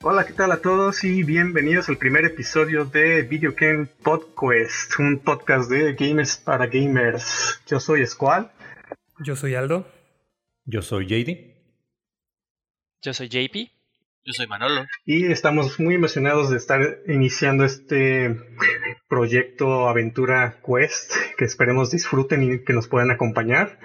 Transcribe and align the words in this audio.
Hola, 0.00 0.24
¿qué 0.24 0.32
tal 0.32 0.52
a 0.52 0.62
todos 0.62 1.02
y 1.02 1.24
bienvenidos 1.24 1.88
al 1.88 1.96
primer 1.96 2.24
episodio 2.24 2.84
de 2.84 3.22
Video 3.22 3.52
Game 3.56 3.86
Podcast, 3.86 4.96
un 5.00 5.18
podcast 5.18 5.68
de 5.68 5.94
gamers 5.94 6.36
para 6.36 6.68
gamers. 6.68 7.60
Yo 7.66 7.80
soy 7.80 8.06
Squall. 8.06 8.48
Yo 9.24 9.34
soy 9.34 9.56
Aldo. 9.56 9.90
Yo 10.66 10.82
soy 10.82 11.06
JD. 11.06 11.52
Yo 13.02 13.12
soy 13.12 13.28
JP. 13.28 13.72
Yo 14.24 14.32
soy 14.34 14.46
Manolo. 14.46 14.86
Y 15.04 15.32
estamos 15.32 15.80
muy 15.80 15.96
emocionados 15.96 16.50
de 16.50 16.58
estar 16.58 16.98
iniciando 17.08 17.64
este 17.64 18.38
proyecto 19.08 19.88
Aventura 19.88 20.60
Quest, 20.64 21.12
que 21.36 21.44
esperemos 21.44 21.90
disfruten 21.90 22.44
y 22.44 22.64
que 22.64 22.72
nos 22.72 22.86
puedan 22.86 23.10
acompañar. 23.10 23.80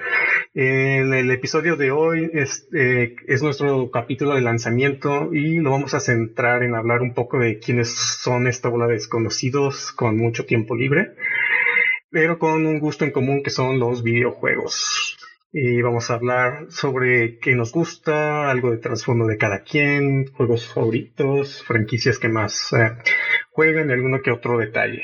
En 0.56 1.12
el 1.14 1.32
episodio 1.32 1.76
de 1.78 1.90
hoy 1.90 2.30
es, 2.32 2.68
eh, 2.74 3.16
es 3.26 3.42
nuestro 3.42 3.90
capítulo 3.90 4.36
de 4.36 4.42
lanzamiento 4.42 5.34
y 5.34 5.58
lo 5.58 5.72
vamos 5.72 5.96
a 5.96 6.00
centrar 6.00 6.62
en 6.62 6.76
hablar 6.76 7.02
un 7.02 7.16
poco 7.16 7.40
de 7.40 7.58
quiénes 7.58 7.90
son 7.90 8.46
esta 8.46 8.70
bola 8.70 8.86
de 8.86 8.94
desconocidos 8.94 9.92
con 9.92 10.16
mucho 10.16 10.46
tiempo 10.46 10.76
libre, 10.76 11.16
pero 12.12 12.38
con 12.38 12.68
un 12.68 12.80
gusto 12.80 13.04
en 13.04 13.10
común 13.10 13.42
que 13.42 13.50
son 13.50 13.80
los 13.80 14.04
videojuegos 14.04 15.18
y 15.52 15.82
vamos 15.82 16.12
a 16.12 16.16
hablar 16.16 16.68
sobre 16.70 17.40
qué 17.40 17.56
nos 17.56 17.72
gusta, 17.72 18.50
algo 18.52 18.70
de 18.70 18.78
trasfondo 18.78 19.26
de 19.26 19.38
cada 19.38 19.64
quien, 19.64 20.28
juegos 20.34 20.72
favoritos, 20.72 21.64
franquicias 21.64 22.20
que 22.20 22.30
más 22.30 22.74
eh, 22.74 22.92
juegan 23.52 23.90
y 23.90 23.94
alguno 23.94 24.22
que 24.22 24.32
otro 24.32 24.60
detalle. 24.60 25.04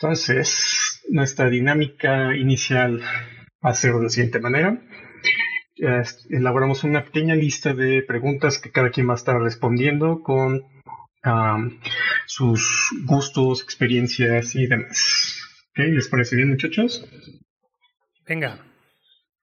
Entonces, 0.00 1.02
nuestra 1.10 1.48
dinámica 1.48 2.36
inicial 2.36 3.02
va 3.64 3.70
a 3.70 3.74
ser 3.74 3.94
de 3.94 4.02
la 4.02 4.08
siguiente 4.08 4.40
manera. 4.40 4.80
elaboramos 6.30 6.84
una 6.84 7.04
pequeña 7.04 7.34
lista 7.34 7.74
de 7.74 8.02
preguntas 8.02 8.58
que 8.58 8.70
cada 8.70 8.90
quien 8.90 9.08
va 9.08 9.12
a 9.12 9.16
estar 9.16 9.40
respondiendo 9.40 10.22
con 10.22 10.64
sus 12.26 12.90
gustos, 13.04 13.62
experiencias 13.62 14.54
y 14.54 14.66
demás. 14.66 15.36
¿Les 15.74 16.08
parece 16.08 16.36
bien, 16.36 16.50
muchachos? 16.50 17.06
Venga. 18.26 18.64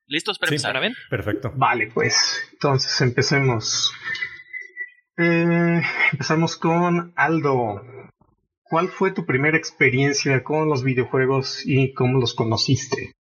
¿Listos 0.08 0.40
para 0.40 0.52
empezar? 0.52 0.80
bien? 0.80 0.94
Perfecto. 1.10 1.52
Vale, 1.56 1.92
pues 1.94 2.42
entonces 2.54 3.02
empecemos. 3.02 3.92
Eh, 5.18 5.82
empezamos 6.12 6.56
con 6.56 7.12
Aldo. 7.16 7.82
¿Cuál 8.64 8.90
fue 8.90 9.12
tu 9.12 9.26
primera 9.26 9.58
experiencia 9.58 10.44
con 10.44 10.70
los 10.70 10.84
videojuegos 10.84 11.66
y 11.66 11.94
cómo 11.94 12.20
los 12.20 12.34
conociste? 12.36 13.14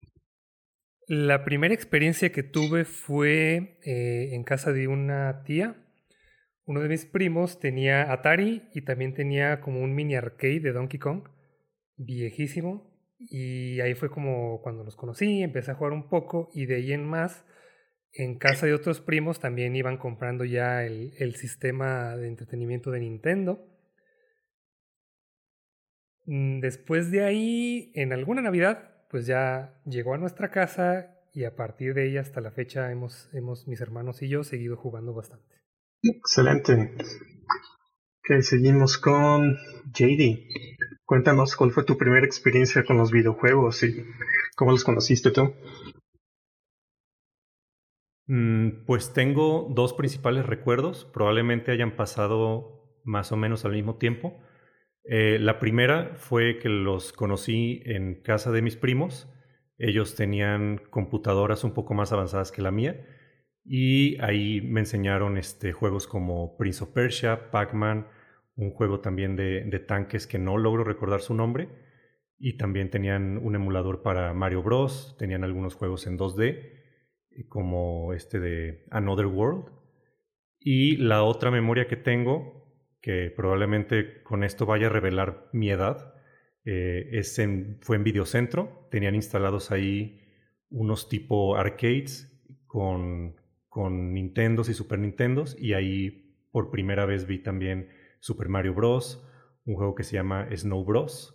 La 1.08 1.44
primera 1.44 1.72
experiencia 1.72 2.32
que 2.32 2.42
tuve 2.42 2.84
fue 2.84 3.78
eh, 3.84 4.30
en 4.32 4.42
casa 4.42 4.72
de 4.72 4.88
una 4.88 5.44
tía. 5.44 5.76
Uno 6.64 6.80
de 6.80 6.88
mis 6.88 7.06
primos 7.06 7.60
tenía 7.60 8.12
Atari 8.12 8.68
y 8.74 8.82
también 8.82 9.14
tenía 9.14 9.60
como 9.60 9.82
un 9.82 9.94
mini 9.94 10.16
arcade 10.16 10.58
de 10.58 10.72
Donkey 10.72 10.98
Kong, 10.98 11.28
viejísimo. 11.96 12.92
Y 13.20 13.80
ahí 13.82 13.94
fue 13.94 14.10
como 14.10 14.60
cuando 14.62 14.82
los 14.82 14.96
conocí, 14.96 15.42
empecé 15.44 15.70
a 15.70 15.74
jugar 15.76 15.92
un 15.92 16.08
poco 16.08 16.50
y 16.52 16.66
de 16.66 16.74
ahí 16.74 16.92
en 16.92 17.06
más, 17.06 17.44
en 18.12 18.36
casa 18.36 18.66
de 18.66 18.74
otros 18.74 19.00
primos 19.00 19.38
también 19.38 19.76
iban 19.76 19.98
comprando 19.98 20.44
ya 20.44 20.84
el, 20.84 21.12
el 21.18 21.36
sistema 21.36 22.16
de 22.16 22.26
entretenimiento 22.26 22.90
de 22.90 22.98
Nintendo. 22.98 23.64
Mm, 26.24 26.58
después 26.58 27.12
de 27.12 27.22
ahí, 27.22 27.92
en 27.94 28.12
alguna 28.12 28.42
Navidad, 28.42 28.95
pues 29.10 29.26
ya 29.26 29.80
llegó 29.84 30.14
a 30.14 30.18
nuestra 30.18 30.50
casa 30.50 31.16
y 31.32 31.44
a 31.44 31.54
partir 31.54 31.94
de 31.94 32.08
ella 32.08 32.20
hasta 32.20 32.40
la 32.40 32.50
fecha 32.50 32.90
hemos, 32.90 33.28
hemos 33.34 33.68
mis 33.68 33.80
hermanos 33.80 34.22
y 34.22 34.28
yo 34.28 34.42
seguido 34.42 34.76
jugando 34.76 35.12
bastante. 35.14 35.56
Excelente. 36.02 36.94
Ok, 38.18 38.40
seguimos 38.40 38.98
con 38.98 39.56
JD. 39.92 40.48
Cuéntanos 41.04 41.54
cuál 41.54 41.70
fue 41.70 41.84
tu 41.84 41.96
primera 41.96 42.26
experiencia 42.26 42.84
con 42.84 42.96
los 42.96 43.12
videojuegos 43.12 43.82
y 43.84 44.04
cómo 44.56 44.72
los 44.72 44.82
conociste 44.82 45.30
tú. 45.30 45.54
Mm, 48.26 48.84
pues 48.86 49.12
tengo 49.12 49.68
dos 49.70 49.92
principales 49.92 50.46
recuerdos, 50.46 51.04
probablemente 51.04 51.70
hayan 51.70 51.94
pasado 51.94 53.00
más 53.04 53.30
o 53.30 53.36
menos 53.36 53.64
al 53.64 53.72
mismo 53.72 53.96
tiempo. 53.96 54.40
Eh, 55.08 55.38
la 55.40 55.58
primera 55.58 56.14
fue 56.16 56.58
que 56.58 56.68
los 56.68 57.12
conocí 57.12 57.82
en 57.84 58.22
casa 58.22 58.50
de 58.50 58.62
mis 58.62 58.76
primos. 58.76 59.28
Ellos 59.78 60.14
tenían 60.14 60.80
computadoras 60.90 61.64
un 61.64 61.72
poco 61.72 61.94
más 61.94 62.12
avanzadas 62.12 62.50
que 62.50 62.62
la 62.62 62.70
mía 62.70 63.04
y 63.68 64.16
ahí 64.22 64.60
me 64.60 64.80
enseñaron 64.80 65.36
este, 65.36 65.72
juegos 65.72 66.06
como 66.06 66.56
Prince 66.56 66.84
of 66.84 66.90
Persia, 66.90 67.50
Pac-Man, 67.50 68.06
un 68.54 68.70
juego 68.70 69.00
también 69.00 69.34
de, 69.34 69.84
tanques 69.88 70.28
que 70.28 70.38
no 70.38 70.56
logro 70.56 70.84
recordar 70.84 71.20
su 71.20 71.34
nombre. 71.34 71.68
Y 72.38 72.58
también 72.58 72.90
tenían 72.90 73.38
un 73.38 73.54
emulador 73.54 74.02
para 74.02 74.32
Mario 74.34 74.62
Bros. 74.62 75.16
Tenían 75.18 75.42
algunos 75.42 75.74
juegos 75.74 76.06
en 76.06 76.18
2D, 76.18 77.48
como 77.48 78.12
este 78.12 78.38
de 78.38 78.86
Another 78.90 79.26
World. 79.26 79.72
Y 80.60 80.96
la 80.98 81.22
otra 81.22 81.50
memoria 81.50 81.88
que 81.88 81.96
tengo, 81.96 82.55
que 83.06 83.30
probablemente 83.30 84.20
con 84.24 84.42
esto 84.42 84.66
vaya 84.66 84.88
a 84.88 84.90
revelar 84.90 85.48
mi 85.52 85.70
edad, 85.70 86.12
eh, 86.64 87.08
es 87.12 87.38
en, 87.38 87.78
fue 87.80 87.94
en 87.94 88.02
Videocentro. 88.02 88.88
Tenían 88.90 89.14
instalados 89.14 89.70
ahí 89.70 90.22
unos 90.70 91.08
tipo 91.08 91.56
arcades 91.56 92.36
con, 92.66 93.36
con 93.68 94.12
Nintendos 94.12 94.68
y 94.68 94.74
Super 94.74 94.98
Nintendos. 94.98 95.56
Y 95.56 95.74
ahí 95.74 96.34
por 96.50 96.72
primera 96.72 97.06
vez 97.06 97.28
vi 97.28 97.38
también 97.38 97.90
Super 98.18 98.48
Mario 98.48 98.74
Bros., 98.74 99.24
un 99.66 99.76
juego 99.76 99.94
que 99.94 100.02
se 100.02 100.16
llama 100.16 100.48
Snow 100.52 100.84
Bros., 100.84 101.32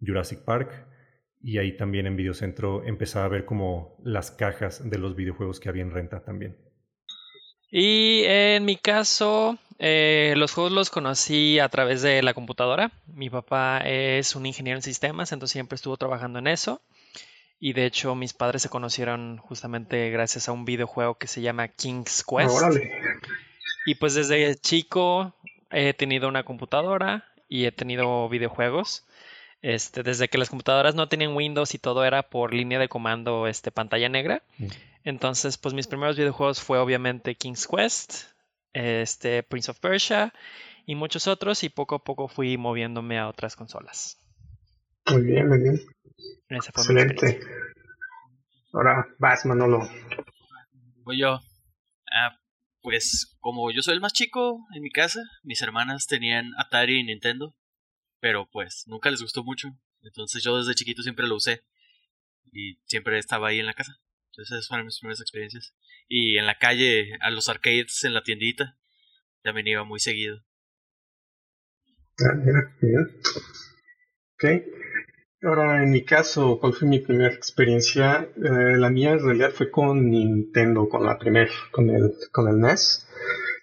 Jurassic 0.00 0.42
Park, 0.46 0.86
y 1.42 1.58
ahí 1.58 1.76
también 1.76 2.06
en 2.06 2.16
Videocentro 2.16 2.82
empezaba 2.86 3.26
a 3.26 3.28
ver 3.28 3.44
como 3.44 4.00
las 4.04 4.30
cajas 4.30 4.88
de 4.88 4.96
los 4.96 5.16
videojuegos 5.16 5.60
que 5.60 5.68
había 5.68 5.82
en 5.82 5.90
renta 5.90 6.24
también. 6.24 6.56
Y 7.70 8.22
en 8.24 8.64
mi 8.64 8.76
caso, 8.76 9.58
eh, 9.82 10.34
los 10.36 10.52
juegos 10.52 10.72
los 10.72 10.90
conocí 10.90 11.58
a 11.58 11.70
través 11.70 12.02
de 12.02 12.22
la 12.22 12.34
computadora. 12.34 12.92
Mi 13.06 13.30
papá 13.30 13.78
es 13.78 14.36
un 14.36 14.44
ingeniero 14.44 14.76
en 14.76 14.82
sistemas, 14.82 15.32
entonces 15.32 15.52
siempre 15.52 15.76
estuvo 15.76 15.96
trabajando 15.96 16.38
en 16.38 16.48
eso. 16.48 16.82
Y 17.58 17.72
de 17.72 17.86
hecho, 17.86 18.14
mis 18.14 18.34
padres 18.34 18.60
se 18.60 18.68
conocieron 18.68 19.38
justamente 19.38 20.10
gracias 20.10 20.48
a 20.48 20.52
un 20.52 20.66
videojuego 20.66 21.14
que 21.14 21.26
se 21.26 21.40
llama 21.40 21.68
King's 21.68 22.22
Quest. 22.24 22.76
Y 23.86 23.94
pues 23.94 24.14
desde 24.14 24.54
chico 24.56 25.34
he 25.70 25.94
tenido 25.94 26.28
una 26.28 26.44
computadora 26.44 27.24
y 27.48 27.64
he 27.64 27.72
tenido 27.72 28.28
videojuegos. 28.28 29.06
Este, 29.62 30.02
desde 30.02 30.28
que 30.28 30.38
las 30.38 30.50
computadoras 30.50 30.94
no 30.94 31.08
tenían 31.08 31.34
Windows 31.34 31.74
y 31.74 31.78
todo 31.78 32.04
era 32.04 32.22
por 32.22 32.52
línea 32.52 32.78
de 32.78 32.88
comando 32.88 33.46
este, 33.46 33.70
pantalla 33.70 34.10
negra. 34.10 34.42
Mm. 34.58 34.66
Entonces, 35.04 35.56
pues 35.56 35.74
mis 35.74 35.86
primeros 35.86 36.18
videojuegos 36.18 36.60
fue 36.60 36.78
obviamente 36.78 37.34
King's 37.34 37.66
Quest, 37.66 38.29
este, 38.72 39.42
Prince 39.42 39.70
of 39.70 39.80
Persia 39.80 40.32
y 40.86 40.94
muchos 40.94 41.26
otros 41.26 41.62
y 41.64 41.68
poco 41.68 41.96
a 41.96 42.04
poco 42.04 42.28
fui 42.28 42.56
moviéndome 42.56 43.18
a 43.18 43.28
otras 43.28 43.56
consolas. 43.56 44.18
Muy 45.06 45.22
bien, 45.22 45.48
muy 45.48 45.58
bien. 45.58 45.80
Excelente. 46.48 47.40
Ahora 48.72 49.06
vas, 49.18 49.44
Manolo. 49.46 49.88
Voy 51.04 51.18
yo. 51.18 51.40
Ah, 52.12 52.38
pues 52.82 53.36
como 53.40 53.70
yo 53.70 53.82
soy 53.82 53.94
el 53.94 54.00
más 54.00 54.12
chico 54.12 54.66
en 54.74 54.82
mi 54.82 54.90
casa, 54.90 55.20
mis 55.42 55.62
hermanas 55.62 56.06
tenían 56.06 56.52
Atari 56.56 57.00
y 57.00 57.04
Nintendo, 57.04 57.54
pero 58.20 58.48
pues 58.50 58.84
nunca 58.86 59.10
les 59.10 59.22
gustó 59.22 59.44
mucho. 59.44 59.68
Entonces 60.02 60.42
yo 60.42 60.58
desde 60.58 60.74
chiquito 60.74 61.02
siempre 61.02 61.26
lo 61.26 61.36
usé 61.36 61.62
y 62.52 62.78
siempre 62.84 63.18
estaba 63.18 63.48
ahí 63.48 63.60
en 63.60 63.66
la 63.66 63.74
casa. 63.74 64.00
Esas 64.40 64.68
fueron 64.68 64.86
mis 64.86 64.98
primeras 64.98 65.20
experiencias. 65.20 65.74
Y 66.08 66.38
en 66.38 66.46
la 66.46 66.58
calle, 66.58 67.12
a 67.20 67.30
los 67.30 67.48
arcades 67.48 68.04
en 68.04 68.14
la 68.14 68.22
tiendita, 68.22 68.76
también 69.42 69.68
iba 69.68 69.84
muy 69.84 70.00
seguido. 70.00 70.42
Ah, 72.18 72.34
mira, 72.34 72.76
mira. 72.80 73.02
Ok. 74.34 74.44
Ahora, 75.42 75.82
en 75.82 75.90
mi 75.90 76.04
caso, 76.04 76.58
¿cuál 76.60 76.74
fue 76.74 76.86
mi 76.86 76.98
primera 76.98 77.32
experiencia? 77.32 78.28
Eh, 78.36 78.76
la 78.76 78.90
mía 78.90 79.12
en 79.12 79.24
realidad 79.24 79.52
fue 79.52 79.70
con 79.70 80.10
Nintendo, 80.10 80.86
con 80.88 81.04
la 81.06 81.18
primera, 81.18 81.50
con 81.70 81.88
el, 81.88 82.12
con 82.30 82.48
el 82.48 82.60
NES. 82.60 83.06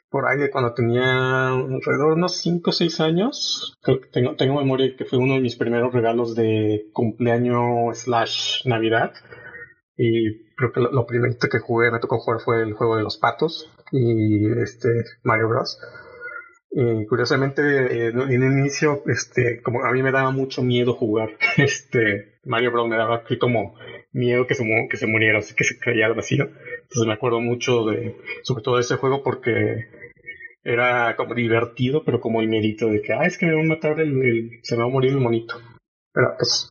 Por 0.10 0.26
ahí 0.26 0.40
de 0.40 0.50
cuando 0.50 0.74
tenía 0.74 1.50
alrededor 1.50 2.10
de 2.10 2.16
unos 2.16 2.38
5 2.38 2.70
o 2.70 2.74
6 2.74 3.00
años. 3.02 3.78
tengo, 4.12 4.36
tengo 4.36 4.56
memoria 4.60 4.96
que 4.98 5.06
fue 5.06 5.20
uno 5.20 5.36
de 5.36 5.42
mis 5.42 5.56
primeros 5.56 5.94
regalos 5.94 6.34
de 6.36 6.90
cumpleaños 6.94 8.00
slash 8.00 8.66
Navidad. 8.66 9.14
Y 9.98 10.46
creo 10.56 10.72
que 10.72 10.80
lo, 10.80 11.06
primerito 11.06 11.48
que 11.50 11.60
jugué, 11.60 11.92
me 11.92 12.00
tocó 12.00 12.20
jugar 12.20 12.40
fue 12.40 12.62
el 12.62 12.74
juego 12.74 12.98
de 12.98 13.04
los 13.04 13.18
patos 13.18 13.74
y 13.92 14.48
este 14.60 14.90
Mario 15.24 15.50
Bros. 15.50 15.80
Y 16.70 17.06
curiosamente, 17.08 17.62
eh, 17.62 18.08
en 18.10 18.44
el 18.44 18.60
inicio, 18.60 19.02
este, 19.08 19.62
como 19.64 19.84
a 19.84 19.92
mí 19.92 20.04
me 20.04 20.12
daba 20.12 20.32
mucho 20.32 20.62
miedo 20.62 20.94
jugar, 20.94 21.30
este, 21.58 22.40
Mario 22.46 22.72
Bros. 22.72 22.88
me 22.88 22.98
daba 22.98 23.18
así 23.18 23.38
como 23.38 23.76
miedo 24.12 24.46
que 24.46 24.54
se, 24.54 24.64
que 24.90 24.98
se 24.98 25.08
muriera, 25.08 25.40
así 25.40 25.56
que 25.56 25.64
se 25.64 25.80
caía 25.80 26.06
al 26.06 26.14
vacío. 26.14 26.44
Entonces 26.44 27.08
me 27.08 27.14
acuerdo 27.14 27.42
mucho 27.42 27.86
de, 27.86 28.18
sobre 28.44 28.64
todo 28.64 28.76
de 28.76 28.82
ese 28.82 28.98
juego 28.98 29.24
porque 29.24 29.88
era 30.64 31.16
como 31.16 31.34
divertido, 31.34 32.04
pero 32.04 32.20
como 32.20 32.42
el 32.42 32.50
mérito 32.50 32.88
de 32.88 33.02
que, 33.02 33.14
ah, 33.14 33.26
es 33.26 33.38
que 33.38 33.46
me 33.46 33.56
va 33.56 33.62
a 33.62 33.66
matar 33.66 34.00
el, 34.02 34.60
se 34.64 34.76
me 34.76 34.82
va 34.82 34.90
a 34.90 34.92
morir 34.92 35.12
el 35.12 35.20
monito. 35.20 35.56
Pero 36.14 36.36
pues, 36.38 36.70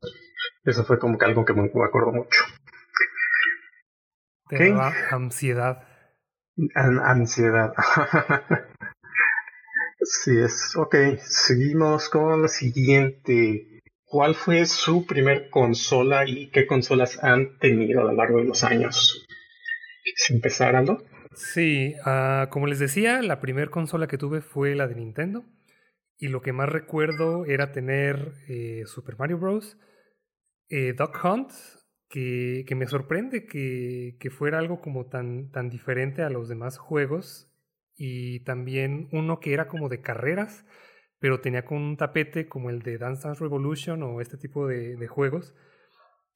eso 0.64 0.84
fue 0.84 0.98
como 0.98 1.16
que 1.16 1.24
algo 1.24 1.44
que 1.44 1.54
me, 1.54 1.64
acuerdo 1.64 2.12
mucho. 2.12 2.40
Te 4.48 4.72
ansiedad. 5.10 5.82
ansiedad. 6.76 7.72
sí 10.00 10.38
es. 10.38 10.76
Ok, 10.76 10.94
seguimos 11.20 12.08
con 12.08 12.42
la 12.42 12.48
siguiente. 12.48 13.82
¿Cuál 14.04 14.34
fue 14.34 14.66
su 14.66 15.04
primer 15.04 15.50
consola 15.50 16.24
y 16.26 16.48
qué 16.50 16.66
consolas 16.66 17.22
han 17.24 17.58
tenido 17.58 18.00
a 18.00 18.04
lo 18.04 18.12
largo 18.12 18.38
de 18.38 18.44
los 18.44 18.62
años? 18.62 19.26
¿Se 20.14 20.32
empezarando? 20.32 21.04
Sí, 21.34 21.94
uh, 22.06 22.48
como 22.48 22.66
les 22.66 22.78
decía, 22.78 23.20
la 23.22 23.40
primera 23.40 23.70
consola 23.70 24.06
que 24.06 24.16
tuve 24.16 24.40
fue 24.40 24.74
la 24.74 24.86
de 24.86 24.94
Nintendo. 24.94 25.44
Y 26.18 26.28
lo 26.28 26.40
que 26.40 26.52
más 26.52 26.68
recuerdo 26.68 27.44
era 27.44 27.72
tener 27.72 28.32
eh, 28.48 28.84
Super 28.86 29.18
Mario 29.18 29.38
Bros. 29.38 29.76
Eh, 30.68 30.94
Duck 30.94 31.18
Hunt, 31.22 31.50
que, 32.08 32.64
que 32.66 32.74
me 32.74 32.86
sorprende 32.86 33.46
que, 33.46 34.16
que, 34.20 34.30
fuera 34.30 34.58
algo 34.58 34.80
como 34.80 35.06
tan, 35.06 35.50
tan 35.50 35.70
diferente 35.70 36.22
a 36.22 36.30
los 36.30 36.48
demás 36.48 36.78
juegos. 36.78 37.50
Y 37.96 38.40
también 38.40 39.08
uno 39.12 39.40
que 39.40 39.54
era 39.54 39.68
como 39.68 39.88
de 39.88 40.02
carreras, 40.02 40.64
pero 41.18 41.40
tenía 41.40 41.64
con 41.64 41.78
un 41.78 41.96
tapete 41.96 42.48
como 42.48 42.70
el 42.70 42.82
de 42.82 42.98
Dance 42.98 43.26
Dance 43.26 43.42
Revolution 43.42 44.02
o 44.02 44.20
este 44.20 44.36
tipo 44.36 44.66
de, 44.66 44.96
de 44.96 45.08
juegos 45.08 45.54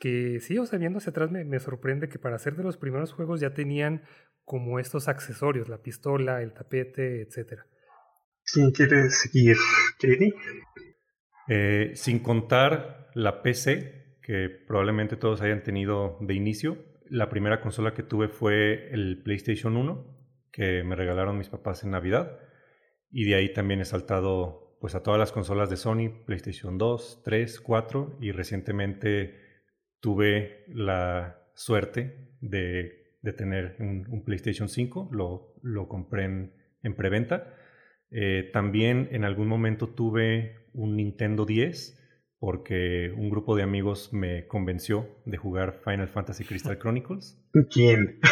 que 0.00 0.40
sí, 0.40 0.58
o 0.58 0.64
sea, 0.64 0.78
viendo 0.78 0.98
hacia 0.98 1.10
atrás 1.10 1.30
me, 1.30 1.44
me, 1.44 1.60
sorprende 1.60 2.08
que 2.08 2.18
para 2.18 2.38
ser 2.38 2.56
de 2.56 2.62
los 2.62 2.78
primeros 2.78 3.12
juegos 3.12 3.38
ya 3.38 3.52
tenían 3.52 4.02
como 4.44 4.80
estos 4.80 5.06
accesorios, 5.08 5.68
la 5.68 5.82
pistola, 5.82 6.42
el 6.42 6.54
tapete, 6.54 7.20
etc. 7.20 7.60
¿Quién 8.42 8.72
quiere 8.72 9.10
seguir, 9.10 9.56
Katie? 10.00 10.34
Eh, 11.48 11.92
sin 11.94 12.20
contar 12.20 13.10
la 13.14 13.42
PC, 13.42 13.99
que 14.30 14.48
probablemente 14.48 15.16
todos 15.16 15.42
hayan 15.42 15.64
tenido 15.64 16.16
de 16.20 16.34
inicio, 16.34 16.78
la 17.08 17.28
primera 17.28 17.60
consola 17.60 17.94
que 17.94 18.04
tuve 18.04 18.28
fue 18.28 18.88
el 18.92 19.22
PlayStation 19.24 19.76
1, 19.76 20.06
que 20.52 20.84
me 20.84 20.94
regalaron 20.94 21.36
mis 21.36 21.48
papás 21.48 21.82
en 21.82 21.90
Navidad, 21.90 22.38
y 23.10 23.24
de 23.24 23.34
ahí 23.34 23.52
también 23.52 23.80
he 23.80 23.84
saltado 23.84 24.76
pues 24.80 24.94
a 24.94 25.02
todas 25.02 25.18
las 25.18 25.32
consolas 25.32 25.68
de 25.68 25.76
Sony, 25.76 26.24
PlayStation 26.26 26.78
2, 26.78 27.22
3, 27.24 27.60
4, 27.60 28.18
y 28.20 28.30
recientemente 28.30 29.34
tuve 30.00 30.64
la 30.68 31.42
suerte 31.54 32.36
de 32.40 33.00
de 33.22 33.32
tener 33.32 33.76
un, 33.78 34.22
PlayStation 34.24 34.68
5, 34.68 35.10
lo, 35.12 35.54
lo 35.62 35.88
compré 35.88 36.24
en, 36.24 36.52
en 36.82 36.94
preventa. 36.94 37.54
Eh, 38.10 38.50
también 38.52 39.08
en 39.12 39.24
algún 39.24 39.48
momento 39.48 39.88
tuve 39.88 40.66
un 40.72 40.96
Nintendo 40.96 41.44
10 41.44 41.99
porque 42.40 43.14
un 43.16 43.30
grupo 43.30 43.54
de 43.54 43.62
amigos 43.62 44.12
me 44.12 44.48
convenció 44.48 45.06
de 45.26 45.36
jugar 45.36 45.80
Final 45.84 46.08
Fantasy 46.08 46.44
Crystal 46.44 46.78
Chronicles. 46.78 47.38
¿Quién? 47.72 48.18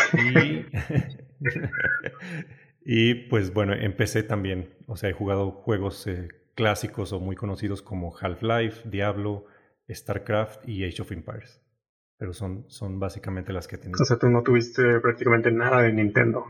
Y, 2.91 3.29
pues 3.29 3.53
bueno, 3.53 3.75
empecé 3.75 4.23
también, 4.23 4.71
o 4.87 4.97
sea, 4.97 5.11
he 5.11 5.13
jugado 5.13 5.51
juegos 5.51 6.07
eh, 6.07 6.29
clásicos 6.55 7.13
o 7.13 7.21
muy 7.21 7.37
conocidos 7.37 7.83
como 7.83 8.17
Half-Life, 8.17 8.89
Diablo, 8.89 9.45
StarCraft 9.93 10.67
y 10.67 10.87
Age 10.87 11.03
of 11.03 11.13
Empires 11.13 11.61
pero 12.19 12.33
son, 12.33 12.65
son 12.69 12.99
básicamente 12.99 13.53
las 13.53 13.69
que 13.69 13.77
he 13.77 13.79
tenido. 13.79 14.03
O 14.03 14.05
sea, 14.05 14.19
tú 14.19 14.29
no 14.29 14.43
tuviste 14.43 14.83
prácticamente 15.01 15.53
nada 15.53 15.83
de 15.83 15.93
Nintendo. 15.93 16.47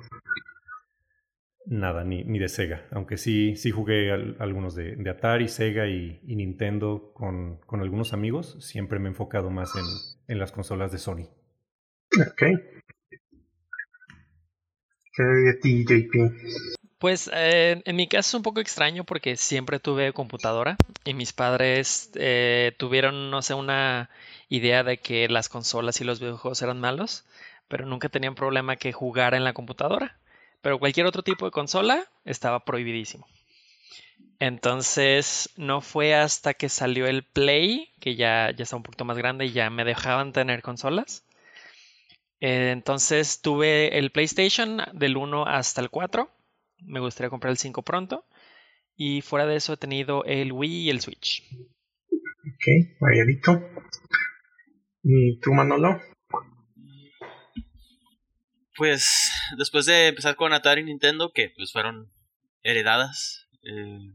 Nada, 1.71 2.03
ni, 2.03 2.25
ni 2.25 2.39
de 2.39 2.49
Sega, 2.49 2.87
aunque 2.91 3.19
sí, 3.19 3.55
sí 3.57 3.71
jugué 3.71 4.11
algunos 4.39 4.75
de, 4.75 4.97
de, 4.97 5.11
Atari, 5.11 5.49
Sega 5.49 5.87
y, 5.87 6.19
y 6.27 6.35
Nintendo 6.35 7.13
con, 7.13 7.59
con, 7.67 7.83
algunos 7.83 8.15
amigos. 8.15 8.57
Siempre 8.61 8.99
me 8.99 9.07
he 9.07 9.09
enfocado 9.09 9.51
más 9.51 9.71
en, 9.77 9.85
en 10.33 10.39
las 10.39 10.51
consolas 10.51 10.93
de 10.93 10.99
Sony. 10.99 11.29
Ok. 12.19 12.43
¿Qué 15.15 15.23
de 15.23 15.55
ti, 15.61 15.85
JP? 15.85 16.33
Pues 16.99 17.31
eh, 17.35 17.83
en 17.85 17.97
mi 17.97 18.09
caso 18.09 18.31
es 18.31 18.35
un 18.35 18.43
poco 18.43 18.61
extraño 18.61 19.05
porque 19.05 19.37
siempre 19.37 19.79
tuve 19.79 20.15
computadora 20.15 20.79
y 21.05 21.13
mis 21.13 21.35
padres 21.35 22.11
eh, 22.15 22.73
tuvieron, 22.79 23.31
no 23.31 23.43
sé, 23.43 23.53
una 23.53 24.09
idea 24.49 24.85
de 24.85 24.97
que 24.97 25.29
las 25.29 25.51
consolas 25.51 26.01
y 26.01 26.05
los 26.05 26.19
videojuegos 26.19 26.63
eran 26.63 26.81
malos, 26.81 27.27
pero 27.69 27.85
nunca 27.85 28.09
tenían 28.09 28.35
problema 28.35 28.77
que 28.77 28.93
jugar 28.93 29.35
en 29.35 29.45
la 29.45 29.53
computadora. 29.53 30.17
Pero 30.61 30.79
cualquier 30.79 31.07
otro 31.07 31.23
tipo 31.23 31.45
de 31.45 31.51
consola 31.51 32.07
estaba 32.25 32.65
prohibidísimo. 32.65 33.27
Entonces 34.41 35.51
no 35.57 35.81
fue 35.81 36.15
hasta 36.15 36.55
que 36.55 36.69
salió 36.69 37.07
el 37.07 37.25
Play, 37.25 37.91
que 38.01 38.15
ya, 38.15 38.53
ya 38.57 38.63
está 38.63 38.77
un 38.77 38.83
poquito 38.83 39.05
más 39.05 39.19
grande 39.19 39.47
y 39.47 39.53
ya 39.53 39.69
me 39.71 39.85
dejaban 39.85 40.33
tener 40.33 40.63
consolas. 40.63 41.25
Eh, 42.41 42.71
entonces 42.71 43.41
tuve 43.41 43.99
el 43.99 44.11
PlayStation 44.11 44.83
del 44.93 45.17
1 45.17 45.47
hasta 45.47 45.81
el 45.81 45.91
4. 45.91 46.31
Me 46.85 47.01
gustaría 47.01 47.31
comprar 47.31 47.51
el 47.51 47.59
5 47.59 47.83
pronto. 47.83 48.25
Y 48.97 49.23
fuera 49.23 49.47
de 49.47 49.57
eso 49.57 49.73
he 49.73 49.77
tenido 49.77 50.25
el 50.25 50.53
Wii 50.53 50.87
y 50.87 50.91
el 50.91 51.01
Switch. 51.01 51.43
Ok, 52.11 52.99
variadito. 53.01 53.61
¿Y 55.03 55.39
tú, 55.41 55.53
Manolo? 55.53 56.01
Pues 58.79 59.33
después 59.57 59.87
de 59.87 60.07
empezar 60.07 60.37
con 60.37 60.53
Atari 60.53 60.83
y 60.83 60.85
Nintendo, 60.85 61.33
que 61.33 61.53
pues 61.57 61.73
fueron 61.73 62.13
heredadas, 62.63 63.49
eh, 63.65 64.15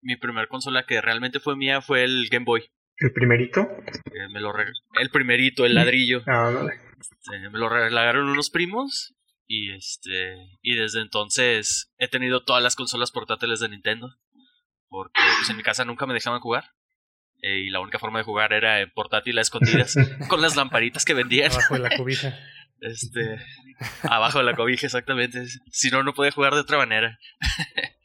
mi 0.00 0.16
primer 0.16 0.46
consola 0.46 0.86
que 0.86 1.00
realmente 1.00 1.40
fue 1.40 1.56
mía 1.56 1.82
fue 1.82 2.04
el 2.04 2.28
Game 2.30 2.44
Boy. 2.44 2.70
¿El 2.98 3.12
primerito? 3.12 3.68
Eh, 4.06 4.28
me 4.32 4.40
lo 4.40 4.52
el 4.56 5.10
primerito, 5.10 5.66
el 5.66 5.74
ladrillo. 5.74 6.22
Ah, 6.28 6.50
vale. 6.50 6.74
Este, 7.00 7.50
me 7.50 7.58
lo 7.58 7.68
regalaron 7.68 8.28
unos 8.28 8.50
primos 8.50 9.16
y 9.48 9.72
este 9.72 10.36
y 10.62 10.76
desde 10.76 11.00
entonces 11.00 11.92
he 11.98 12.06
tenido 12.06 12.44
todas 12.44 12.62
las 12.62 12.76
consolas 12.76 13.10
portátiles 13.10 13.58
de 13.58 13.68
Nintendo 13.68 14.14
porque 14.88 15.20
pues 15.38 15.50
en 15.50 15.56
mi 15.56 15.62
casa 15.64 15.84
nunca 15.84 16.06
me 16.06 16.14
dejaban 16.14 16.40
jugar 16.40 16.72
eh, 17.42 17.58
y 17.58 17.70
la 17.70 17.80
única 17.80 17.98
forma 17.98 18.18
de 18.18 18.24
jugar 18.24 18.52
era 18.52 18.80
en 18.80 18.90
portátil 18.90 19.38
a 19.38 19.42
escondidas 19.42 19.96
con 20.28 20.40
las 20.40 20.56
lamparitas 20.56 21.04
que 21.04 21.14
vendían. 21.14 21.52
Abajo 21.52 21.74
de 21.74 21.80
la 21.80 21.96
cobija. 21.96 22.36
Este, 22.80 23.38
abajo 24.02 24.38
de 24.38 24.44
la 24.44 24.54
cobija, 24.54 24.86
exactamente. 24.86 25.46
Si 25.70 25.90
no, 25.90 26.02
no 26.02 26.14
podía 26.14 26.32
jugar 26.32 26.54
de 26.54 26.60
otra 26.60 26.78
manera. 26.78 27.18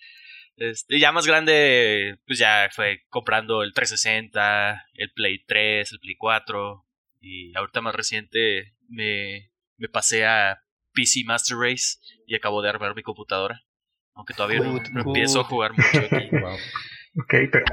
Este, 0.55 0.99
ya 0.99 1.11
más 1.11 1.25
grande, 1.25 2.19
pues 2.27 2.37
ya 2.37 2.69
fue 2.71 3.01
comprando 3.09 3.63
el 3.63 3.73
360, 3.73 4.85
el 4.93 5.11
Play 5.11 5.43
3, 5.45 5.91
el 5.91 5.99
Play 5.99 6.15
4. 6.15 6.85
Y 7.21 7.57
ahorita 7.57 7.81
más 7.81 7.95
reciente 7.95 8.75
me, 8.87 9.51
me 9.77 9.89
pasé 9.89 10.25
a 10.27 10.63
PC 10.93 11.23
Master 11.25 11.57
Race 11.57 11.97
y 12.27 12.35
acabo 12.35 12.61
de 12.61 12.69
armar 12.69 12.95
mi 12.95 13.01
computadora. 13.01 13.63
Aunque 14.13 14.35
todavía 14.35 14.59
no, 14.59 14.77
empiezo 14.77 15.41
a 15.41 15.45
jugar 15.45 15.71
mucho 15.73 15.99
aquí. 15.99 16.29
Ok, 17.15 17.31
pero 17.51 17.63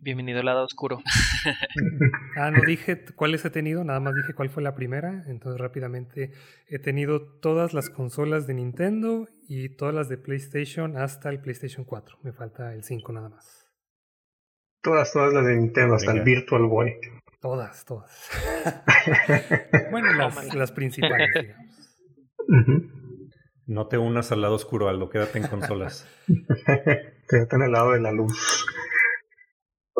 Bienvenido 0.00 0.40
al 0.40 0.46
lado 0.46 0.64
oscuro. 0.64 0.98
ah, 2.36 2.50
no 2.50 2.62
dije 2.66 3.04
cuáles 3.16 3.44
he 3.44 3.50
tenido, 3.50 3.82
nada 3.84 4.00
más 4.00 4.14
dije 4.14 4.32
cuál 4.32 4.48
fue 4.48 4.62
la 4.62 4.74
primera. 4.74 5.24
Entonces 5.26 5.60
rápidamente 5.60 6.32
he 6.68 6.78
tenido 6.78 7.20
todas 7.40 7.74
las 7.74 7.90
consolas 7.90 8.46
de 8.46 8.54
Nintendo 8.54 9.26
y 9.48 9.70
todas 9.70 9.94
las 9.94 10.08
de 10.08 10.18
PlayStation 10.18 10.96
hasta 10.96 11.30
el 11.30 11.40
PlayStation 11.40 11.84
4. 11.84 12.18
Me 12.22 12.32
falta 12.32 12.74
el 12.74 12.84
5 12.84 13.12
nada 13.12 13.28
más. 13.28 13.66
Todas, 14.82 15.12
todas 15.12 15.34
las 15.34 15.44
de 15.44 15.56
Nintendo, 15.56 15.96
hasta 15.96 16.12
el 16.12 16.22
Virtual 16.22 16.62
Boy. 16.66 16.94
Todas, 17.40 17.84
todas. 17.84 18.30
bueno, 19.90 20.12
las, 20.54 20.72
principales, 20.72 21.28
digamos. 21.34 21.78
No 23.66 23.86
te 23.86 23.98
unas 23.98 24.32
al 24.32 24.40
lado 24.40 24.54
oscuro, 24.54 24.88
Aldo, 24.88 25.10
quédate 25.10 25.38
en 25.38 25.46
consolas. 25.46 26.08
quédate 27.28 27.56
en 27.56 27.62
el 27.62 27.72
lado 27.72 27.92
de 27.92 28.00
la 28.00 28.12
luz. 28.12 28.57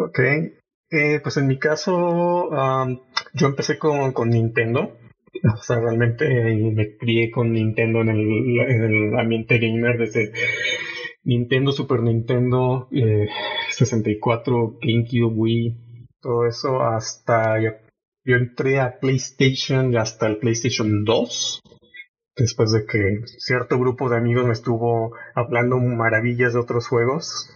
Ok, 0.00 0.20
eh, 0.90 1.20
pues 1.20 1.36
en 1.38 1.48
mi 1.48 1.58
caso 1.58 2.48
yo 3.34 3.46
empecé 3.48 3.78
con, 3.78 4.12
con, 4.12 4.30
Nintendo, 4.30 4.96
o 5.42 5.56
sea, 5.56 5.80
realmente 5.80 6.28
me 6.72 6.96
crié 6.96 7.32
con 7.32 7.52
Nintendo 7.52 8.02
en 8.02 8.10
el, 8.10 8.60
en 8.60 8.84
el 8.84 9.18
ambiente 9.18 9.58
gamer 9.58 9.98
desde 9.98 10.32
Nintendo, 11.24 11.72
Super 11.72 12.00
Nintendo, 12.02 12.88
eh, 12.92 13.26
64, 13.70 14.78
GameCube, 14.80 15.34
Wii, 15.34 16.06
todo 16.20 16.46
eso 16.46 16.80
hasta 16.80 17.60
yo 17.60 17.72
entré 18.36 18.78
a 18.78 19.00
PlayStation 19.00 19.92
y 19.92 19.96
hasta 19.96 20.28
el 20.28 20.38
PlayStation 20.38 21.04
2 21.04 21.60
después 22.36 22.70
de 22.70 22.86
que 22.86 23.20
cierto 23.38 23.80
grupo 23.80 24.08
de 24.08 24.16
amigos 24.16 24.46
me 24.46 24.52
estuvo 24.52 25.16
hablando 25.34 25.78
maravillas 25.78 26.52
de 26.52 26.60
otros 26.60 26.86
juegos 26.86 27.50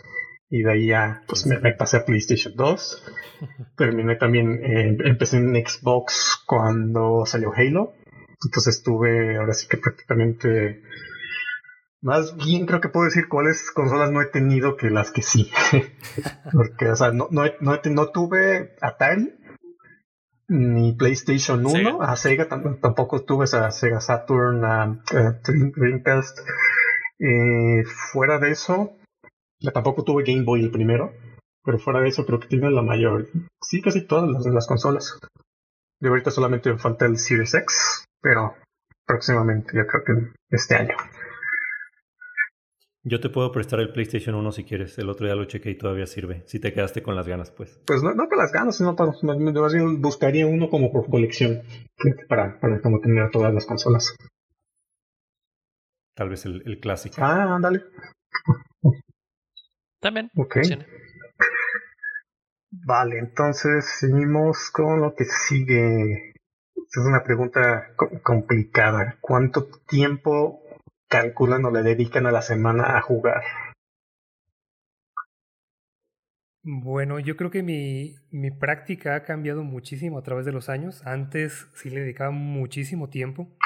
y 0.53 0.63
de 0.63 0.71
ahí 0.71 0.87
ya 0.89 1.23
pues 1.27 1.47
me, 1.47 1.73
pasé 1.73 1.97
a 1.97 2.05
PlayStation 2.05 2.55
2. 2.55 3.05
Terminé 3.77 4.17
también, 4.17 4.61
eh, 4.63 4.99
empecé 5.07 5.39
en 5.39 5.55
Xbox 5.55 6.43
cuando 6.47 7.25
salió 7.25 7.53
Halo. 7.57 7.95
Entonces 8.45 8.77
estuve 8.77 9.39
ahora 9.39 9.55
sí 9.55 9.67
que 9.67 9.79
prácticamente 9.79 10.83
Más 12.03 12.37
bien 12.37 12.67
creo 12.67 12.83
que 12.83 12.91
puedo 12.91 13.07
decir 13.07 13.29
cuáles 13.29 13.71
consolas 13.71 14.11
no 14.11 14.21
he 14.21 14.27
tenido 14.27 14.77
que 14.77 14.91
las 14.91 15.11
que 15.11 15.23
sí. 15.23 15.51
Porque, 16.53 16.91
o 16.91 16.97
sea, 16.97 17.13
no, 17.13 17.29
no, 17.31 17.45
no, 17.61 17.81
no 17.83 18.07
tuve 18.11 18.77
Atari, 18.83 19.33
ni 20.49 20.93
PlayStation 20.93 21.65
1, 21.65 22.03
a 22.03 22.15
Sega 22.17 22.47
tampoco 22.47 23.23
tuve 23.23 23.47
esa 23.47 23.71
Sega 23.71 24.03
Saturn, 24.03 24.63
a, 24.67 25.03
Dreamcast. 25.75 26.41
Eh, 27.19 27.85
fuera 27.85 28.39
de 28.39 28.51
eso, 28.51 28.99
tampoco 29.71 30.03
tuve 30.03 30.25
Game 30.25 30.45
Boy 30.45 30.63
el 30.63 30.71
primero, 30.71 31.13
pero 31.65 31.79
fuera 31.79 32.01
de 32.01 32.09
eso 32.09 32.27
creo 32.27 32.41
que 32.41 32.49
tiene 32.49 32.71
la 32.71 32.83
mayor, 32.83 33.29
sí, 33.61 33.81
casi 33.81 34.07
todas 34.07 34.29
las, 34.29 34.47
las 34.47 34.67
consolas. 34.67 35.19
De 36.01 36.09
ahorita 36.09 36.31
solamente 36.31 36.77
falta 36.79 37.07
el 37.07 37.17
Series 37.17 37.55
X, 37.55 38.05
pero 38.21 38.55
próximamente, 39.07 39.73
yo 39.77 39.87
creo 39.87 40.05
que 40.05 40.33
este 40.51 40.75
año. 40.75 40.97
Yo 43.05 43.19
te 43.21 43.29
puedo 43.29 43.51
prestar 43.51 43.81
el 43.81 43.93
PlayStation 43.93 44.37
1 44.37 44.53
si 44.53 44.65
quieres. 44.65 44.97
El 44.99 45.11
otro 45.11 45.27
día 45.27 45.35
lo 45.35 45.45
chequé 45.45 45.71
y 45.71 45.79
todavía 45.79 46.07
sirve. 46.07 46.45
Si 46.47 46.61
te 46.61 46.73
quedaste 46.73 47.03
con 47.03 47.17
las 47.17 47.27
ganas, 47.27 47.51
pues. 47.51 47.81
Pues 47.85 48.01
no, 48.01 48.15
no 48.15 48.29
con 48.29 48.39
las 48.39 48.53
ganas, 48.53 48.77
sino 48.77 48.95
para, 48.95 49.13
buscaría 49.99 50.47
uno 50.47 50.71
como 50.71 50.93
por 50.93 51.11
colección. 51.11 51.63
Para, 52.29 52.61
para 52.61 52.81
como 52.81 53.01
tener 53.01 53.31
todas 53.31 53.53
las 53.53 53.67
consolas. 53.67 54.15
Tal 56.15 56.29
vez 56.29 56.47
el, 56.47 56.63
el 56.65 56.79
clásico. 56.79 57.17
Ah, 57.19 57.57
ándale. 57.57 57.83
También. 60.03 60.31
Ok. 60.37 60.57
Vale, 62.85 63.19
entonces 63.19 63.85
seguimos 64.01 64.71
con 64.71 65.01
lo 65.01 65.15
que 65.15 65.25
sigue. 65.25 66.33
Esta 66.75 67.01
es 67.01 67.07
una 67.07 67.23
pregunta 67.23 67.95
complicada. 68.25 69.17
¿Cuánto 69.21 69.69
tiempo 69.87 70.61
calculan 71.09 71.65
o 71.65 71.71
le 71.71 71.83
dedican 71.83 72.27
a 72.27 72.33
la 72.33 72.43
semana 72.43 72.97
a 72.97 73.01
jugar? 73.01 73.43
Bueno, 76.65 77.21
yo 77.21 77.37
creo 77.37 77.51
que 77.51 77.63
mi, 77.63 78.15
mi 78.31 78.51
práctica 78.51 79.15
ha 79.15 79.23
cambiado 79.23 79.63
muchísimo 79.63 80.19
a 80.19 80.23
través 80.23 80.47
de 80.47 80.53
los 80.53 80.69
años. 80.69 81.07
Antes 81.07 81.69
sí 81.75 81.91
le 81.91 82.01
dedicaba 82.01 82.33
muchísimo 82.33 83.09
tiempo. 83.09 83.57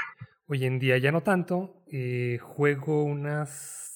Hoy 0.46 0.66
en 0.66 0.78
día 0.78 0.98
ya 0.98 1.12
no 1.12 1.22
tanto. 1.22 1.82
Eh, 1.90 2.38
juego 2.42 3.04
unas 3.04 3.95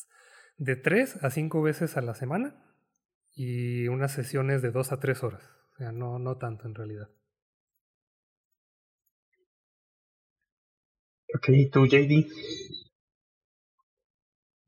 de 0.60 0.76
3 0.76 1.24
a 1.24 1.30
5 1.30 1.62
veces 1.62 1.96
a 1.96 2.02
la 2.02 2.14
semana 2.14 2.54
y 3.34 3.88
unas 3.88 4.12
sesiones 4.12 4.60
de 4.60 4.70
2 4.70 4.92
a 4.92 5.00
3 5.00 5.24
horas. 5.24 5.50
O 5.72 5.76
sea, 5.78 5.90
no, 5.90 6.18
no 6.18 6.36
tanto 6.36 6.68
en 6.68 6.74
realidad. 6.74 7.08
Ok, 11.34 11.48
¿tú, 11.72 11.86
JD? 11.86 12.26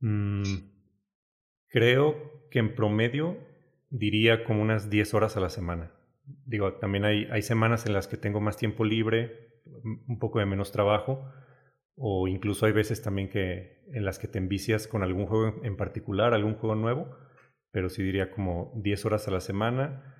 Mm, 0.00 0.42
creo 1.68 2.49
que 2.50 2.58
en 2.58 2.75
promedio 2.75 3.37
diría 3.90 4.44
como 4.44 4.62
unas 4.62 4.88
10 4.88 5.12
horas 5.12 5.37
a 5.37 5.40
la 5.40 5.50
semana. 5.50 5.92
Digo, 6.46 6.72
también 6.75 7.04
hay, 7.04 7.26
hay 7.30 7.42
semanas 7.42 7.84
en 7.84 7.92
las 7.92 8.08
que 8.08 8.16
tengo 8.16 8.40
más 8.40 8.56
tiempo 8.56 8.87
libre, 8.87 9.61
un 9.84 10.18
poco 10.18 10.38
de 10.38 10.46
menos 10.46 10.72
trabajo, 10.72 11.30
o 11.96 12.28
incluso 12.28 12.66
hay 12.66 12.72
veces 12.72 13.02
también 13.02 13.28
que 13.28 13.82
en 13.92 14.04
las 14.04 14.18
que 14.18 14.28
te 14.28 14.38
envicias 14.38 14.87
con 14.87 15.02
algún 15.02 15.26
juego 15.26 15.61
en 15.64 15.76
particular, 15.76 16.34
algún 16.34 16.54
juego 16.54 16.75
nuevo, 16.75 17.16
pero 17.70 17.88
sí 17.88 18.02
diría 18.02 18.30
como 18.30 18.72
10 18.76 19.06
horas 19.06 19.28
a 19.28 19.30
la 19.30 19.40
semana, 19.40 20.14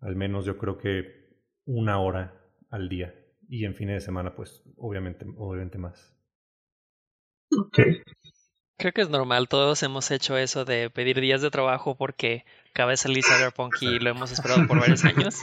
al 0.00 0.16
menos 0.16 0.44
yo 0.44 0.58
creo 0.58 0.78
que 0.78 1.26
una 1.64 1.98
hora 2.00 2.40
al 2.70 2.88
día. 2.88 3.14
Y 3.48 3.64
en 3.64 3.74
fines 3.74 3.94
de 3.94 4.00
semana, 4.00 4.34
pues 4.34 4.64
obviamente, 4.76 5.24
obviamente 5.36 5.78
más. 5.78 6.16
Ok. 7.56 7.78
Creo 8.78 8.92
que 8.92 9.00
es 9.00 9.08
normal, 9.08 9.48
todos 9.48 9.82
hemos 9.82 10.10
hecho 10.10 10.36
eso 10.36 10.64
de 10.64 10.90
pedir 10.90 11.20
días 11.20 11.40
de 11.40 11.50
trabajo 11.50 11.96
porque 11.96 12.44
acaba 12.70 12.90
de 12.90 12.98
salir 12.98 13.24
Cyberpunk 13.24 13.74
y 13.80 13.98
lo 14.00 14.10
hemos 14.10 14.32
esperado 14.32 14.66
por 14.66 14.80
varios 14.80 15.04
años 15.04 15.40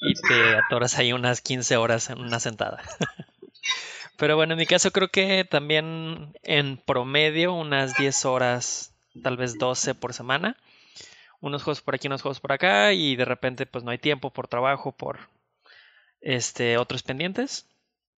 y 0.00 0.14
te 0.14 0.56
atoras 0.56 0.98
ahí 0.98 1.12
unas 1.12 1.40
15 1.40 1.76
horas 1.76 2.10
en 2.10 2.18
una 2.18 2.40
sentada. 2.40 2.82
Pero 4.16 4.36
bueno, 4.36 4.54
en 4.54 4.58
mi 4.58 4.66
caso 4.66 4.92
creo 4.92 5.08
que 5.08 5.44
también 5.44 6.36
en 6.42 6.76
promedio 6.76 7.52
unas 7.52 7.96
10 7.96 8.24
horas, 8.24 8.94
tal 9.22 9.36
vez 9.36 9.58
12 9.58 9.94
por 9.94 10.14
semana. 10.14 10.56
Unos 11.40 11.62
juegos 11.62 11.82
por 11.82 11.94
aquí, 11.94 12.06
unos 12.06 12.22
juegos 12.22 12.40
por 12.40 12.52
acá 12.52 12.92
y 12.92 13.16
de 13.16 13.24
repente 13.24 13.66
pues 13.66 13.84
no 13.84 13.90
hay 13.90 13.98
tiempo 13.98 14.30
por 14.30 14.48
trabajo, 14.48 14.92
por 14.92 15.18
este 16.20 16.78
otros 16.78 17.02
pendientes, 17.02 17.66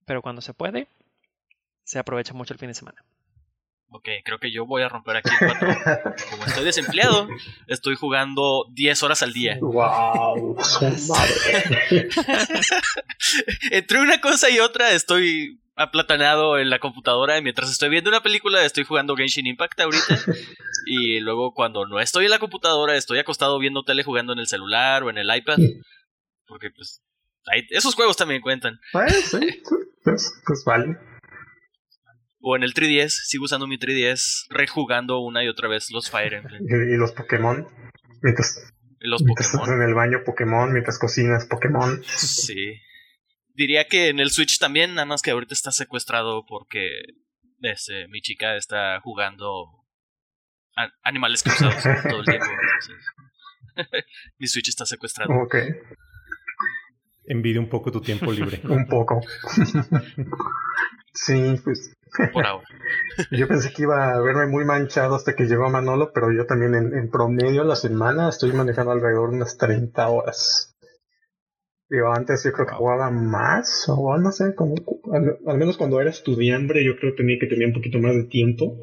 pero 0.05 0.23
cuando 0.23 0.43
se 0.43 0.55
puede 0.55 0.87
se 1.83 1.99
aprovecha 1.99 2.35
mucho 2.35 2.53
el 2.53 2.59
fin 2.59 2.69
de 2.69 2.75
semana. 2.75 3.03
Ok, 3.91 4.09
creo 4.25 4.39
que 4.39 4.51
yo 4.51 4.67
voy 4.67 4.83
a 4.83 4.89
romper 4.89 5.17
aquí 5.17 5.31
el 5.41 5.49
patrón. 5.49 5.77
Como 6.31 6.45
estoy 6.45 6.65
desempleado, 6.65 7.29
estoy 7.67 7.95
jugando 7.97 8.67
10 8.73 9.03
horas 9.05 9.23
al 9.23 9.33
día. 9.33 9.59
¡Wow! 9.61 10.57
Entre 13.71 14.01
una 14.01 14.21
cosa 14.21 14.51
y 14.51 14.59
otra 14.59 14.91
estoy 14.91 15.61
aplatanado 15.77 16.59
en 16.59 16.71
la 16.71 16.79
computadora 16.79 17.39
y 17.39 17.43
mientras 17.43 17.71
estoy 17.71 17.91
viendo 17.91 18.09
una 18.09 18.23
película 18.23 18.65
estoy 18.65 18.85
jugando 18.85 19.15
Genshin 19.15 19.47
Impact 19.47 19.79
ahorita. 19.81 20.19
Y 20.87 21.21
luego 21.21 21.55
cuando 21.55 21.87
no 21.87 22.01
estoy 22.01 22.25
en 22.25 22.31
la 22.31 22.39
computadora 22.39 22.97
estoy 22.97 23.19
acostado 23.19 23.59
viendo 23.59 23.85
tele 23.85 24.03
jugando 24.03 24.33
en 24.33 24.41
el 24.41 24.49
celular 24.49 25.05
o 25.05 25.11
en 25.11 25.19
el 25.19 25.35
iPad. 25.35 25.59
Porque 26.47 26.71
pues 26.71 27.03
esos 27.71 27.95
juegos 27.95 28.17
también 28.17 28.41
cuentan. 28.41 28.81
Pues, 28.93 29.31
sí, 29.31 29.63
pues, 30.03 30.33
pues 30.45 30.65
vale 30.65 30.97
o 32.49 32.55
en 32.55 32.63
el 32.63 32.75
3DS, 32.75 33.09
sigo 33.09 33.47
usando 33.47 33.67
mi 33.67 33.77
3DS, 33.77 34.47
rejugando 34.51 35.19
una 35.19 35.43
y 35.43 35.49
otra 35.49 35.67
vez 35.67 35.91
los 35.91 36.09
Fire 36.13 36.33
Emblem. 36.33 36.63
Y, 36.93 36.97
los 36.97 37.11
Pokémon. 37.11 37.67
Mientras, 38.23 38.73
los 39.01 39.21
Estás 39.21 39.69
en 39.69 39.83
el 39.83 39.95
baño 39.95 40.19
Pokémon, 40.25 40.73
mientras 40.73 41.01
cocinas 41.01 41.47
Pokémon. 41.47 42.01
Sí. 42.05 42.81
Diría 43.53 43.89
que 43.89 44.11
en 44.11 44.21
el 44.21 44.31
Switch 44.31 44.61
también, 44.61 44.95
nada 44.95 45.07
más 45.07 45.23
que 45.23 45.33
ahorita 45.33 45.55
está 45.55 45.73
secuestrado 45.73 46.47
porque 46.47 46.89
este, 47.63 48.07
mi 48.07 48.21
chica 48.21 48.57
está 48.57 49.01
jugando 49.01 49.85
animales 51.03 51.43
cruzados 51.43 51.83
todo 52.09 52.21
el 52.21 52.27
tiempo. 52.27 52.47
mi 54.39 54.47
Switch 54.47 54.69
está 54.69 54.87
secuestrado. 54.87 55.35
Ok. 55.43 55.57
Envidia 57.25 57.61
un 57.61 57.69
poco 57.69 57.91
tu 57.91 58.01
tiempo 58.01 58.31
libre. 58.31 58.61
un 58.69 58.87
poco. 58.87 59.21
sí, 61.13 61.57
pues 61.65 61.96
por 62.33 62.47
ahora. 62.47 62.67
Yo 63.31 63.49
pensé 63.49 63.73
que 63.73 63.83
iba 63.83 64.13
a 64.13 64.21
verme 64.21 64.47
muy 64.47 64.65
manchado 64.65 65.15
hasta 65.15 65.35
que 65.35 65.47
llegó 65.47 65.69
Manolo, 65.71 66.13
pero 66.13 66.33
yo 66.33 66.47
también 66.47 66.75
en, 66.75 67.11
promedio 67.11 67.63
a 67.63 67.65
la 67.65 67.77
semana 67.77 68.29
estoy 68.29 68.53
manejando 68.53 68.93
alrededor 68.93 69.31
de 69.31 69.37
unas 69.37 69.57
30 69.57 70.09
horas. 70.09 70.75
Digo, 71.89 72.13
antes 72.13 72.43
yo 72.45 72.53
creo 72.53 72.67
que 72.67 72.75
jugaba 72.75 73.11
más, 73.11 73.87
o 73.89 74.19
no 74.19 74.33
sé, 74.33 74.55
como, 74.55 74.75
al, 75.13 75.59
menos 75.59 75.77
cuando 75.77 76.01
era 76.01 76.11
estudiante 76.11 76.85
yo 76.85 76.97
creo 76.97 77.13
que 77.13 77.19
tenía 77.19 77.39
que 77.39 77.47
tener 77.47 77.69
un 77.69 77.75
poquito 77.75 77.99
más 77.99 78.15
de 78.15 78.25
tiempo. 78.25 78.77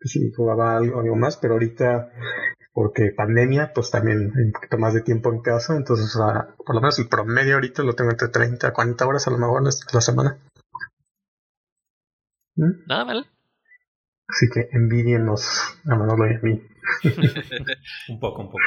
Que 0.00 0.08
si 0.08 0.32
jugaba 0.32 0.76
algo, 0.76 1.00
algo 1.00 1.16
más, 1.16 1.36
pero 1.36 1.54
ahorita, 1.54 2.10
porque 2.72 3.10
pandemia, 3.16 3.72
pues 3.74 3.90
también 3.90 4.32
hay 4.36 4.44
un 4.44 4.52
poquito 4.52 4.78
más 4.78 4.94
de 4.94 5.02
tiempo 5.02 5.32
en 5.32 5.40
casa, 5.40 5.76
entonces 5.76 6.16
por 6.64 6.74
lo 6.74 6.80
menos 6.80 6.98
el 6.98 7.08
promedio 7.08 7.54
ahorita 7.54 7.82
lo 7.82 7.94
tengo 7.94 8.10
entre 8.10 8.28
30 8.28 8.68
a 8.68 8.72
40 8.72 9.06
horas 9.06 9.26
a 9.26 9.30
lo 9.30 9.38
mejor 9.38 9.62
a 9.62 9.64
la 9.64 10.00
semana. 10.00 10.38
¿Mm? 12.56 12.86
Nada 12.86 13.04
mal. 13.04 13.26
Así 14.28 14.48
que 14.48 14.68
envidienos 14.72 15.78
a 15.84 15.96
Manolo 15.96 16.30
y 16.30 16.34
a 16.34 16.40
mí. 16.40 16.62
un 18.08 18.20
poco, 18.20 18.42
un 18.42 18.48
poco. 18.48 18.64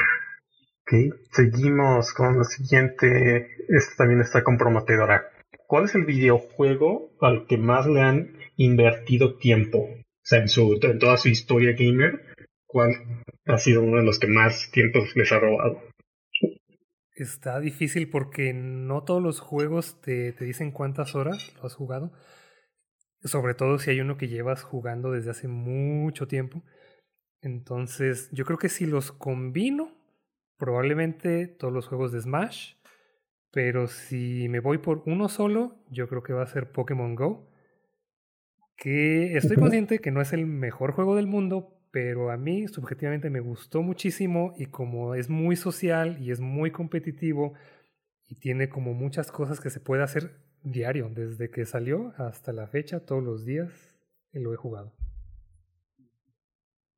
Ok, 0.82 1.14
seguimos 1.32 2.12
con 2.12 2.38
lo 2.38 2.44
siguiente. 2.44 3.56
Esta 3.68 3.96
también 3.96 4.20
está 4.20 4.42
comprometedora. 4.42 5.24
¿Cuál 5.66 5.84
es 5.84 5.94
el 5.94 6.06
videojuego 6.06 7.10
al 7.20 7.46
que 7.46 7.58
más 7.58 7.86
le 7.86 8.00
han 8.00 8.38
invertido 8.56 9.36
tiempo? 9.36 9.80
O 9.80 10.04
sea, 10.22 10.40
en, 10.40 10.48
su, 10.48 10.78
en 10.80 10.98
toda 10.98 11.16
su 11.18 11.28
historia 11.28 11.72
gamer, 11.72 12.22
¿cuál 12.66 12.94
ha 13.46 13.58
sido 13.58 13.82
uno 13.82 13.98
de 13.98 14.04
los 14.04 14.18
que 14.18 14.28
más 14.28 14.70
tiempo 14.70 15.00
les 15.14 15.30
ha 15.32 15.38
robado? 15.38 15.82
Está 17.14 17.60
difícil 17.60 18.08
porque 18.08 18.52
no 18.54 19.02
todos 19.02 19.22
los 19.22 19.40
juegos 19.40 20.00
te, 20.00 20.32
te 20.32 20.44
dicen 20.44 20.70
cuántas 20.70 21.14
horas 21.14 21.54
lo 21.56 21.66
has 21.66 21.74
jugado. 21.74 22.12
Sobre 23.24 23.54
todo 23.54 23.78
si 23.78 23.90
hay 23.90 24.00
uno 24.00 24.16
que 24.16 24.28
llevas 24.28 24.62
jugando 24.62 25.12
desde 25.12 25.30
hace 25.30 25.48
mucho 25.48 26.28
tiempo. 26.28 26.62
Entonces, 27.40 28.28
yo 28.32 28.44
creo 28.44 28.58
que 28.58 28.68
si 28.68 28.86
los 28.86 29.12
combino, 29.12 29.92
probablemente 30.56 31.46
todos 31.46 31.72
los 31.72 31.88
juegos 31.88 32.12
de 32.12 32.20
Smash. 32.20 32.74
Pero 33.50 33.86
si 33.86 34.48
me 34.48 34.60
voy 34.60 34.78
por 34.78 35.02
uno 35.06 35.28
solo, 35.28 35.76
yo 35.90 36.08
creo 36.08 36.22
que 36.22 36.32
va 36.32 36.42
a 36.42 36.46
ser 36.46 36.70
Pokémon 36.70 37.14
Go. 37.14 37.50
Que 38.76 39.36
estoy 39.36 39.56
consciente 39.56 39.98
que 39.98 40.10
no 40.10 40.20
es 40.20 40.32
el 40.32 40.46
mejor 40.46 40.92
juego 40.92 41.16
del 41.16 41.26
mundo, 41.26 41.78
pero 41.90 42.30
a 42.30 42.36
mí 42.36 42.68
subjetivamente 42.68 43.30
me 43.30 43.40
gustó 43.40 43.82
muchísimo 43.82 44.54
y 44.56 44.66
como 44.66 45.14
es 45.14 45.28
muy 45.28 45.56
social 45.56 46.18
y 46.20 46.30
es 46.30 46.40
muy 46.40 46.70
competitivo 46.70 47.54
y 48.28 48.36
tiene 48.36 48.68
como 48.68 48.94
muchas 48.94 49.32
cosas 49.32 49.60
que 49.60 49.70
se 49.70 49.80
puede 49.80 50.02
hacer 50.02 50.47
diario, 50.62 51.10
desde 51.10 51.50
que 51.50 51.64
salió 51.64 52.12
hasta 52.16 52.52
la 52.52 52.66
fecha, 52.66 53.00
todos 53.00 53.22
los 53.22 53.44
días 53.44 53.98
lo 54.32 54.52
he 54.52 54.56
jugado. 54.56 54.94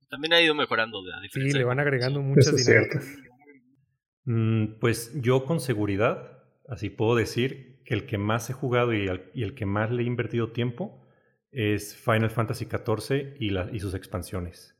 también 0.09 0.33
ha 0.33 0.41
ido 0.41 0.55
mejorando. 0.55 1.03
De, 1.03 1.13
sí, 1.31 1.53
le 1.53 1.65
van 1.65 1.81
agregando 1.81 2.21
muchas 2.21 2.57
dinámicas. 2.57 3.07
Mm, 4.25 4.79
pues 4.81 5.13
yo 5.21 5.45
con 5.45 5.61
seguridad, 5.61 6.43
así 6.69 6.91
puedo 6.91 7.17
decir 7.17 7.83
que 7.85 7.95
el 7.95 8.07
que 8.07 8.19
más 8.19 8.51
he 8.51 8.53
jugado 8.53 8.93
y 8.93 9.09
el, 9.09 9.55
que 9.55 9.67
más 9.67 9.91
le 9.91 10.03
he 10.03 10.07
invertido 10.07 10.53
tiempo 10.53 11.07
es 11.51 11.97
Final 11.97 12.31
Fantasy 12.31 12.67
XIV 12.67 13.37
y, 13.41 13.57
y 13.75 13.81
sus 13.81 13.95
expansiones. 13.95 14.77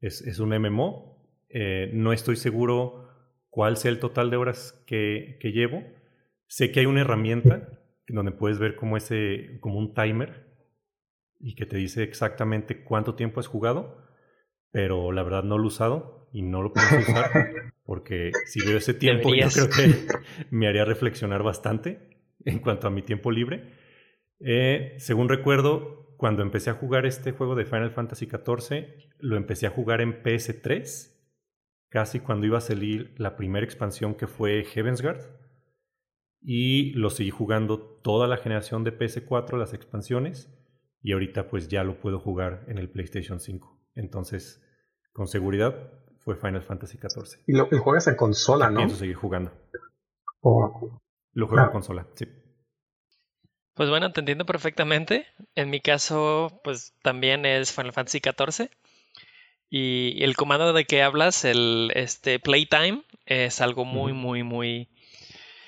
Es, 0.00 0.38
un 0.38 0.50
MMO. 0.50 1.20
Eh, 1.48 1.90
no 1.94 2.12
estoy 2.12 2.36
seguro 2.36 3.08
cuál 3.50 3.76
sea 3.76 3.90
el 3.90 3.98
total 3.98 4.30
de 4.30 4.36
horas 4.36 4.72
que, 4.86 5.38
que, 5.40 5.52
llevo. 5.52 5.84
Sé 6.46 6.72
que 6.72 6.80
hay 6.80 6.86
una 6.86 7.02
herramienta 7.02 7.81
donde 8.08 8.32
puedes 8.32 8.58
ver 8.58 8.76
como, 8.76 8.96
ese, 8.96 9.58
como 9.60 9.78
un 9.78 9.94
timer 9.94 10.46
y 11.40 11.54
que 11.54 11.66
te 11.66 11.76
dice 11.76 12.02
exactamente 12.02 12.84
cuánto 12.84 13.14
tiempo 13.14 13.40
has 13.40 13.46
jugado, 13.46 14.06
pero 14.70 15.12
la 15.12 15.22
verdad 15.22 15.42
no 15.42 15.58
lo 15.58 15.64
he 15.64 15.68
usado 15.68 16.28
y 16.32 16.42
no 16.42 16.62
lo 16.62 16.72
puedo 16.72 16.86
usar 16.98 17.72
porque 17.84 18.32
si 18.46 18.60
veo 18.64 18.78
ese 18.78 18.94
tiempo 18.94 19.34
yo 19.34 19.48
creo 19.48 19.68
que 19.68 20.06
me 20.50 20.68
haría 20.68 20.84
reflexionar 20.84 21.42
bastante 21.42 22.12
en 22.44 22.58
cuanto 22.58 22.86
a 22.86 22.90
mi 22.90 23.02
tiempo 23.02 23.30
libre. 23.30 23.72
Eh, 24.40 24.94
según 24.98 25.28
recuerdo, 25.28 26.16
cuando 26.16 26.42
empecé 26.42 26.70
a 26.70 26.74
jugar 26.74 27.06
este 27.06 27.32
juego 27.32 27.54
de 27.54 27.64
Final 27.64 27.90
Fantasy 27.90 28.26
XIV, 28.26 28.86
lo 29.18 29.36
empecé 29.36 29.66
a 29.66 29.70
jugar 29.70 30.00
en 30.00 30.22
PS3, 30.22 31.10
casi 31.88 32.20
cuando 32.20 32.46
iba 32.46 32.58
a 32.58 32.62
salir 32.62 33.14
la 33.18 33.36
primera 33.36 33.64
expansión 33.64 34.14
que 34.14 34.26
fue 34.26 34.64
Heavensguard. 34.64 35.20
Y 36.44 36.92
lo 36.92 37.10
seguí 37.10 37.30
jugando 37.30 37.78
toda 37.78 38.26
la 38.26 38.36
generación 38.36 38.84
de 38.84 38.96
PS4, 38.96 39.56
las 39.56 39.74
expansiones, 39.74 40.52
y 41.00 41.12
ahorita 41.12 41.48
pues 41.48 41.68
ya 41.68 41.84
lo 41.84 42.00
puedo 42.00 42.18
jugar 42.18 42.64
en 42.68 42.78
el 42.78 42.90
PlayStation 42.90 43.40
5. 43.40 43.80
Entonces, 43.94 44.62
con 45.12 45.28
seguridad, 45.28 45.92
fue 46.18 46.36
Final 46.36 46.62
Fantasy 46.62 46.98
XIV. 46.98 47.42
Y 47.46 47.52
lo, 47.52 47.66
juegas 47.66 48.06
en 48.06 48.16
consola, 48.16 48.70
¿no? 48.70 48.78
Pienso 48.78 48.96
seguir 48.96 49.16
jugando. 49.16 49.52
Oh. 50.40 51.00
Lo 51.32 51.46
juego 51.46 51.64
en 51.64 51.72
consola, 51.72 52.06
sí. 52.14 52.26
Pues 53.74 53.88
bueno, 53.88 54.12
te 54.12 54.20
entiendo 54.20 54.44
perfectamente. 54.44 55.26
En 55.54 55.70
mi 55.70 55.80
caso, 55.80 56.60
pues 56.62 56.94
también 57.02 57.46
es 57.46 57.72
Final 57.72 57.92
Fantasy 57.92 58.20
XIV. 58.20 58.68
Y 59.70 60.22
el 60.22 60.36
comando 60.36 60.72
de 60.72 60.84
que 60.84 61.02
hablas, 61.02 61.44
el 61.44 61.90
este 61.94 62.38
Playtime, 62.38 63.04
es 63.24 63.60
algo 63.60 63.84
muy, 63.84 64.12
muy, 64.12 64.42
muy 64.42 64.90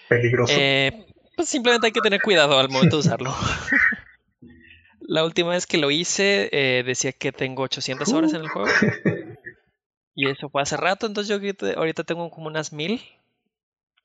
peligroso. 0.08 0.52
Eh, 0.56 1.06
pues 1.36 1.48
simplemente 1.48 1.86
hay 1.86 1.92
que 1.92 2.00
tener 2.00 2.20
cuidado 2.20 2.58
al 2.58 2.68
momento 2.68 2.96
de 2.96 3.00
usarlo. 3.00 3.34
La 5.00 5.24
última 5.24 5.50
vez 5.50 5.66
que 5.66 5.76
lo 5.76 5.90
hice 5.90 6.48
eh, 6.52 6.82
decía 6.82 7.12
que 7.12 7.30
tengo 7.30 7.62
800 7.62 8.10
horas 8.12 8.32
en 8.32 8.40
el 8.42 8.48
juego. 8.48 8.68
Y 10.14 10.28
eso 10.28 10.48
fue 10.48 10.62
hace 10.62 10.76
rato, 10.76 11.06
entonces 11.06 11.28
yo 11.28 11.74
ahorita 11.76 12.04
tengo 12.04 12.30
como 12.30 12.46
unas 12.46 12.72
mil, 12.72 13.02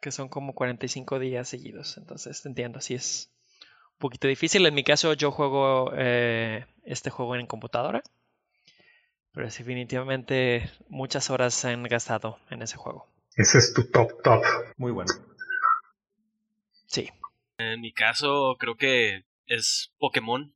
que 0.02 0.12
son 0.12 0.28
como 0.28 0.56
45 0.56 1.20
días 1.20 1.48
seguidos. 1.48 1.98
Entonces 1.98 2.42
te 2.42 2.50
entiendo, 2.50 2.80
así 2.80 2.96
es 2.96 3.30
un 3.94 4.00
poquito 4.00 4.28
difícil. 4.28 4.66
En 4.66 4.74
mi 4.74 4.84
caso 4.84 5.14
yo 5.14 5.32
juego 5.32 5.92
eh, 5.96 6.66
este 6.84 7.12
juego 7.12 7.36
en 7.36 7.46
computadora. 7.46 8.02
Pero 9.32 9.46
definitivamente 9.46 10.72
muchas 10.88 11.30
horas 11.30 11.54
se 11.54 11.70
han 11.70 11.84
gastado 11.84 12.40
en 12.50 12.64
ese 12.64 12.78
juego. 12.78 13.08
Ese 13.36 13.60
es 13.60 13.74
tu 13.74 13.84
top 13.92 14.24
top. 14.24 14.44
Muy 14.78 14.92
bueno. 14.92 15.14
Sí. 16.90 17.10
En 17.58 17.82
mi 17.82 17.94
caso 17.94 18.58
creo 18.60 18.76
que 18.76 19.24
es 19.46 19.94
Pokémon 19.98 20.54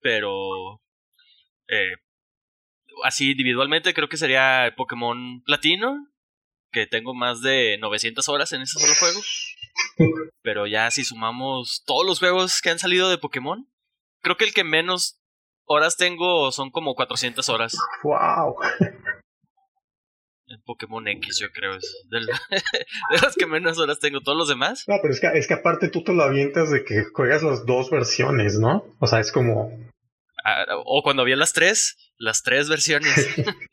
pero 0.00 0.80
eh, 1.68 1.94
así 3.04 3.32
individualmente 3.32 3.94
creo 3.94 4.08
que 4.08 4.16
sería 4.16 4.72
Pokémon 4.76 5.42
Platino, 5.42 6.08
que 6.72 6.86
tengo 6.86 7.14
más 7.14 7.40
de 7.40 7.78
900 7.78 8.28
horas 8.28 8.52
en 8.52 8.62
ese 8.62 8.78
solo 8.78 8.94
juego. 8.98 9.20
Pero 10.42 10.66
ya 10.66 10.90
si 10.90 11.04
sumamos 11.04 11.82
todos 11.86 12.06
los 12.06 12.18
juegos 12.18 12.60
que 12.60 12.70
han 12.70 12.78
salido 12.78 13.08
de 13.08 13.18
Pokémon, 13.18 13.68
creo 14.22 14.36
que 14.36 14.44
el 14.44 14.54
que 14.54 14.64
menos 14.64 15.20
horas 15.64 15.96
tengo 15.96 16.50
son 16.52 16.70
como 16.70 16.94
400 16.94 17.48
horas. 17.48 17.76
¡Wow! 18.02 18.56
En 20.50 20.62
Pokémon 20.62 21.06
X, 21.06 21.40
yo 21.40 21.50
creo, 21.50 21.76
es 21.76 22.06
de, 22.10 22.20
las 23.22 23.36
que 23.36 23.46
menos 23.46 23.78
horas 23.78 23.98
tengo. 24.00 24.20
¿Todos 24.20 24.38
los 24.38 24.48
demás? 24.48 24.84
No, 24.88 24.96
pero 25.02 25.12
es 25.12 25.20
que, 25.20 25.26
es 25.34 25.46
que 25.46 25.54
aparte 25.54 25.88
tú 25.88 26.02
te 26.02 26.14
lo 26.14 26.22
avientas 26.22 26.70
de 26.70 26.84
que 26.84 27.04
juegas 27.12 27.42
las 27.42 27.66
dos 27.66 27.90
versiones, 27.90 28.58
¿no? 28.58 28.84
O 28.98 29.06
sea, 29.06 29.20
es 29.20 29.30
como 29.30 29.70
o 30.84 31.02
cuando 31.02 31.22
había 31.22 31.36
las 31.36 31.52
tres, 31.52 31.96
las 32.16 32.42
tres 32.42 32.68
versiones. 32.68 33.14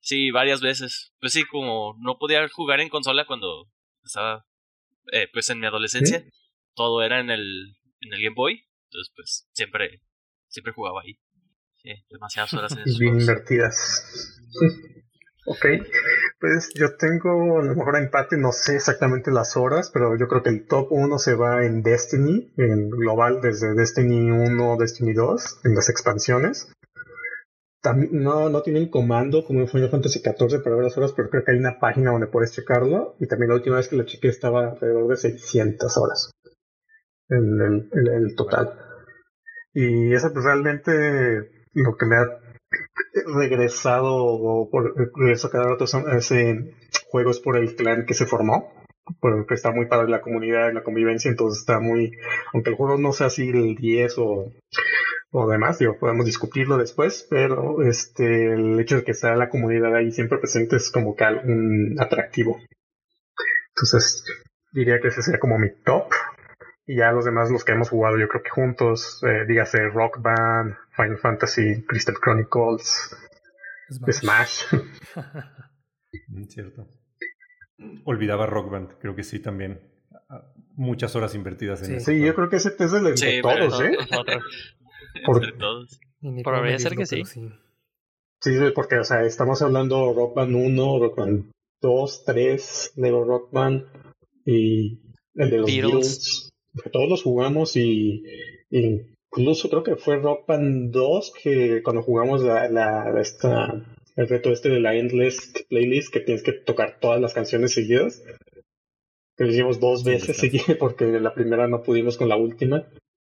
sí, 0.00 0.30
varias 0.30 0.60
veces. 0.60 1.12
Pues 1.20 1.32
sí, 1.32 1.44
como 1.44 1.96
no 1.98 2.18
podía 2.18 2.46
jugar 2.48 2.80
en 2.80 2.88
consola 2.88 3.26
cuando 3.26 3.70
estaba 4.04 4.46
eh, 5.12 5.28
pues 5.32 5.48
en 5.50 5.60
mi 5.60 5.66
adolescencia, 5.66 6.24
todo 6.74 7.02
era 7.02 7.20
en 7.20 7.30
el, 7.30 7.76
en 8.00 8.12
el 8.12 8.22
Game 8.22 8.34
Boy. 8.34 8.64
Entonces, 8.90 9.12
pues 9.14 9.48
siempre, 9.52 10.02
siempre 10.48 10.72
jugaba 10.72 11.02
ahí. 11.02 11.18
Sí, 11.76 11.90
demasiadas 12.08 12.54
horas 12.54 12.76
en 12.76 12.84
Bien 12.98 13.20
invertidas. 13.20 14.35
Ok, 15.48 15.64
pues 16.40 16.70
yo 16.74 16.96
tengo 16.96 17.60
a 17.60 17.64
lo 17.64 17.74
mejor 17.76 17.96
empate, 17.96 18.36
no 18.36 18.50
sé 18.50 18.76
exactamente 18.76 19.30
las 19.30 19.56
horas, 19.56 19.90
pero 19.92 20.16
yo 20.18 20.26
creo 20.26 20.42
que 20.42 20.50
el 20.50 20.66
top 20.66 20.88
1 20.90 21.18
se 21.18 21.34
va 21.34 21.64
en 21.64 21.82
Destiny, 21.82 22.52
en 22.56 22.90
global 22.90 23.40
desde 23.40 23.74
Destiny 23.74 24.30
1, 24.30 24.76
Destiny 24.76 25.12
2, 25.12 25.60
en 25.64 25.74
las 25.74 25.88
expansiones. 25.88 26.72
También, 27.80 28.24
no, 28.24 28.48
no 28.48 28.62
tienen 28.62 28.90
comando 28.90 29.44
como 29.44 29.60
en 29.60 29.68
Final 29.68 29.90
Fantasy 29.90 30.18
XIV 30.18 30.62
para 30.64 30.74
ver 30.74 30.84
las 30.84 30.98
horas, 30.98 31.12
pero 31.14 31.30
creo 31.30 31.44
que 31.44 31.52
hay 31.52 31.58
una 31.58 31.78
página 31.78 32.10
donde 32.10 32.26
puedes 32.26 32.50
checarlo. 32.50 33.14
Y 33.20 33.28
también 33.28 33.50
la 33.50 33.54
última 33.54 33.76
vez 33.76 33.88
que 33.88 33.96
lo 33.96 34.04
chequé 34.04 34.26
estaba 34.26 34.72
alrededor 34.72 35.06
de 35.06 35.16
600 35.16 35.96
horas 35.96 36.30
en 37.28 37.88
el, 37.92 38.34
total. 38.36 38.72
Y 39.72 40.12
eso 40.12 40.32
pues 40.32 40.44
realmente 40.44 41.50
lo 41.74 41.96
que 41.96 42.06
me 42.06 42.16
ha 42.16 42.45
regresado 43.26 44.14
o 44.14 44.70
por 44.70 44.94
regreso 45.16 45.50
cada 45.50 45.68
rato 45.68 45.86
son 45.86 46.04
juegos 47.08 47.40
por 47.40 47.56
el 47.56 47.74
clan 47.74 48.06
que 48.06 48.14
se 48.14 48.26
formó 48.26 48.72
porque 49.20 49.54
está 49.54 49.72
muy 49.72 49.86
padre 49.86 50.08
la 50.08 50.20
comunidad 50.20 50.72
la 50.72 50.82
convivencia 50.82 51.30
entonces 51.30 51.60
está 51.60 51.80
muy 51.80 52.12
aunque 52.52 52.70
el 52.70 52.76
juego 52.76 52.98
no 52.98 53.12
sea 53.12 53.28
así 53.28 53.48
el 53.48 53.74
10 53.76 54.18
o 54.18 54.52
o 55.32 55.48
demás 55.48 55.78
digo 55.78 55.96
podemos 55.98 56.24
discutirlo 56.24 56.76
después 56.76 57.26
pero 57.28 57.82
este 57.82 58.52
el 58.54 58.78
hecho 58.80 58.96
de 58.96 59.04
que 59.04 59.12
está 59.12 59.34
la 59.36 59.48
comunidad 59.48 59.94
ahí 59.94 60.10
siempre 60.12 60.38
presente 60.38 60.76
es 60.76 60.90
como 60.90 61.14
que 61.14 61.24
un 61.24 61.96
atractivo. 61.98 62.58
Entonces 63.70 64.24
diría 64.72 65.00
que 65.00 65.08
ese 65.08 65.22
sería 65.22 65.40
como 65.40 65.58
mi 65.58 65.70
top 65.84 66.08
y 66.86 66.96
ya 66.96 67.10
los 67.10 67.24
demás, 67.24 67.50
los 67.50 67.64
que 67.64 67.72
hemos 67.72 67.90
jugado, 67.90 68.16
yo 68.16 68.28
creo 68.28 68.42
que 68.42 68.50
juntos, 68.50 69.22
eh, 69.24 69.44
dígase 69.46 69.88
Rock 69.88 70.20
Band, 70.20 70.76
Final 70.94 71.18
Fantasy, 71.18 71.84
Crystal 71.84 72.14
Chronicles, 72.22 73.16
Smash. 74.10 74.64
Mm, 76.28 76.44
cierto. 76.44 76.88
Olvidaba 78.04 78.46
Rock 78.46 78.70
Band, 78.70 78.92
creo 78.98 79.14
que 79.14 79.22
sí 79.22 79.38
también. 79.38 79.82
Muchas 80.74 81.14
horas 81.14 81.34
invertidas 81.34 81.82
en 81.82 81.96
eso. 81.96 82.06
Sí, 82.06 82.24
yo 82.24 82.34
creo 82.34 82.48
que 82.48 82.56
ese 82.56 82.74
es 82.78 82.92
el 82.94 83.04
de 83.04 83.16
sí, 83.18 83.42
todos, 83.42 83.82
¿eh? 83.82 83.98
Por... 85.26 85.58
todos. 85.58 86.00
Podría 86.42 86.78
ser 86.78 86.96
que 86.96 87.04
sí. 87.04 87.24
sí. 87.26 87.50
Sí, 88.40 88.58
porque, 88.74 88.98
o 88.98 89.04
sea, 89.04 89.24
estamos 89.24 89.60
hablando 89.60 90.14
Rock 90.14 90.36
Band 90.36 90.54
1, 90.54 90.98
Rock 91.00 91.18
Band 91.18 91.50
2, 91.82 92.24
3, 92.24 92.92
Lego 92.96 93.24
Rock 93.24 93.52
Band 93.52 93.84
y 94.46 95.02
el 95.34 95.50
de 95.50 95.58
los 95.58 95.66
Beatles 95.66 96.50
todos 96.92 97.08
los 97.08 97.22
jugamos 97.22 97.76
y, 97.76 98.22
incluso 98.70 99.68
creo 99.68 99.82
que 99.82 99.96
fue 99.96 100.16
Rock 100.16 100.46
Band 100.46 100.92
2 100.92 101.32
que 101.42 101.82
cuando 101.82 102.02
jugamos 102.02 102.42
la, 102.42 102.68
la, 102.68 103.20
esta, 103.20 103.84
el 104.16 104.28
reto 104.28 104.50
este 104.50 104.68
de 104.70 104.80
la 104.80 104.94
Endless 104.94 105.52
Playlist 105.68 106.12
que 106.12 106.20
tienes 106.20 106.42
que 106.42 106.52
tocar 106.52 106.98
todas 107.00 107.20
las 107.20 107.34
canciones 107.34 107.72
seguidas. 107.72 108.22
Que 109.36 109.44
lo 109.44 109.50
hicimos 109.50 109.80
dos 109.80 110.04
veces 110.04 110.36
seguidas 110.36 110.76
porque 110.80 111.04
la 111.04 111.34
primera 111.34 111.68
no 111.68 111.82
pudimos 111.82 112.16
con 112.16 112.28
la 112.28 112.36
última. 112.36 112.86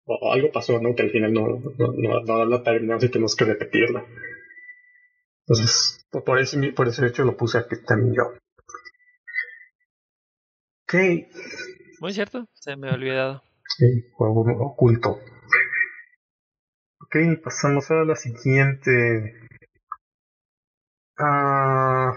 O 0.06 0.32
algo 0.32 0.50
pasó, 0.50 0.80
¿no? 0.80 0.94
Que 0.94 1.02
al 1.02 1.10
final 1.10 1.32
no, 1.32 1.46
no, 1.78 1.92
no, 1.92 2.20
no 2.22 2.44
la 2.46 2.62
terminamos 2.62 3.04
y 3.04 3.10
tenemos 3.10 3.36
que 3.36 3.44
repetirla. 3.44 4.04
Entonces, 5.46 6.06
por 6.10 6.38
ese, 6.38 6.72
por 6.72 6.88
ese 6.88 7.06
hecho 7.06 7.24
lo 7.24 7.36
puse 7.36 7.58
aquí 7.58 7.76
también 7.86 8.14
yo. 8.14 8.22
Ok. 10.84 10.94
Muy 12.00 12.14
cierto, 12.14 12.48
se 12.54 12.76
me 12.76 12.88
ha 12.88 12.94
olvidado. 12.94 13.42
Sí, 13.76 14.06
juego 14.14 14.40
oculto. 14.64 15.20
Ok, 17.02 17.16
pasamos 17.44 17.90
a 17.90 18.04
la 18.04 18.16
siguiente. 18.16 19.34
Ah, 21.18 22.16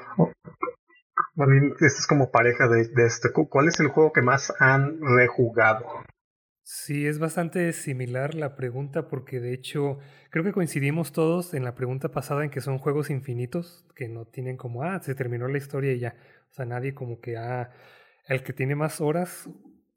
bueno, 1.36 1.74
este 1.74 1.86
es 1.86 2.08
como 2.08 2.32
pareja 2.32 2.70
de, 2.70 2.88
de 2.88 3.06
este. 3.06 3.30
¿Cuál 3.34 3.68
es 3.68 3.82
el 3.82 3.90
juego 3.90 4.14
que 4.14 4.22
más 4.22 4.54
han 4.58 5.02
rejugado? 5.02 5.86
Sí, 6.64 7.06
es 7.06 7.20
bastante 7.20 7.74
similar 7.74 8.36
la 8.36 8.56
pregunta 8.56 9.10
porque 9.10 9.42
de 9.42 9.54
hecho 9.54 10.00
creo 10.30 10.46
que 10.46 10.54
coincidimos 10.54 11.12
todos 11.12 11.54
en 11.54 11.66
la 11.66 11.76
pregunta 11.76 12.10
pasada 12.10 12.46
en 12.46 12.52
que 12.52 12.62
son 12.62 12.78
juegos 12.78 13.10
infinitos, 13.10 13.86
que 13.98 14.08
no 14.08 14.24
tienen 14.24 14.56
como, 14.56 14.84
ah, 14.84 15.02
se 15.02 15.14
terminó 15.14 15.50
la 15.50 15.58
historia 15.58 15.92
y 15.92 16.00
ya. 16.00 16.16
O 16.52 16.54
sea, 16.54 16.66
nadie 16.66 16.94
como 16.94 17.20
que, 17.20 17.36
ah, 17.36 17.72
el 18.30 18.44
que 18.44 18.54
tiene 18.54 18.76
más 18.76 19.02
horas 19.02 19.50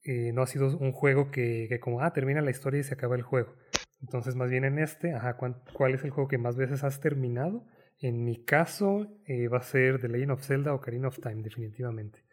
eh, 0.06 0.32
no 0.32 0.42
ha 0.42 0.46
sido 0.46 0.76
un 0.78 0.92
juego 0.92 1.30
que, 1.30 1.78
como, 1.80 2.00
ah, 2.00 2.12
termina 2.12 2.40
la 2.40 2.50
historia 2.50 2.80
y 2.80 2.84
se 2.84 2.94
acaba 2.94 3.16
el 3.16 3.22
juego. 3.22 3.54
Entonces, 4.00 4.36
más 4.36 4.50
bien 4.50 4.64
en 4.64 4.78
este, 4.78 5.14
ajá, 5.14 5.36
¿cuál 5.36 5.94
es 5.94 6.04
el 6.04 6.10
juego 6.10 6.28
que 6.28 6.38
más 6.38 6.56
veces 6.56 6.84
has 6.84 7.00
terminado? 7.00 7.66
En 7.98 8.24
mi 8.24 8.44
caso, 8.44 9.20
eh, 9.26 9.48
va 9.48 9.58
a 9.58 9.62
ser 9.62 10.00
The 10.00 10.08
Legend 10.08 10.32
of 10.32 10.44
Zelda 10.44 10.72
o 10.72 10.76
Ocarina 10.76 11.08
of 11.08 11.18
Time, 11.18 11.42
definitivamente. 11.42 12.24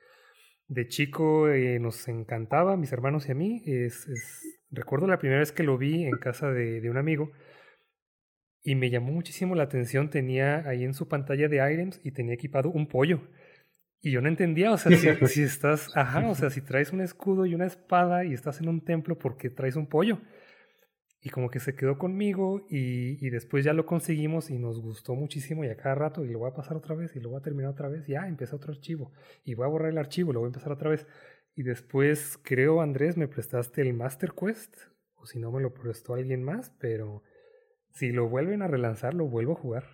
De 0.67 0.87
chico 0.87 1.49
eh, 1.49 1.79
nos 1.79 2.07
encantaba, 2.07 2.77
mis 2.77 2.91
hermanos 2.91 3.27
y 3.27 3.31
a 3.31 3.35
mí. 3.35 3.63
Es, 3.65 4.07
recuerdo 4.71 5.07
la 5.07 5.19
primera 5.19 5.39
vez 5.39 5.51
que 5.51 5.63
lo 5.63 5.77
vi 5.77 6.03
en 6.03 6.17
casa 6.17 6.51
de, 6.51 6.81
de, 6.81 6.89
un 6.89 6.97
amigo 6.97 7.31
y 8.61 8.75
me 8.75 8.89
llamó 8.89 9.11
muchísimo 9.11 9.55
la 9.55 9.63
atención. 9.63 10.09
Tenía 10.09 10.67
ahí 10.67 10.83
en 10.83 10.93
su 10.93 11.07
pantalla 11.07 11.47
de 11.47 11.73
items 11.73 11.99
y 12.03 12.11
tenía 12.11 12.33
equipado 12.33 12.69
un 12.69 12.87
pollo. 12.87 13.21
Y 14.05 14.11
yo 14.11 14.19
no 14.19 14.27
entendía, 14.27 14.73
o 14.73 14.77
sea, 14.77 14.95
si, 14.97 15.07
si 15.27 15.43
estás, 15.43 15.89
ajá, 15.95 16.27
o 16.29 16.35
sea, 16.35 16.49
si 16.49 16.59
traes 16.59 16.91
un 16.91 16.99
escudo 16.99 17.45
y 17.45 17.55
una 17.55 17.65
espada 17.65 18.25
y 18.25 18.33
estás 18.33 18.59
en 18.59 18.67
un 18.67 18.81
templo, 18.81 19.17
¿por 19.17 19.37
qué 19.37 19.49
traes 19.49 19.77
un 19.77 19.87
pollo? 19.87 20.19
Y 21.21 21.29
como 21.29 21.49
que 21.49 21.61
se 21.61 21.73
quedó 21.73 21.97
conmigo 21.97 22.65
y, 22.69 23.25
y, 23.25 23.29
después 23.29 23.63
ya 23.63 23.71
lo 23.71 23.85
conseguimos 23.85 24.49
y 24.49 24.59
nos 24.59 24.81
gustó 24.81 25.15
muchísimo 25.15 25.63
y 25.63 25.69
a 25.69 25.77
cada 25.77 25.95
rato 25.95 26.25
y 26.25 26.27
lo 26.27 26.39
voy 26.39 26.51
a 26.51 26.53
pasar 26.53 26.75
otra 26.75 26.95
vez 26.95 27.15
y 27.15 27.21
lo 27.21 27.29
voy 27.29 27.39
a 27.39 27.41
terminar 27.41 27.71
otra 27.71 27.87
vez. 27.87 28.05
Ya, 28.05 28.27
empecé 28.27 28.53
otro 28.53 28.73
archivo 28.73 29.13
y 29.45 29.53
voy 29.53 29.63
a 29.63 29.69
borrar 29.69 29.91
el 29.91 29.97
archivo 29.97 30.31
y 30.31 30.33
lo 30.33 30.41
voy 30.41 30.47
a 30.47 30.49
empezar 30.49 30.73
otra 30.73 30.89
vez. 30.89 31.07
Y 31.55 31.63
después 31.63 32.37
creo, 32.43 32.81
Andrés, 32.81 33.15
me 33.15 33.29
prestaste 33.29 33.83
el 33.83 33.93
Master 33.93 34.33
Quest 34.33 34.75
o 35.15 35.25
si 35.25 35.39
no 35.39 35.49
me 35.49 35.61
lo 35.61 35.73
prestó 35.73 36.15
alguien 36.15 36.43
más, 36.43 36.71
pero 36.77 37.23
si 37.91 38.11
lo 38.11 38.27
vuelven 38.27 38.61
a 38.63 38.67
relanzar, 38.67 39.13
lo 39.13 39.27
vuelvo 39.27 39.53
a 39.53 39.61
jugar. 39.61 39.85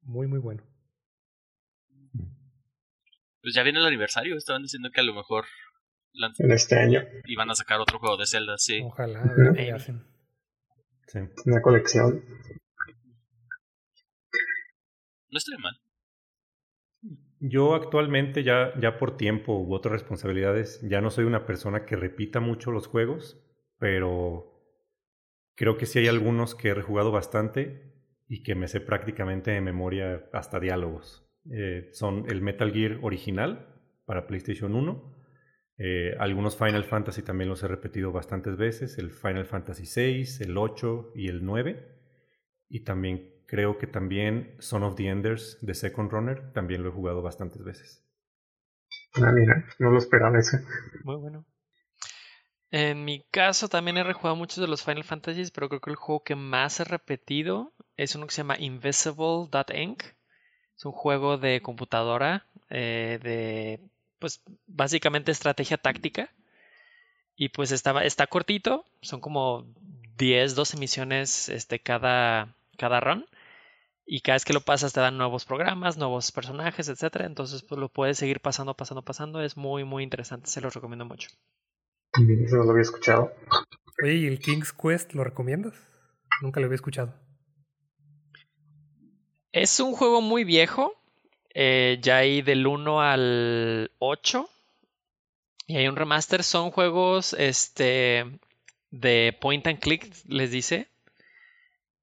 Muy, 0.00 0.26
muy 0.26 0.38
bueno. 0.38 0.62
Pues 3.46 3.54
ya 3.54 3.62
viene 3.62 3.78
el 3.78 3.86
aniversario, 3.86 4.36
estaban 4.36 4.62
diciendo 4.62 4.90
que 4.92 5.00
a 5.00 5.04
lo 5.04 5.14
mejor 5.14 5.44
en 6.40 6.50
este 6.50 6.80
año 6.80 7.04
iban 7.26 7.48
a 7.48 7.54
sacar 7.54 7.78
otro 7.78 8.00
juego 8.00 8.16
de 8.16 8.26
Zelda, 8.26 8.58
sí. 8.58 8.80
Ojalá, 8.82 9.20
a 9.20 9.34
ver 9.34 9.52
qué 9.54 9.70
hacen. 9.70 10.04
Sí. 11.06 11.20
Una 11.44 11.62
colección. 11.62 12.24
No 15.30 15.38
estoy 15.38 15.58
mal. 15.58 15.78
Yo 17.38 17.76
actualmente 17.76 18.42
ya, 18.42 18.72
ya 18.80 18.98
por 18.98 19.16
tiempo 19.16 19.56
u 19.56 19.72
otras 19.72 19.92
responsabilidades, 19.92 20.80
ya 20.82 21.00
no 21.00 21.12
soy 21.12 21.24
una 21.24 21.46
persona 21.46 21.86
que 21.86 21.94
repita 21.94 22.40
mucho 22.40 22.72
los 22.72 22.88
juegos, 22.88 23.40
pero 23.78 24.60
creo 25.54 25.76
que 25.76 25.86
sí 25.86 26.00
hay 26.00 26.08
algunos 26.08 26.56
que 26.56 26.70
he 26.70 26.74
rejugado 26.74 27.12
bastante 27.12 27.94
y 28.26 28.42
que 28.42 28.56
me 28.56 28.66
sé 28.66 28.80
prácticamente 28.80 29.52
de 29.52 29.60
memoria 29.60 30.28
hasta 30.32 30.58
diálogos. 30.58 31.25
Eh, 31.50 31.90
son 31.92 32.24
el 32.28 32.42
Metal 32.42 32.72
Gear 32.72 32.98
original 33.02 33.66
para 34.04 34.26
PlayStation 34.26 34.74
1, 34.74 35.16
eh, 35.78 36.16
algunos 36.18 36.56
Final 36.56 36.84
Fantasy 36.84 37.22
también 37.22 37.50
los 37.50 37.62
he 37.62 37.68
repetido 37.68 38.10
bastantes 38.10 38.56
veces, 38.56 38.98
el 38.98 39.10
Final 39.10 39.46
Fantasy 39.46 39.84
VI, 39.84 40.44
el 40.44 40.56
8 40.56 41.12
y 41.14 41.28
el 41.28 41.44
9. 41.44 41.94
Y 42.68 42.80
también 42.80 43.30
creo 43.46 43.78
que 43.78 43.86
también 43.86 44.56
Son 44.58 44.82
of 44.82 44.96
the 44.96 45.08
Enders 45.08 45.58
de 45.60 45.74
Second 45.74 46.10
Runner 46.10 46.52
también 46.52 46.82
lo 46.82 46.88
he 46.88 46.92
jugado 46.92 47.22
bastantes 47.22 47.62
veces. 47.62 48.02
Ah, 49.14 49.32
mira, 49.32 49.64
no 49.78 49.90
lo 49.90 49.98
esperaba 49.98 50.38
ese. 50.38 50.64
Muy 51.04 51.16
bueno. 51.16 51.44
En 52.70 53.04
mi 53.04 53.24
caso 53.30 53.68
también 53.68 53.96
he 53.96 54.04
rejugado 54.04 54.34
muchos 54.34 54.58
de 54.58 54.66
los 54.66 54.82
Final 54.82 55.04
Fantasies, 55.04 55.50
pero 55.50 55.68
creo 55.68 55.80
que 55.80 55.90
el 55.90 55.96
juego 55.96 56.24
que 56.24 56.34
más 56.34 56.80
he 56.80 56.84
repetido 56.84 57.72
es 57.96 58.14
uno 58.16 58.26
que 58.26 58.34
se 58.34 58.38
llama 58.38 58.58
Invisible.inc. 58.58 60.02
Es 60.76 60.84
un 60.84 60.92
juego 60.92 61.38
de 61.38 61.62
computadora 61.62 62.46
eh, 62.68 63.18
de 63.22 63.80
pues 64.18 64.42
básicamente 64.66 65.32
estrategia 65.32 65.76
táctica. 65.76 66.30
Y 67.36 67.50
pues 67.50 67.70
está, 67.70 68.02
está 68.04 68.26
cortito, 68.26 68.84
son 69.02 69.20
como 69.20 69.66
10, 70.16 70.54
12 70.54 70.78
misiones 70.78 71.48
este, 71.48 71.80
cada, 71.80 72.54
cada 72.78 73.00
run. 73.00 73.26
Y 74.06 74.20
cada 74.20 74.36
vez 74.36 74.44
que 74.44 74.52
lo 74.52 74.60
pasas 74.60 74.92
te 74.92 75.00
dan 75.00 75.18
nuevos 75.18 75.44
programas, 75.44 75.98
nuevos 75.98 76.30
personajes, 76.30 76.88
etc. 76.88 77.22
Entonces 77.22 77.62
pues 77.62 77.78
lo 77.78 77.88
puedes 77.88 78.18
seguir 78.18 78.40
pasando, 78.40 78.74
pasando, 78.74 79.02
pasando. 79.02 79.42
Es 79.42 79.56
muy, 79.56 79.84
muy 79.84 80.02
interesante, 80.02 80.48
se 80.48 80.60
los 80.60 80.74
recomiendo 80.74 81.04
mucho. 81.04 81.28
Eso 82.12 82.56
no 82.56 82.64
lo 82.64 82.70
había 82.70 82.82
escuchado. 82.82 83.32
Oye, 84.02 84.14
¿y 84.14 84.26
el 84.26 84.38
King's 84.38 84.72
Quest 84.72 85.12
lo 85.14 85.24
recomiendas? 85.24 85.74
Nunca 86.40 86.60
lo 86.60 86.66
había 86.66 86.76
escuchado. 86.76 87.14
Es 89.56 89.80
un 89.80 89.94
juego 89.94 90.20
muy 90.20 90.44
viejo, 90.44 90.94
eh, 91.54 91.96
ya 92.02 92.18
hay 92.18 92.42
del 92.42 92.66
1 92.66 93.00
al 93.00 93.90
8. 94.00 94.50
Y 95.66 95.78
hay 95.78 95.88
un 95.88 95.96
remaster. 95.96 96.44
Son 96.44 96.70
juegos 96.70 97.32
este, 97.32 98.26
de 98.90 99.34
point 99.40 99.66
and 99.66 99.78
click, 99.78 100.14
les 100.28 100.50
dice. 100.50 100.88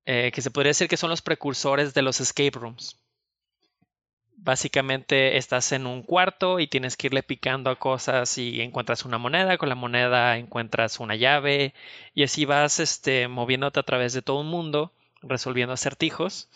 Eh, 0.07 0.31
que 0.33 0.41
se 0.41 0.49
podría 0.49 0.71
decir 0.71 0.87
que 0.87 0.97
son 0.97 1.11
los 1.11 1.21
precursores 1.21 1.93
de 1.93 2.01
los 2.01 2.21
escape 2.21 2.57
rooms. 2.57 2.97
Básicamente 4.35 5.37
estás 5.37 5.73
en 5.73 5.85
un 5.85 6.01
cuarto 6.01 6.59
y 6.59 6.65
tienes 6.65 6.97
que 6.97 7.05
irle 7.05 7.21
picando 7.21 7.69
a 7.69 7.77
cosas 7.77 8.35
y 8.39 8.61
encuentras 8.61 9.05
una 9.05 9.19
moneda, 9.19 9.59
con 9.59 9.69
la 9.69 9.75
moneda 9.75 10.39
encuentras 10.39 10.99
una 10.99 11.15
llave 11.15 11.75
y 12.15 12.23
así 12.23 12.45
vas 12.45 12.79
este, 12.79 13.27
moviéndote 13.27 13.79
a 13.79 13.83
través 13.83 14.13
de 14.13 14.23
todo 14.23 14.39
un 14.39 14.47
mundo, 14.47 14.91
resolviendo 15.21 15.73
acertijos 15.73 16.49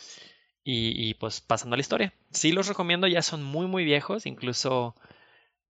y, 0.70 1.14
pues 1.14 1.40
pasando 1.40 1.78
la 1.78 1.80
historia. 1.80 2.14
Sí 2.32 2.52
los 2.52 2.68
recomiendo, 2.68 3.08
ya 3.08 3.22
son 3.22 3.42
muy 3.42 3.68
muy 3.68 3.86
viejos, 3.86 4.26
incluso 4.26 4.96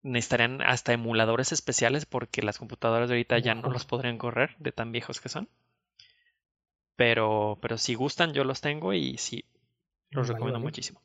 necesitarían 0.01 0.63
hasta 0.63 0.91
emuladores 0.91 1.51
especiales 1.51 2.07
porque 2.07 2.41
las 2.41 2.57
computadoras 2.57 3.07
de 3.07 3.13
ahorita 3.13 3.37
ya 3.37 3.53
no 3.53 3.69
los 3.69 3.85
podrían 3.85 4.17
correr 4.17 4.55
de 4.57 4.71
tan 4.71 4.91
viejos 4.91 5.21
que 5.21 5.29
son. 5.29 5.49
Pero, 6.95 7.59
pero 7.61 7.77
si 7.77 7.93
gustan, 7.93 8.33
yo 8.33 8.43
los 8.43 8.59
tengo 8.59 8.91
y 8.91 9.19
sí, 9.19 9.45
los 10.09 10.29
recomiendo 10.29 10.59
muchísimo. 10.59 10.99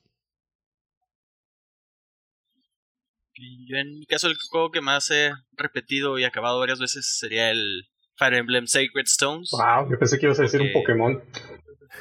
Yo 3.34 3.76
en 3.76 3.98
mi 3.98 4.06
caso 4.06 4.26
el 4.26 4.38
juego 4.38 4.70
que 4.70 4.80
más 4.80 5.10
he 5.10 5.32
repetido 5.52 6.18
y 6.18 6.24
acabado 6.24 6.58
varias 6.60 6.78
veces 6.78 7.18
sería 7.18 7.50
el 7.50 7.90
Fire 8.16 8.34
Emblem 8.34 8.66
Sacred 8.66 9.04
Stones. 9.04 9.50
Wow, 9.50 9.90
yo 9.90 9.98
pensé 9.98 10.18
que 10.18 10.26
ibas 10.26 10.38
a 10.38 10.42
decir 10.44 10.62
un 10.62 10.72
Pokémon. 10.72 11.22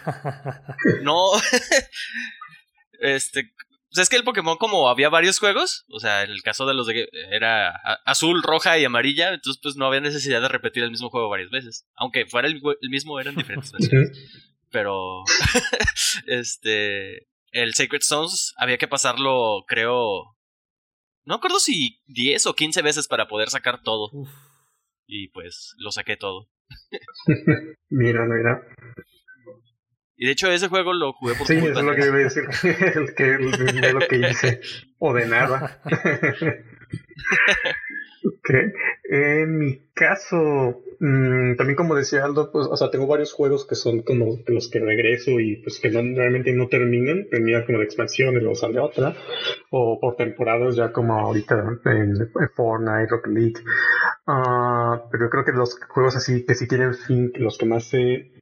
no. 1.04 1.32
este. 3.00 3.54
Pues 3.90 4.04
es 4.04 4.10
que 4.10 4.16
el 4.16 4.24
Pokémon, 4.24 4.56
como 4.56 4.88
había 4.88 5.10
varios 5.10 5.38
juegos, 5.40 5.86
o 5.90 6.00
sea, 6.00 6.24
en 6.24 6.32
el 6.32 6.42
caso 6.44 6.66
de 6.66 6.74
los 6.74 6.88
de. 6.88 7.10
Era 7.30 7.72
azul, 8.06 8.42
roja 8.42 8.78
y 8.78 8.86
amarilla, 8.86 9.34
entonces 9.34 9.60
pues 9.62 9.76
no 9.76 9.86
había 9.86 10.00
necesidad 10.00 10.42
de 10.42 10.48
repetir 10.48 10.84
el 10.84 10.92
mismo 10.92 11.10
juego 11.10 11.30
varias 11.30 11.50
veces. 11.50 11.86
Aunque 11.96 12.26
fuera 12.26 12.48
el, 12.48 12.62
mismo, 12.90 13.20
eran 13.20 13.36
diferentes 13.36 13.72
Pero. 14.72 15.24
este. 16.26 17.28
El 17.52 17.74
Sacred 17.74 18.00
Stones 18.00 18.54
había 18.56 18.78
que 18.78 18.88
pasarlo, 18.88 19.66
creo. 19.68 20.38
No 21.26 21.36
acuerdo 21.36 21.60
si 21.60 22.02
10 22.06 22.46
o 22.46 22.56
15 22.56 22.82
veces 22.82 23.08
para 23.10 23.28
poder 23.28 23.50
sacar 23.50 23.82
todo. 23.84 24.10
Y 25.06 25.28
pues 25.28 25.74
lo 25.78 25.92
saqué 25.92 26.16
todo. 26.16 26.48
mira, 27.90 28.26
mira. 28.26 28.62
Y 30.22 30.28
de 30.28 30.34
hecho 30.34 30.52
ese 30.52 30.68
juego 30.68 30.94
lo 30.94 31.14
jugué 31.14 31.34
por 31.34 31.48
Sí, 31.48 31.56
eso 31.56 31.80
es 31.80 31.84
lo 31.84 31.96
que 31.96 32.06
iba 32.06 32.16
a 32.16 32.20
decir. 32.20 32.44
el 32.96 33.16
que, 33.16 33.24
de 33.24 33.92
lo 33.92 34.02
que 34.02 34.18
hice. 34.18 34.62
O 35.00 35.16
de 35.16 35.26
nada. 35.26 35.82
ok. 38.24 38.50
En 39.10 39.58
mi 39.58 39.82
caso, 39.96 40.84
mmm, 41.00 41.56
también 41.56 41.76
como 41.76 41.96
decía 41.96 42.24
Aldo, 42.24 42.52
pues, 42.52 42.68
o 42.70 42.78
sea, 42.78 42.92
tengo 42.92 43.08
varios 43.08 43.34
juegos 43.34 43.66
que 43.66 43.74
son 43.74 44.04
como 44.04 44.38
los 44.46 44.70
que 44.70 44.80
regreso 44.80 45.40
y 45.40 45.56
pues 45.56 45.80
que 45.80 45.90
no, 45.90 46.02
realmente 46.16 46.54
no 46.54 46.68
terminen. 46.68 47.28
Termina 47.28 47.66
como 47.66 47.80
de 47.80 47.86
expansión 47.86 48.36
y 48.36 48.42
luego 48.42 48.54
sale 48.54 48.80
otra. 48.80 49.16
O 49.72 50.00
por 50.00 50.18
temporadas 50.18 50.76
ya 50.76 50.92
como 50.92 51.16
ahorita 51.16 51.80
en, 51.86 52.30
Fortnite, 52.56 53.10
Rocket 53.10 53.34
League. 53.34 53.64
Uh, 54.28 55.02
pero 55.10 55.26
yo 55.26 55.30
creo 55.32 55.46
que 55.46 55.54
los 55.54 55.80
juegos 55.90 56.16
así 56.16 56.46
que 56.46 56.54
sí 56.54 56.68
tienen 56.68 56.94
fin, 56.94 57.34
los 57.38 57.58
que 57.58 57.66
más 57.66 57.86
se 57.86 58.40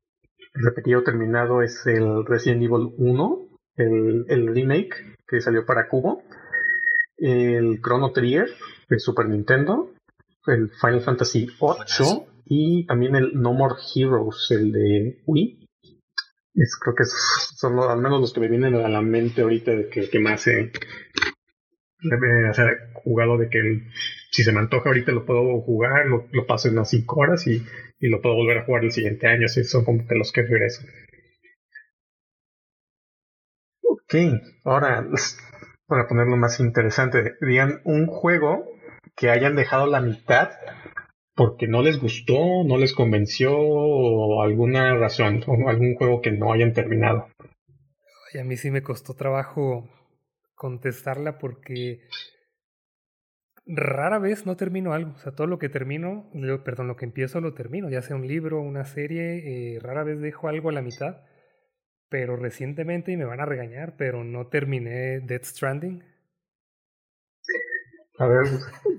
repetido 0.54 1.04
terminado 1.04 1.62
es 1.62 1.86
el 1.86 2.26
Resident 2.26 2.64
Evil 2.64 2.94
1, 2.98 3.48
el, 3.78 4.26
el 4.28 4.48
remake 4.54 5.16
que 5.28 5.42
salió 5.42 5.66
para 5.66 5.88
Cubo, 5.88 6.24
el 7.18 7.82
Chrono 7.82 8.12
Trigger 8.12 8.50
de 8.90 9.00
Super 9.00 9.28
Nintendo, 9.28 9.94
el 10.48 10.70
Final 10.70 11.02
Fantasy 11.02 11.48
8 11.60 12.28
y 12.46 12.86
también 12.86 13.16
el 13.16 13.40
No 13.40 13.54
More 13.54 13.76
Heroes, 13.96 14.48
el 14.52 14.72
de 14.72 15.22
Wii. 15.26 15.68
Es, 16.56 16.78
creo 16.82 16.96
que 16.96 17.04
son 17.06 17.80
al 17.80 18.00
menos 18.00 18.20
los 18.20 18.34
que 18.34 18.40
me 18.40 18.48
vienen 18.48 18.76
a 18.76 18.90
la 18.90 19.02
mente 19.02 19.42
ahorita 19.42 19.72
de 19.72 19.90
que, 19.90 20.10
que 20.10 20.20
más 20.20 20.48
he, 20.48 20.72
debe 22.02 22.54
ser 22.54 22.92
jugado 22.94 23.38
de 23.38 23.50
que 23.50 23.84
si 24.32 24.44
se 24.44 24.52
me 24.52 24.60
antoja 24.60 24.90
ahorita 24.90 25.12
lo 25.12 25.26
puedo 25.26 25.62
jugar, 25.62 26.06
lo, 26.08 26.46
paso 26.46 26.68
en 26.68 26.76
unas 26.76 26.90
5 26.90 27.20
horas 27.20 27.48
y, 27.48 27.66
lo 28.00 28.22
puedo 28.22 28.36
volver 28.36 28.60
a 28.60 28.66
jugar 28.66 28.84
el 28.84 28.92
siguiente 28.92 29.28
año, 29.28 29.46
así 29.46 29.64
son 29.64 29.84
como 29.84 30.08
que 30.08 30.16
los 30.16 30.32
que 30.32 30.44
regreso. 30.44 30.84
Ok, 33.82 34.16
ahora 34.64 35.06
para 35.88 36.08
ponerlo 36.08 36.38
más 36.38 36.60
interesante, 36.60 37.36
digan 37.42 37.82
un 37.84 38.06
juego 38.06 38.66
que 39.16 39.30
hayan 39.30 39.56
dejado 39.56 39.88
la 39.88 40.02
mitad 40.02 40.52
porque 41.36 41.68
no 41.68 41.82
les 41.82 42.00
gustó, 42.00 42.64
no 42.66 42.78
les 42.78 42.94
convenció 42.94 43.58
o 43.58 44.44
alguna 44.44 44.96
razón, 44.96 45.44
o 45.48 45.70
algún 45.70 45.96
juego 45.96 46.22
que 46.22 46.32
no 46.32 46.54
hayan 46.54 46.74
terminado. 46.74 47.28
a 48.40 48.44
mí 48.44 48.56
sí 48.56 48.72
me 48.72 48.84
costó 48.84 49.16
trabajo 49.16 49.90
contestarla 50.60 51.38
porque 51.38 52.02
rara 53.65 54.19
vez 54.19 54.45
no 54.45 54.58
termino 54.58 54.91
algo. 54.91 55.13
O 55.15 55.17
sea, 55.19 55.32
todo 55.32 55.48
lo 55.48 55.58
que 55.58 55.69
termino, 55.69 56.30
perdón, 56.65 56.88
lo 56.89 56.98
que 56.98 57.06
empiezo 57.06 57.39
lo 57.39 57.54
termino, 57.54 57.89
ya 57.89 58.02
sea 58.02 58.17
un 58.17 58.28
libro, 58.28 58.62
una 58.62 58.84
serie, 58.84 59.76
eh, 59.76 59.80
rara 59.80 60.04
vez 60.04 60.19
dejo 60.19 60.50
algo 60.50 60.67
a 60.69 60.74
la 60.74 60.82
mitad. 60.82 61.22
Pero 62.10 62.36
recientemente, 62.36 63.13
y 63.13 63.17
me 63.17 63.24
van 63.24 63.39
a 63.39 63.45
regañar, 63.45 63.95
pero 63.95 64.26
no 64.26 64.48
terminé 64.48 65.22
Dead 65.22 65.43
Stranding. 65.43 66.04
A 68.19 68.27
ver, 68.27 68.47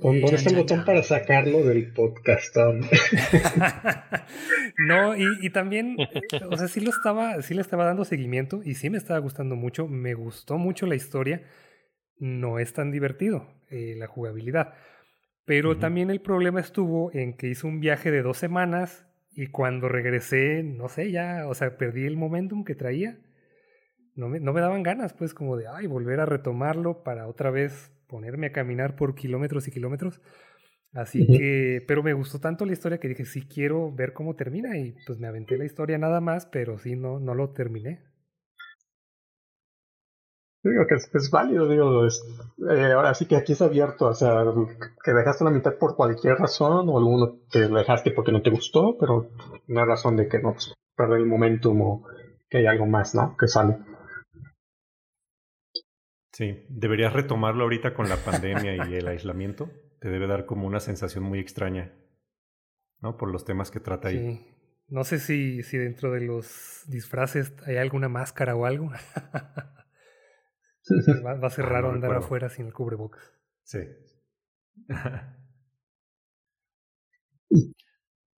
¿dónde 0.00 0.34
está 0.34 0.48
el 0.48 0.56
botón 0.56 0.82
para 0.86 1.02
sacarlo 1.02 1.62
del 1.62 1.92
podcast? 1.92 2.56
no, 4.78 5.14
y, 5.14 5.26
y, 5.42 5.50
también, 5.50 5.98
o 6.48 6.56
sea, 6.56 6.68
sí 6.68 6.80
lo 6.80 6.88
estaba, 6.88 7.42
sí 7.42 7.52
le 7.52 7.60
estaba 7.60 7.84
dando 7.84 8.06
seguimiento 8.06 8.62
y 8.64 8.76
sí 8.76 8.88
me 8.88 8.96
estaba 8.96 9.20
gustando 9.20 9.56
mucho. 9.56 9.86
Me 9.88 10.14
gustó 10.14 10.56
mucho 10.56 10.86
la 10.86 10.94
historia. 10.94 11.42
No 12.16 12.58
es 12.58 12.72
tan 12.72 12.90
divertido 12.90 13.46
eh, 13.68 13.94
la 13.98 14.06
jugabilidad. 14.06 14.72
Pero 15.44 15.76
también 15.76 16.10
el 16.10 16.22
problema 16.22 16.60
estuvo 16.60 17.12
en 17.12 17.36
que 17.36 17.48
hice 17.48 17.66
un 17.66 17.78
viaje 17.78 18.10
de 18.10 18.22
dos 18.22 18.38
semanas 18.38 19.06
y 19.32 19.48
cuando 19.48 19.90
regresé, 19.90 20.62
no 20.62 20.88
sé, 20.88 21.10
ya, 21.10 21.46
o 21.46 21.54
sea, 21.54 21.76
perdí 21.76 22.06
el 22.06 22.16
momentum 22.16 22.64
que 22.64 22.74
traía. 22.74 23.18
No 24.14 24.28
me, 24.28 24.40
no 24.40 24.54
me 24.54 24.62
daban 24.62 24.82
ganas, 24.82 25.12
pues, 25.12 25.34
como 25.34 25.58
de, 25.58 25.66
ay, 25.66 25.86
volver 25.86 26.20
a 26.20 26.26
retomarlo 26.26 27.02
para 27.02 27.26
otra 27.26 27.50
vez 27.50 27.92
ponerme 28.10 28.48
a 28.48 28.52
caminar 28.52 28.96
por 28.96 29.14
kilómetros 29.14 29.68
y 29.68 29.70
kilómetros. 29.70 30.20
Así 30.92 31.24
que, 31.26 31.84
pero 31.86 32.02
me 32.02 32.14
gustó 32.14 32.40
tanto 32.40 32.66
la 32.66 32.72
historia 32.72 32.98
que 32.98 33.08
dije, 33.08 33.24
sí 33.24 33.46
quiero 33.46 33.92
ver 33.94 34.12
cómo 34.12 34.34
termina 34.34 34.76
y 34.76 34.96
pues 35.06 35.20
me 35.20 35.28
aventé 35.28 35.56
la 35.56 35.64
historia 35.64 35.98
nada 35.98 36.20
más, 36.20 36.46
pero 36.46 36.78
sí 36.78 36.96
no, 36.96 37.20
no 37.20 37.34
lo 37.34 37.50
terminé. 37.50 38.02
Digo 40.62 40.84
que 40.86 40.96
es, 40.96 41.30
válido, 41.30 41.68
digo, 41.68 42.06
eh, 42.06 42.92
ahora 42.92 43.14
sí 43.14 43.24
que 43.24 43.36
aquí 43.36 43.52
es 43.52 43.62
abierto, 43.62 44.08
o 44.08 44.14
sea, 44.14 44.44
que 45.02 45.12
dejaste 45.12 45.44
la 45.44 45.50
mitad 45.50 45.74
por 45.76 45.96
cualquier 45.96 46.34
razón 46.34 46.86
o 46.90 46.98
alguno 46.98 47.38
que 47.50 47.60
dejaste 47.60 48.10
porque 48.10 48.32
no 48.32 48.42
te 48.42 48.50
gustó, 48.50 48.98
pero 48.98 49.30
no 49.68 49.80
hay 49.80 49.86
razón 49.86 50.16
de 50.16 50.28
que 50.28 50.38
no 50.38 50.52
pues, 50.52 50.74
perder 50.94 51.20
el 51.20 51.26
momentum 51.26 51.80
o 51.80 52.02
que 52.50 52.58
hay 52.58 52.66
algo 52.66 52.84
más, 52.84 53.14
¿no? 53.14 53.36
Que 53.38 53.48
sale. 53.48 53.78
Sí, 56.40 56.64
deberías 56.70 57.12
retomarlo 57.12 57.64
ahorita 57.64 57.92
con 57.92 58.08
la 58.08 58.16
pandemia 58.16 58.88
y 58.88 58.94
el 58.94 59.08
aislamiento. 59.08 59.70
Te 60.00 60.08
debe 60.08 60.26
dar 60.26 60.46
como 60.46 60.66
una 60.66 60.80
sensación 60.80 61.22
muy 61.22 61.38
extraña, 61.38 61.92
¿no? 63.02 63.18
Por 63.18 63.30
los 63.30 63.44
temas 63.44 63.70
que 63.70 63.78
trata 63.78 64.08
ahí. 64.08 64.16
Sí. 64.16 64.46
No 64.88 65.04
sé 65.04 65.18
si, 65.18 65.62
si 65.62 65.76
dentro 65.76 66.10
de 66.12 66.22
los 66.22 66.84
disfraces 66.88 67.52
hay 67.66 67.76
alguna 67.76 68.08
máscara 68.08 68.56
o 68.56 68.64
algo. 68.64 68.88
va, 71.26 71.46
a 71.46 71.50
ser 71.50 71.66
ah, 71.66 71.68
raro 71.68 71.90
andar 71.90 72.14
afuera 72.14 72.48
sin 72.48 72.68
el 72.68 72.72
cubrebocas. 72.72 73.38
Sí. 73.62 73.80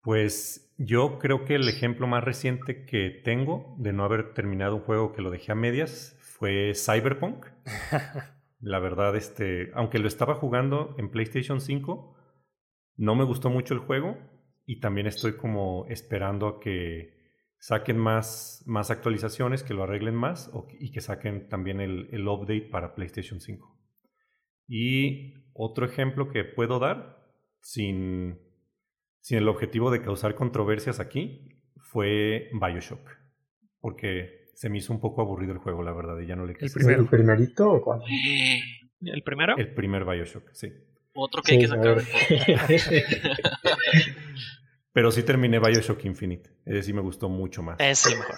pues 0.01 0.75
yo 0.79 1.19
creo 1.19 1.45
que 1.45 1.57
el 1.57 1.69
ejemplo 1.69 2.07
más 2.07 2.25
reciente 2.25 2.87
que 2.87 3.21
tengo 3.23 3.77
de 3.79 3.93
no 3.93 4.05
haber 4.05 4.33
terminado 4.33 4.77
un 4.77 4.83
juego 4.85 5.13
que 5.13 5.21
lo 5.21 5.31
dejé 5.31 5.53
a 5.53 5.55
medias 5.55 6.17
fue 6.41 6.73
Cyberpunk. 6.75 7.45
La 8.61 8.79
verdad, 8.79 9.15
este, 9.15 9.71
aunque 9.75 9.99
lo 9.99 10.09
estaba 10.09 10.35
jugando 10.35 10.95
en 10.99 11.11
PlayStation 11.11 11.61
5, 11.61 12.17
no 12.97 13.15
me 13.15 13.25
gustó 13.25 13.51
mucho 13.51 13.75
el 13.75 13.81
juego 13.81 14.17
y 14.65 14.81
también 14.81 15.07
estoy 15.07 15.37
como 15.37 15.85
esperando 15.89 16.49
a 16.49 16.61
que 16.61 17.15
saquen 17.59 17.99
más, 17.99 18.65
más 18.67 18.91
actualizaciones, 18.91 19.63
que 19.63 19.75
lo 19.75 19.83
arreglen 19.83 20.15
más 20.15 20.51
y 20.79 20.91
que 20.93 21.03
saquen 21.03 21.47
también 21.51 21.79
el, 21.79 22.09
el 22.11 22.27
update 22.27 22.71
para 22.71 22.95
PlayStation 22.95 23.39
5. 23.39 23.79
Y 24.67 25.35
otro 25.53 25.85
ejemplo 25.85 26.31
que 26.31 26.45
puedo 26.45 26.79
dar, 26.79 27.23
sin, 27.61 28.41
sin 29.21 29.37
el 29.37 29.49
objetivo 29.49 29.91
de 29.91 30.01
causar 30.01 30.35
controversias 30.37 31.01
aquí, 31.01 31.63
fue 31.77 32.49
Bioshock. 32.55 33.07
Porque 33.81 34.40
se 34.55 34.69
me 34.69 34.79
hizo 34.79 34.93
un 34.93 35.01
poco 35.01 35.23
aburrido 35.23 35.53
el 35.53 35.59
juego, 35.59 35.83
la 35.83 35.93
verdad, 35.93 36.19
y 36.19 36.27
ya 36.27 36.37
no 36.37 36.47
le 36.47 36.55
quise. 36.55 36.67
¿El, 36.67 36.73
primero? 36.73 37.03
¿El 37.03 37.09
primerito 37.09 37.73
o 37.73 37.83
cuál? 37.83 38.03
¿El 39.01 39.23
primero? 39.23 39.57
El 39.57 39.73
primer 39.75 40.05
Bioshock, 40.05 40.51
sí. 40.53 40.73
Otro 41.15 41.43
que 41.43 41.55
hay 41.55 41.59
que 41.61 41.69
sacar. 41.69 41.99
Pero 44.93 45.11
sí 45.11 45.23
terminé 45.23 45.59
Bioshock 45.59 46.05
Infinite. 46.05 46.51
Ese 46.65 46.83
sí 46.83 46.93
me 46.93 47.01
gustó 47.01 47.29
mucho 47.29 47.63
más. 47.63 47.77
Es 47.79 48.07
el 48.07 48.19
mejor. 48.19 48.37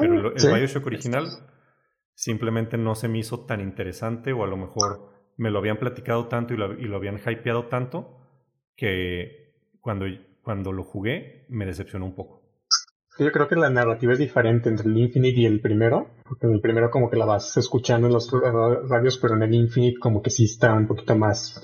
Pero 0.00 0.34
el, 0.34 0.54
Bioshock 0.54 0.86
original 0.86 1.28
simplemente 2.14 2.76
no 2.76 2.94
se 2.94 3.08
me 3.08 3.18
hizo 3.18 3.44
tan 3.44 3.60
interesante 3.60 4.32
o 4.32 4.44
a 4.44 4.46
lo 4.46 4.56
mejor 4.56 5.10
me 5.36 5.50
lo 5.50 5.58
habían 5.58 5.78
platicado 5.78 6.28
tanto 6.28 6.54
y 6.54 6.56
lo, 6.56 6.78
y 6.78 6.84
lo 6.84 6.96
habían 6.96 7.18
hypeado 7.18 7.66
tanto 7.66 8.18
que 8.76 9.54
cuando, 9.80 10.06
cuando 10.42 10.72
lo 10.72 10.84
jugué 10.84 11.46
me 11.48 11.66
decepcionó 11.66 12.06
un 12.06 12.14
poco. 12.14 12.39
Yo 13.20 13.30
creo 13.32 13.48
que 13.48 13.56
la 13.56 13.68
narrativa 13.68 14.14
es 14.14 14.18
diferente 14.18 14.70
entre 14.70 14.88
el 14.88 14.96
Infinite 14.96 15.40
y 15.40 15.44
el 15.44 15.60
primero, 15.60 16.08
porque 16.24 16.46
en 16.46 16.54
el 16.54 16.62
primero 16.62 16.90
como 16.90 17.10
que 17.10 17.18
la 17.18 17.26
vas 17.26 17.54
escuchando 17.58 18.06
en 18.06 18.14
los 18.14 18.30
radios, 18.88 19.18
pero 19.18 19.34
en 19.34 19.42
el 19.42 19.54
Infinite 19.54 19.98
como 20.00 20.22
que 20.22 20.30
sí 20.30 20.44
está 20.44 20.72
un 20.72 20.86
poquito 20.86 21.14
más 21.16 21.62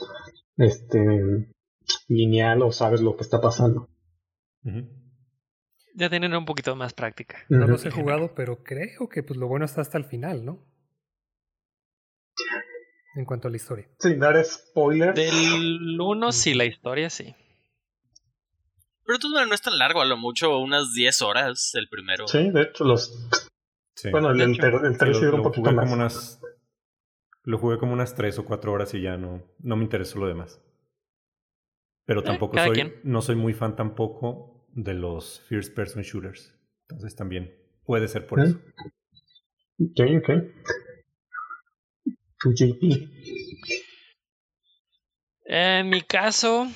este 0.59 1.49
lineal 2.09 2.61
o 2.61 2.73
sabes 2.73 3.01
lo 3.01 3.16
que 3.16 3.23
está 3.23 3.40
pasando. 3.40 3.88
Ya 5.95 6.11
tienen 6.11 6.35
un 6.35 6.45
poquito 6.45 6.77
más 6.77 6.92
práctica. 6.92 7.38
No 7.49 7.66
los 7.66 7.87
he 7.87 7.90
jugado, 7.90 8.35
pero 8.35 8.62
creo 8.62 9.09
que 9.09 9.23
pues 9.23 9.38
lo 9.38 9.49
bueno 9.49 9.64
está 9.64 9.81
hasta 9.81 9.97
el 9.97 10.05
final, 10.05 10.45
¿no? 10.45 10.62
En 13.14 13.25
cuanto 13.25 13.49
a 13.49 13.51
la 13.51 13.57
historia. 13.57 13.88
Sin 13.99 14.19
dar 14.19 14.45
spoilers. 14.45 15.14
Del 15.14 15.99
1 15.99 16.33
sí, 16.33 16.53
la 16.53 16.66
historia 16.66 17.09
sí. 17.09 17.35
Pero 19.07 19.19
tú 19.19 19.29
no 19.29 19.55
es 19.55 19.62
tan 19.62 19.79
largo, 19.79 20.01
a 20.01 20.05
lo 20.05 20.16
mucho 20.16 20.59
unas 20.59 20.92
10 20.92 21.23
horas 21.23 21.75
el 21.75 21.88
primero. 21.88 22.27
Sí, 22.27 22.51
de 22.51 22.62
hecho, 22.62 22.85
los. 22.85 23.29
Bueno, 24.11 24.31
el, 24.31 24.40
el, 24.40 24.99
tercero 24.99 25.37
un 25.37 25.42
poquito 25.42 25.73
más. 25.73 25.85
Como 25.85 25.95
unas, 25.95 26.40
lo 27.45 27.59
jugué 27.59 27.79
como 27.79 27.92
unas 27.92 28.14
3 28.14 28.40
o 28.40 28.45
4 28.45 28.73
horas 28.73 28.92
y 28.95 29.01
ya 29.01 29.16
no, 29.16 29.42
no 29.61 29.77
me 29.77 29.85
interesó 29.85 30.19
lo 30.19 30.27
demás. 30.27 30.61
Pero 32.05 32.21
eh, 32.21 32.25
tampoco 32.25 32.59
soy. 32.59 32.95
No 33.05 33.23
soy 33.23 33.37
muy 33.37 33.55
fan 33.55 33.77
tampoco 33.77 34.66
de 34.73 34.95
los 34.95 35.40
first 35.49 35.75
person 35.75 36.03
shooters. 36.03 36.53
Entonces 36.88 37.16
también 37.16 37.55
puede 37.85 38.09
ser 38.09 38.27
por 38.27 38.40
eso. 38.40 38.59
Ok, 39.79 40.01
ok. 40.19 40.31
Tu 42.38 42.53
JP. 42.53 43.09
En 45.45 45.88
mi 45.88 46.03
caso, 46.03 46.69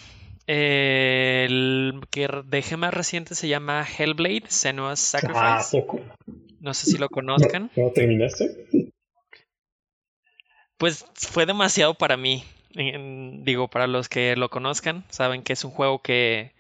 el 0.52 2.00
que 2.10 2.28
dejé 2.44 2.76
más 2.76 2.92
reciente 2.92 3.36
se 3.36 3.46
llama 3.46 3.86
Hellblade, 3.86 4.48
Senua's 4.48 4.98
Sacrifice. 4.98 5.84
no 6.58 6.74
sé 6.74 6.90
si 6.90 6.98
lo 6.98 7.08
conozcan. 7.08 7.70
¿No, 7.76 7.90
terminaste? 7.92 8.66
Pues 10.76 11.04
fue 11.14 11.46
demasiado 11.46 11.94
para 11.94 12.16
mí. 12.16 12.42
digo, 12.74 13.68
para 13.68 13.86
los 13.86 14.08
que 14.08 14.34
lo 14.34 14.48
conozcan, 14.48 15.04
saben 15.08 15.44
que 15.44 15.52
es 15.52 15.64
un 15.64 15.70
juego 15.70 16.02
que 16.02 16.52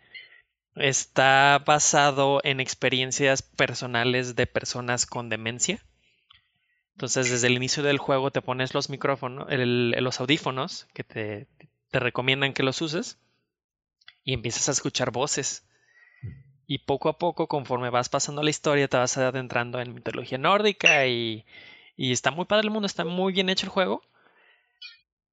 está 0.76 1.60
basado 1.66 2.40
en 2.44 2.60
experiencias 2.60 3.42
personales 3.42 4.36
de 4.36 4.46
personas 4.46 5.04
con 5.04 5.28
demencia. 5.30 5.84
Entonces, 6.94 7.28
desde 7.28 7.48
el 7.48 7.54
inicio 7.54 7.82
del 7.82 7.98
juego 7.98 8.30
te 8.30 8.40
pones 8.40 8.72
los 8.72 8.88
micrófonos, 8.88 9.48
los 9.50 10.20
audífonos 10.20 10.86
que 10.94 11.02
te, 11.02 11.48
te 11.90 11.98
recomiendan 11.98 12.52
que 12.52 12.62
los 12.62 12.80
uses 12.82 13.18
y 14.24 14.34
empiezas 14.34 14.68
a 14.68 14.72
escuchar 14.72 15.10
voces. 15.10 15.66
Y 16.66 16.78
poco 16.78 17.08
a 17.08 17.18
poco, 17.18 17.48
conforme 17.48 17.90
vas 17.90 18.08
pasando 18.08 18.42
la 18.42 18.50
historia, 18.50 18.88
te 18.88 18.96
vas 18.96 19.16
adentrando 19.16 19.80
en 19.80 19.94
mitología 19.94 20.38
nórdica 20.38 21.06
y, 21.06 21.44
y 21.96 22.12
está 22.12 22.30
muy 22.30 22.44
padre 22.44 22.66
el 22.66 22.70
mundo, 22.70 22.86
está 22.86 23.04
muy 23.04 23.32
bien 23.32 23.48
hecho 23.48 23.66
el 23.66 23.72
juego. 23.72 24.02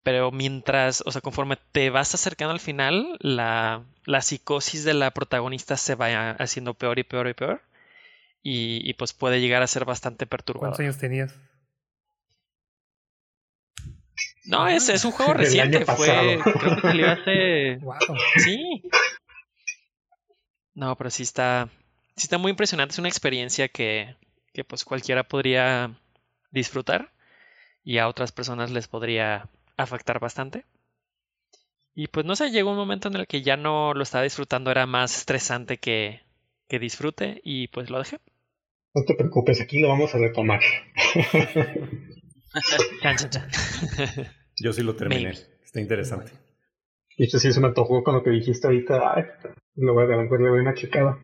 Pero 0.04 0.32
mientras, 0.32 1.04
o 1.06 1.12
sea, 1.12 1.22
conforme 1.22 1.58
te 1.74 1.90
vas 1.90 2.16
acercando 2.16 2.54
al 2.54 2.62
final, 2.62 3.18
la, 3.20 3.84
la 4.06 4.22
psicosis 4.22 4.86
de 4.86 4.94
la 4.94 5.12
protagonista 5.12 5.76
se 5.76 5.96
va 5.96 6.32
haciendo 6.32 6.74
peor 6.74 6.98
y 6.98 7.04
peor 7.04 7.28
y 7.28 7.34
peor. 7.34 7.62
Y, 8.42 8.94
pues 8.94 9.12
puede 9.12 9.42
llegar 9.42 9.62
a 9.62 9.68
ser 9.68 9.84
bastante 9.84 10.26
perturbador. 10.26 10.70
¿Cuántos 10.70 10.80
años 10.80 10.98
tenías? 10.98 11.36
No, 14.48 14.68
es, 14.68 14.90
es 14.90 15.04
un 15.06 15.12
juego 15.12 15.34
reciente. 15.36 15.86
Fue, 15.86 16.40
creo 16.44 16.76
que 16.76 16.82
salió 16.82 17.12
hace. 17.12 17.78
Wow. 17.78 17.98
Sí. 18.38 18.82
No, 20.74 20.96
pero 20.96 21.10
sí 21.10 21.24
está, 21.24 21.70
sí 22.16 22.26
está 22.26 22.38
muy 22.38 22.52
impresionante. 22.52 22.94
Es 22.94 23.00
una 23.00 23.10
experiencia 23.10 23.68
que, 23.68 24.16
que 24.54 24.64
pues 24.64 24.86
cualquiera 24.86 25.28
podría 25.28 26.00
disfrutar 26.52 27.12
y 27.84 27.98
a 27.98 28.08
otras 28.08 28.32
personas 28.32 28.72
les 28.72 28.88
podría 28.88 29.50
afectar 29.76 30.20
bastante. 30.20 30.66
Y 31.94 32.08
pues 32.08 32.26
no 32.26 32.36
sé, 32.36 32.52
llegó 32.52 32.72
un 32.72 32.78
momento 32.78 33.08
en 33.08 33.16
el 33.16 33.28
que 33.28 33.42
ya 33.42 33.58
no 33.58 33.94
lo 33.94 34.04
estaba 34.04 34.24
disfrutando, 34.24 34.70
era 34.70 34.86
más 34.86 35.18
estresante 35.18 35.78
que, 35.78 36.22
que 36.68 36.80
disfrute 36.80 37.42
y 37.44 37.70
pues 37.70 37.90
lo 37.90 37.98
dejé. 37.98 38.20
No 38.94 39.04
te 39.04 39.16
preocupes, 39.16 39.62
aquí 39.62 39.80
lo 39.80 39.90
vamos 39.90 40.14
a 40.14 40.20
retomar. 40.20 40.62
Yo 44.64 44.74
sí 44.74 44.84
lo 44.84 44.96
terminé. 44.96 45.24
Maybe. 45.24 45.58
Está 45.64 45.82
interesante. 45.82 46.32
Y 47.18 47.26
esto 47.26 47.40
sí 47.40 47.52
se 47.52 47.60
me 47.60 47.68
antojó 47.68 48.04
con 48.04 48.16
lo 48.16 48.24
que 48.24 48.30
dijiste 48.30 48.68
ahorita. 48.68 49.14
Ay, 49.16 49.24
lo 49.76 49.94
voy 49.94 50.04
a 50.04 50.08
dar, 50.08 50.20
le 50.20 50.50
doy 50.50 50.60
una 50.60 50.74
checada. 50.74 51.22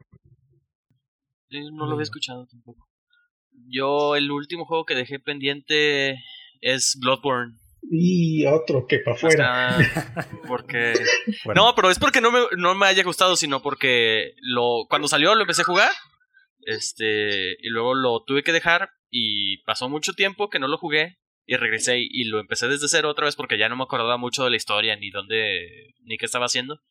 Eh, 1.49 1.69
no 1.71 1.85
lo 1.85 1.93
había 1.93 2.03
escuchado 2.03 2.47
tampoco. 2.47 2.87
Yo, 3.69 4.15
el 4.15 4.31
último 4.31 4.65
juego 4.65 4.85
que 4.85 4.95
dejé 4.95 5.19
pendiente 5.19 6.19
es 6.61 6.97
Bloodborne. 6.99 7.53
Y 7.89 8.45
otro 8.45 8.87
que 8.87 8.99
para 8.99 9.15
afuera. 9.15 9.77
Porque. 10.47 10.93
Bueno, 11.45 11.65
No, 11.65 11.75
pero 11.75 11.89
es 11.91 11.99
porque 11.99 12.21
no 12.21 12.31
me, 12.31 12.39
no 12.57 12.73
me 12.75 12.87
haya 12.87 13.03
gustado, 13.03 13.35
sino 13.35 13.61
porque 13.61 14.33
lo 14.41 14.85
cuando 14.89 15.07
salió 15.07 15.35
lo 15.35 15.41
empecé 15.41 15.61
a 15.61 15.65
jugar. 15.65 15.91
Este. 16.61 17.51
Y 17.51 17.69
luego 17.69 17.93
lo 17.93 18.23
tuve 18.23 18.41
que 18.41 18.53
dejar. 18.53 18.89
Y 19.15 19.57
pasó 19.57 19.89
mucho 19.89 20.13
tiempo 20.13 20.49
que 20.49 20.57
no 20.57 20.67
lo 20.67 20.79
jugué. 20.79 21.19
Y 21.45 21.55
regresé 21.55 21.99
y, 21.99 22.07
y 22.09 22.23
lo 22.23 22.39
empecé 22.39 22.67
desde 22.67 22.87
cero 22.87 23.09
otra 23.09 23.25
vez 23.25 23.35
porque 23.35 23.59
ya 23.59 23.69
no 23.69 23.75
me 23.75 23.83
acordaba 23.83 24.17
mucho 24.17 24.43
de 24.43 24.49
la 24.49 24.55
historia, 24.55 24.95
ni 24.95 25.11
dónde. 25.11 25.93
ni 26.01 26.17
qué 26.17 26.25
estaba 26.25 26.47
haciendo. 26.47 26.81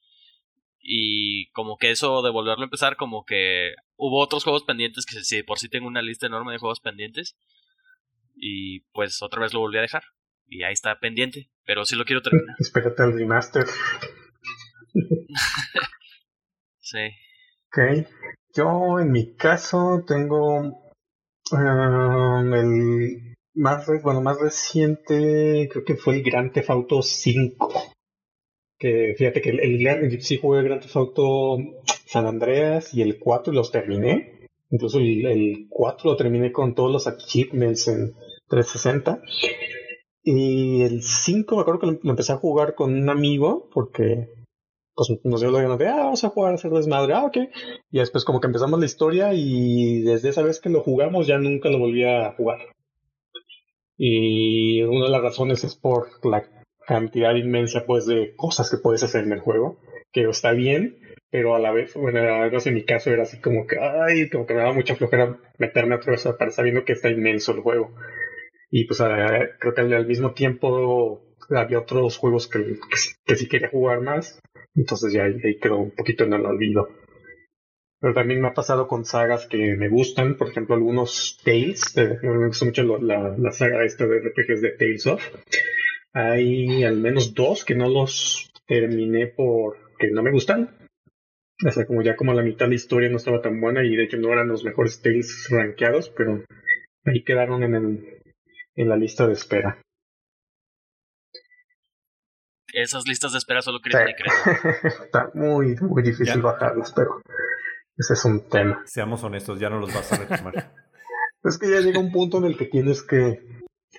Y 0.79 1.51
como 1.51 1.79
que 1.79 1.91
eso 1.91 2.23
de 2.23 2.31
volverlo 2.31 2.63
a 2.63 2.67
empezar, 2.67 2.95
como 2.95 3.25
que 3.25 3.75
hubo 3.97 4.21
otros 4.21 4.45
juegos 4.45 4.63
pendientes 4.63 5.05
que 5.05 5.21
sí, 5.25 5.43
por 5.43 5.59
sí 5.59 5.69
tengo 5.69 5.89
una 5.89 6.01
lista 6.01 6.27
enorme 6.27 6.53
de 6.53 6.59
juegos 6.59 6.79
pendientes. 6.79 7.37
Y 8.37 8.81
pues 8.93 9.21
otra 9.21 9.41
vez 9.41 9.53
lo 9.53 9.59
volví 9.59 9.79
a 9.79 9.83
dejar. 9.83 10.05
Y 10.47 10.63
ahí 10.63 10.75
está 10.75 11.01
pendiente. 11.01 11.51
Pero 11.65 11.85
sí 11.85 11.97
lo 11.97 12.05
quiero 12.05 12.23
terminar. 12.23 12.55
Espérate 12.61 13.03
al 13.03 13.15
remaster. 13.15 13.67
Sí. 16.85 16.99
Ok. 17.69 18.07
Yo, 18.55 18.99
en 18.99 19.13
mi 19.13 19.35
caso, 19.35 20.05
tengo 20.07 20.82
um, 21.53 22.55
el 22.55 23.35
más, 23.55 23.87
bueno, 24.03 24.21
más 24.21 24.41
reciente, 24.41 25.69
creo 25.71 25.85
que 25.85 25.97
fue 25.97 26.17
el 26.17 26.23
Grand 26.23 26.53
Theft 26.53 26.71
Auto 26.71 27.03
5. 27.03 27.71
Que 28.79 29.15
fíjate 29.17 29.41
que 29.41 29.51
el, 29.51 29.61
el 29.61 29.79
Gran- 29.79 30.21
sí 30.21 30.39
jugué 30.39 30.61
el 30.61 30.65
Grand 30.67 30.83
Theft 30.83 30.97
Auto 30.97 31.57
San 32.07 32.27
Andreas 32.27 32.93
y 32.95 33.03
el 33.03 33.19
4 33.19 33.53
y 33.53 33.57
los 33.57 33.71
terminé. 33.71 34.49
Incluso 34.71 34.99
el, 34.99 35.27
el 35.27 35.67
4 35.69 36.11
lo 36.11 36.17
terminé 36.17 36.51
con 36.51 36.75
todos 36.75 36.91
los 36.91 37.07
achievements 37.07 37.89
en 37.89 38.13
360. 38.49 39.21
Y 40.25 40.83
el 40.83 41.03
5 41.03 41.57
me 41.57 41.63
acuerdo 41.63 41.81
que 41.81 41.87
lo, 41.87 41.99
lo 42.03 42.11
empecé 42.11 42.33
a 42.33 42.37
jugar 42.39 42.75
con 42.75 42.95
un 42.95 43.09
amigo 43.11 43.69
porque 43.73 44.29
pues 45.09 45.21
nos 45.25 45.41
dio 45.41 45.51
la 45.51 45.63
gana 45.63 45.77
de, 45.77 45.89
ah, 45.89 45.97
vamos 45.97 46.25
a 46.25 46.29
jugar 46.29 46.53
a 46.53 46.55
hacer 46.55 46.71
desmadre, 46.71 47.15
ah, 47.15 47.25
ok. 47.25 47.37
Y 47.91 47.99
después 47.99 48.25
como 48.25 48.41
que 48.41 48.47
empezamos 48.47 48.79
la 48.79 48.87
historia 48.87 49.33
y 49.35 50.03
desde 50.03 50.31
esa 50.31 50.43
vez 50.43 50.61
que 50.61 50.69
lo 50.69 50.83
jugamos 50.83 51.27
ya 51.27 51.39
nunca 51.39 51.69
lo 51.69 51.79
volví 51.79 52.05
a 52.05 52.33
jugar. 52.33 52.59
Y 53.97 54.83
una 54.83 55.07
de 55.07 55.11
las 55.11 55.23
razones 55.23 55.65
es 55.65 55.77
por 55.77 56.09
la 56.25 56.45
cantidad 56.87 57.35
inmensa 57.35 57.85
pues 57.87 58.07
de 58.07 58.35
cosas 58.37 58.71
que 58.71 58.79
puedes 58.79 59.03
hacer 59.03 59.25
en 59.25 59.33
el 59.33 59.41
juego, 59.41 59.79
que 60.13 60.23
está 60.25 60.53
bien, 60.53 60.99
pero 61.31 61.55
a 61.55 61.59
la 61.59 61.73
vez, 61.73 61.95
bueno, 61.95 62.21
al 62.21 62.51
menos 62.51 62.67
en 62.67 62.75
mi 62.75 62.85
caso 62.85 63.11
era 63.11 63.23
así 63.23 63.41
como 63.41 63.67
que, 63.67 63.79
ay, 63.79 64.29
como 64.29 64.47
que 64.47 64.55
me 64.55 64.61
daba 64.61 64.75
mucha 64.75 64.97
flojera 64.97 65.39
meterme 65.59 65.95
otra 65.95 66.13
vez 66.13 66.29
para 66.39 66.51
sabiendo 66.51 66.85
que 66.85 66.93
está 66.93 67.11
inmenso 67.11 67.53
el 67.53 67.61
juego. 67.61 67.95
Y 68.71 68.87
pues 68.87 69.01
creo 69.01 69.75
que 69.75 69.81
al, 69.81 70.07
mismo 70.07 70.33
tiempo 70.33 71.23
había 71.51 71.79
otros 71.79 72.19
juegos 72.19 72.49
que, 72.49 72.79
que 73.25 73.37
sí 73.37 73.49
quería 73.49 73.69
jugar 73.69 74.01
más, 74.01 74.41
entonces 74.75 75.13
ya 75.13 75.25
ahí, 75.25 75.59
quedó 75.61 75.79
un 75.79 75.91
poquito 75.91 76.25
en 76.25 76.33
el 76.35 76.47
olvido. 76.47 76.89
Pero 78.01 78.15
también 78.15 78.41
me 78.41 78.49
ha 78.49 78.55
pasado 78.55 78.89
con 78.89 79.05
sagas 79.05 79.47
que 79.47 79.77
me 79.77 79.89
gustan, 79.89 80.37
por 80.37 80.49
ejemplo, 80.49 80.75
algunos 80.75 81.39
Tales, 81.45 81.97
eh, 81.97 82.19
me 82.23 82.49
gusta 82.49 82.65
mucho 82.65 82.83
la, 82.99 83.37
la 83.39 83.53
saga 83.53 83.85
esta 83.85 84.07
de 84.07 84.19
RPGs 84.19 84.61
de 84.61 84.71
Tales 84.73 85.07
of. 85.07 85.23
Hay 86.13 86.83
al 86.83 86.99
menos 86.99 87.33
dos 87.33 87.65
que 87.65 87.77
no 87.77 87.89
los 87.89 88.51
terminé 88.67 89.29
porque 89.29 90.11
no 90.11 90.23
me 90.23 90.33
gustan. 90.33 90.77
O 91.65 91.71
sea, 91.71 91.87
como 91.87 92.03
ya 92.03 92.17
como 92.17 92.35
la 92.35 92.43
mitad 92.43 92.67
de 92.67 92.71
la 92.71 92.75
historia 92.75 93.09
no 93.09 93.19
estaba 93.19 93.41
tan 93.41 93.61
buena 93.61 93.85
y 93.85 93.95
de 93.95 94.05
hecho 94.05 94.17
no 94.17 94.33
eran 94.33 94.49
los 94.49 94.65
mejores 94.65 95.01
Tales 95.01 95.47
rankeados, 95.49 96.11
pero 96.11 96.45
ahí 97.05 97.23
quedaron 97.23 97.63
en, 97.63 97.75
el, 97.75 98.23
en 98.75 98.89
la 98.89 98.97
lista 98.97 99.29
de 99.29 99.35
espera. 99.35 99.81
Esas 102.73 103.07
listas 103.07 103.33
de 103.33 103.39
espera 103.39 103.63
solo 103.63 103.81
crecen 103.81 104.09
y 104.09 104.15
crecen. 104.15 104.55
Está 105.05 105.31
muy, 105.35 105.77
muy 105.77 106.03
difícil 106.03 106.37
Ya. 106.37 106.41
bajarlos, 106.41 106.93
pero 106.95 107.21
ese 107.97 108.15
es 108.15 108.25
un 108.25 108.49
tema. 108.49 108.83
seamos 108.87 109.23
honestos, 109.25 109.61
ya 109.61 109.69
no 109.71 109.79
los 109.79 109.93
vas 109.95 110.13
a 110.13 110.17
retomar. 110.17 110.73
Es 111.45 111.59
que 111.59 111.69
ya 111.69 111.81
llega 111.81 111.99
un 111.99 112.13
punto 112.13 112.39
en 112.39 112.45
el 112.45 112.57
que 112.57 112.67
tienes 112.67 113.03
que 113.03 113.41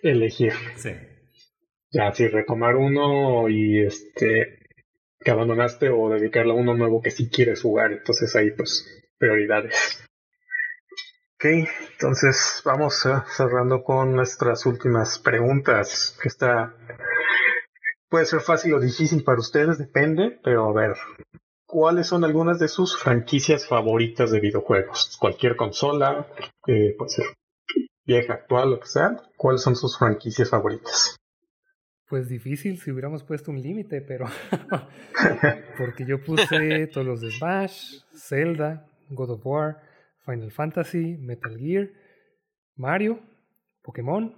elegir. 0.01 0.53
Sí. 0.77 0.91
Ya, 1.91 2.09
si 2.13 2.29
retomar 2.29 2.77
uno 2.77 3.49
y 3.49 3.81
este 3.85 4.59
que 5.19 5.31
abandonaste 5.31 5.89
o 5.89 6.09
dedicarle 6.09 6.53
a 6.53 6.55
uno 6.55 6.73
nuevo 6.73 7.01
que 7.01 7.11
sí 7.11 7.29
quieres 7.29 7.61
jugar. 7.61 7.91
Entonces 7.91 8.33
ahí 8.37 8.51
pues 8.51 8.87
prioridades. 9.17 10.01
Ok, 11.35 11.45
entonces 11.91 12.61
vamos 12.63 13.05
eh, 13.05 13.09
cerrando 13.35 13.83
con 13.83 14.15
nuestras 14.15 14.65
últimas 14.65 15.19
preguntas. 15.19 16.17
Que 16.21 16.29
está 16.29 16.73
puede 18.13 18.27
ser 18.27 18.41
fácil 18.41 18.75
o 18.75 18.79
difícil 18.79 19.23
para 19.23 19.39
ustedes, 19.39 19.79
depende, 19.79 20.39
pero 20.43 20.69
a 20.69 20.71
ver, 20.71 20.95
¿cuáles 21.65 22.05
son 22.05 22.23
algunas 22.23 22.59
de 22.59 22.67
sus 22.67 22.95
franquicias 22.95 23.65
favoritas 23.67 24.29
de 24.29 24.39
videojuegos? 24.39 25.17
Cualquier 25.19 25.55
consola, 25.55 26.27
eh, 26.67 26.93
puede 26.95 27.09
ser 27.09 27.25
vieja, 28.05 28.33
actual, 28.33 28.69
lo 28.69 28.79
que 28.79 28.85
sea. 28.85 29.19
¿Cuáles 29.35 29.63
son 29.63 29.75
sus 29.75 29.97
franquicias 29.97 30.47
favoritas? 30.47 31.17
Pues 32.07 32.29
difícil 32.29 32.79
si 32.79 32.91
hubiéramos 32.91 33.23
puesto 33.23 33.49
un 33.49 33.59
límite, 33.59 34.01
pero. 34.01 34.27
Porque 35.79 36.05
yo 36.05 36.23
puse 36.23 36.85
todos 36.93 37.07
los 37.07 37.21
de 37.21 37.31
Smash, 37.31 38.03
Zelda, 38.15 38.85
God 39.09 39.31
of 39.31 39.41
War, 39.43 39.81
Final 40.23 40.51
Fantasy, 40.51 41.17
Metal 41.17 41.57
Gear, 41.57 41.89
Mario, 42.75 43.19
Pokémon, 43.81 44.35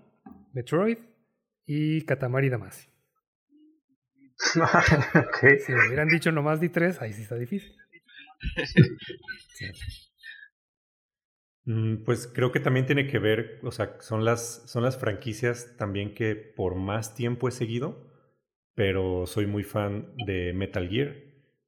Metroid 0.54 1.00
y 1.66 2.06
Katamari 2.06 2.50
Damacy. 2.50 2.95
Si 5.66 5.72
me 5.74 5.88
hubieran 5.88 6.08
dicho 6.10 6.32
nomás 6.32 6.60
di 6.60 6.70
tres, 6.70 7.02
ahí 7.02 7.14
sí 7.14 7.22
está 7.24 7.36
difícil. 7.36 7.76
Mm, 11.66 12.04
Pues 12.04 12.28
creo 12.28 12.52
que 12.52 12.60
también 12.60 12.86
tiene 12.86 13.08
que 13.08 13.20
ver, 13.20 13.60
o 13.64 13.72
sea, 13.72 13.98
son 14.02 14.24
las, 14.26 14.64
son 14.70 14.84
las 14.84 14.98
franquicias 14.98 15.76
también 15.78 16.14
que 16.14 16.36
por 16.36 16.76
más 16.76 17.16
tiempo 17.16 17.48
he 17.48 17.52
seguido, 17.52 18.12
pero 18.76 19.26
soy 19.26 19.48
muy 19.48 19.64
fan 19.64 20.14
de 20.26 20.54
Metal 20.54 20.88
Gear, 20.90 21.16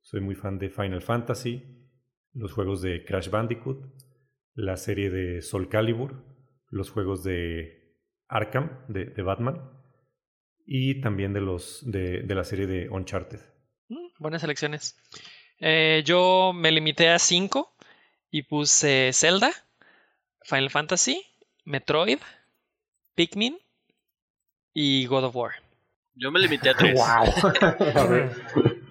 soy 0.02 0.22
muy 0.22 0.36
fan 0.36 0.60
de 0.60 0.70
Final 0.70 1.02
Fantasy, 1.02 1.90
los 2.34 2.54
juegos 2.54 2.82
de 2.82 3.06
Crash 3.06 3.30
Bandicoot, 3.30 3.84
la 4.56 4.78
serie 4.78 5.10
de 5.10 5.42
Soul 5.42 5.70
Calibur, 5.70 6.24
los 6.70 6.92
juegos 6.92 7.24
de 7.24 7.96
Arkham, 8.28 8.72
de, 8.90 9.06
de 9.06 9.22
Batman, 9.24 9.62
y 10.68 11.00
también 11.02 11.34
de, 11.34 11.40
los, 11.42 11.82
de, 11.90 12.22
de 12.24 12.36
la 12.36 12.44
serie 12.44 12.68
de 12.68 12.90
Uncharted. 12.90 13.40
Mm, 13.88 14.08
Buenas 14.20 14.44
elecciones. 14.44 14.96
Eh, 15.60 16.04
yo 16.06 16.52
me 16.54 16.72
limité 16.72 17.10
a 17.10 17.18
cinco 17.18 17.74
y 18.30 18.44
puse 18.44 19.12
Zelda, 19.14 19.52
Final 20.44 20.70
Fantasy, 20.70 21.24
Metroid, 21.64 22.20
Pikmin 23.16 23.58
y 24.74 25.06
God 25.08 25.24
of 25.24 25.36
War. 25.36 25.54
Yo 26.14 26.32
me 26.32 26.40
limité 26.40 26.70
a 26.70 26.74
tres. 26.76 26.94
Wow. 27.00 27.52
A 27.96 28.04
ver. 28.06 28.32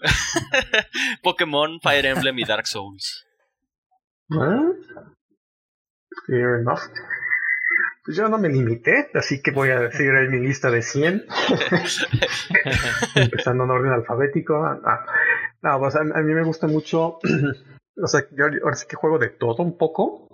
Pokémon, 1.23 1.81
Fire 1.81 2.07
Emblem 2.07 2.39
y 2.39 2.45
Dark 2.45 2.67
Souls. 2.67 3.27
¿Ah? 4.31 4.63
Fair 6.27 6.61
enough. 6.61 6.81
Pues 8.07 8.17
yo 8.19 8.29
no 8.29 8.39
me 8.39 8.49
limité, 8.49 9.11
así 9.15 9.43
que 9.43 9.51
voy 9.51 9.71
a 9.71 9.81
decir 9.81 10.13
mi 10.31 10.39
lista 10.41 10.71
de 10.71 10.81
100. 10.81 11.25
Empezando 13.17 13.65
en 13.65 13.71
orden 13.71 13.93
alfabético. 13.93 14.65
Ah, 14.65 15.05
no, 15.63 15.79
pues 15.81 15.97
a, 15.97 16.01
a 16.01 16.23
mí 16.23 16.35
me 16.35 16.45
gusta 16.45 16.69
mucho. 16.69 17.19
o 18.03 18.07
sea, 18.07 18.23
yo 18.31 18.45
ahora 18.63 18.77
sí 18.77 18.87
que 18.89 18.97
juego 18.97 19.19
de 19.19 19.31
todo 19.31 19.63
un 19.65 19.77
poco. 19.77 20.29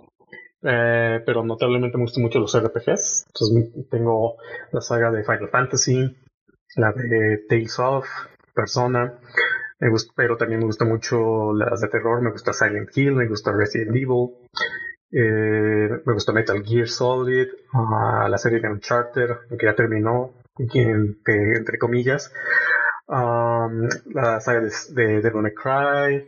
eh, 0.61 1.21
pero 1.25 1.43
notablemente 1.43 1.97
me 1.97 2.03
gustan 2.03 2.23
mucho 2.23 2.39
los 2.39 2.55
RPGs. 2.57 3.25
Entonces 3.27 3.89
tengo 3.89 4.35
la 4.71 4.81
saga 4.81 5.11
de 5.11 5.23
Final 5.23 5.49
Fantasy, 5.49 6.15
la 6.75 6.91
de 6.93 7.45
Tales 7.49 7.79
of, 7.79 8.07
Persona, 8.53 9.19
me 9.79 9.89
gusta, 9.89 10.13
pero 10.15 10.37
también 10.37 10.59
me 10.59 10.67
gusta 10.67 10.85
mucho 10.85 11.53
las 11.53 11.81
de 11.81 11.87
terror, 11.89 12.21
me 12.21 12.31
gusta 12.31 12.53
Silent 12.53 12.95
Hill, 12.95 13.13
me 13.15 13.27
gusta 13.27 13.51
Resident 13.51 13.95
Evil, 13.95 14.29
eh, 15.15 16.01
me 16.05 16.13
gusta 16.13 16.31
Metal 16.31 16.63
Gear 16.63 16.87
Solid, 16.87 17.47
uh, 17.73 18.27
la 18.27 18.37
serie 18.39 18.59
de 18.59 18.67
Uncharted, 18.67 19.29
que 19.59 19.65
ya 19.65 19.75
terminó, 19.75 20.33
entre, 20.57 21.57
entre 21.57 21.77
comillas, 21.77 22.33
um, 23.07 23.87
la 24.11 24.39
saga 24.39 24.61
de, 24.61 24.71
de 24.89 25.21
Devil 25.21 25.43
May 25.43 25.53
Cry, 25.53 26.27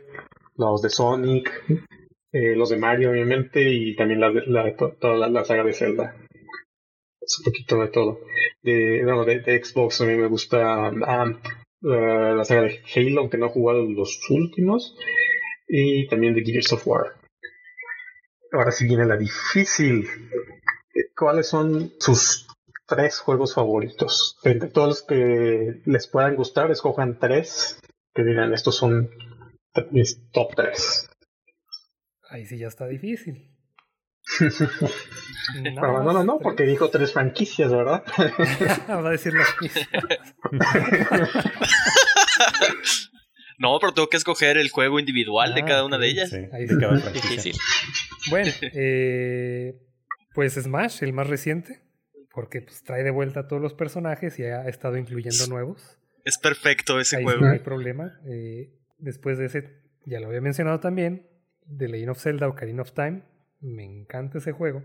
los 0.56 0.82
de 0.82 0.90
Sonic, 0.90 1.50
eh, 2.32 2.54
los 2.54 2.70
de 2.70 2.76
Mario 2.76 3.10
obviamente 3.10 3.60
y 3.68 3.96
también 3.96 4.20
la, 4.20 4.30
la, 4.30 4.76
toda 4.76 5.28
la, 5.28 5.44
saga 5.44 5.64
de 5.64 5.72
Zelda. 5.72 6.14
Es 7.20 7.38
un 7.40 7.44
poquito 7.44 7.80
de 7.80 7.88
todo. 7.88 8.20
De, 8.62 9.02
no, 9.02 9.24
de, 9.24 9.40
de 9.40 9.64
Xbox 9.64 10.00
a 10.00 10.04
mí 10.04 10.14
me 10.14 10.28
gusta 10.28 10.90
um, 10.90 11.00
la 11.80 12.44
saga 12.44 12.62
de 12.62 12.80
Halo, 12.94 13.22
aunque 13.22 13.36
no 13.36 13.46
he 13.46 13.50
jugado 13.50 13.82
los 13.82 14.20
últimos, 14.30 14.96
y 15.66 16.06
también 16.06 16.34
de 16.34 16.44
Gears 16.44 16.72
of 16.72 16.86
War. 16.86 17.25
Ahora 18.52 18.70
sí 18.70 18.86
viene 18.86 19.06
la 19.06 19.16
difícil. 19.16 20.08
¿Cuáles 21.16 21.48
son 21.48 21.92
sus 21.98 22.46
tres 22.86 23.18
juegos 23.18 23.54
favoritos? 23.54 24.38
Entre 24.44 24.68
todos 24.68 24.88
los 24.88 25.02
que 25.02 25.82
les 25.84 26.06
puedan 26.06 26.36
gustar, 26.36 26.70
escojan 26.70 27.18
tres 27.18 27.78
que 28.14 28.24
digan 28.24 28.54
estos 28.54 28.76
son 28.76 29.10
mis 29.90 30.18
top 30.32 30.54
tres. 30.56 31.08
Ahí 32.30 32.46
sí 32.46 32.58
ya 32.58 32.68
está 32.68 32.86
difícil. 32.86 33.52
no, 35.74 36.02
no, 36.02 36.12
no, 36.12 36.24
no, 36.24 36.38
porque 36.38 36.64
dijo 36.64 36.90
tres 36.90 37.12
franquicias, 37.12 37.70
¿verdad? 37.70 38.02
Va 38.88 39.08
a 39.08 39.10
decir 39.10 39.32
las 39.34 39.48
mismas. 39.60 39.88
no, 43.58 43.78
pero 43.80 43.92
tengo 43.92 44.08
que 44.08 44.16
escoger 44.16 44.56
el 44.56 44.70
juego 44.70 44.98
individual 44.98 45.54
de 45.54 45.60
ah, 45.60 45.66
cada 45.66 45.84
una 45.84 45.98
de 45.98 46.08
ellas. 46.08 46.30
Sí, 46.30 46.38
ahí 46.52 46.66
se 46.66 46.76
queda 46.76 46.96
difícil. 47.10 47.54
Bueno, 48.30 48.50
eh, 48.62 49.78
pues 50.34 50.54
Smash, 50.54 51.02
el 51.02 51.12
más 51.12 51.28
reciente, 51.28 51.80
porque 52.32 52.62
pues, 52.62 52.82
trae 52.82 53.02
de 53.02 53.10
vuelta 53.10 53.40
a 53.40 53.48
todos 53.48 53.62
los 53.62 53.74
personajes 53.74 54.38
y 54.38 54.44
ha 54.44 54.68
estado 54.68 54.96
incluyendo 54.96 55.46
nuevos. 55.48 55.98
Es 56.24 56.38
perfecto 56.38 57.00
ese 57.00 57.18
ahí 57.18 57.24
juego. 57.24 57.46
No 57.46 57.52
hay 57.52 57.60
problema. 57.60 58.20
Eh, 58.28 58.72
después 58.98 59.38
de 59.38 59.46
ese, 59.46 59.80
ya 60.04 60.20
lo 60.20 60.26
había 60.28 60.40
mencionado 60.40 60.80
también, 60.80 61.28
The 61.76 61.88
Legend 61.88 62.10
of 62.10 62.22
Zelda 62.22 62.48
Ocarina 62.48 62.82
of 62.82 62.92
Time. 62.92 63.22
Me 63.60 63.84
encanta 63.84 64.38
ese 64.38 64.52
juego. 64.52 64.82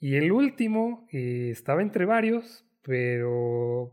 Y 0.00 0.14
el 0.14 0.30
último 0.30 1.08
eh, 1.12 1.50
estaba 1.50 1.82
entre 1.82 2.04
varios, 2.04 2.64
pero 2.82 3.92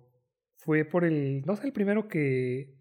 fue 0.58 0.86
por 0.86 1.04
el, 1.04 1.42
no 1.46 1.56
sé, 1.56 1.68
el 1.68 1.74
primero 1.74 2.08
que, 2.08 2.75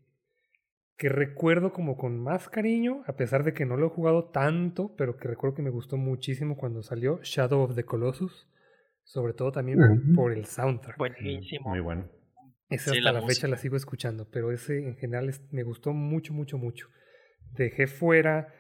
que 0.97 1.09
recuerdo 1.09 1.73
como 1.73 1.97
con 1.97 2.21
más 2.21 2.49
cariño, 2.49 3.03
a 3.07 3.17
pesar 3.17 3.43
de 3.45 3.53
que 3.53 3.67
no 3.67 3.77
lo 3.77 3.87
he 3.87 3.91
jugado 3.91 4.31
tanto, 4.31 4.95
pero 4.97 5.17
que 5.17 5.29
recuerdo 5.29 5.57
que 5.57 5.63
me 5.63 5.71
gustó 5.71 5.97
muchísimo 5.97 6.57
cuando 6.57 6.83
salió 6.83 7.21
Shadow 7.23 7.63
of 7.63 7.75
the 7.75 7.85
Colossus, 7.85 8.49
sobre 9.03 9.35
todo 9.35 9.51
también 9.51 9.79
por 10.15 10.33
el 10.33 10.47
soundtrack. 10.47 10.97
Buenísimo. 10.97 11.71
Muy 11.71 11.81
bueno. 11.81 12.09
Ese 12.69 12.93
hasta 12.93 13.13
la, 13.13 13.27
fecha 13.27 13.49
la 13.49 13.57
sigo 13.57 13.77
escuchando, 13.77 14.29
pero 14.31 14.51
ese 14.51 14.79
en 14.79 14.97
general 14.97 15.33
me 15.51 15.63
gustó 15.65 15.93
mucho, 15.93 16.33
mucho, 16.33 16.59
mucho. 16.59 16.89
Dejé 17.53 17.87
fuera 17.87 18.53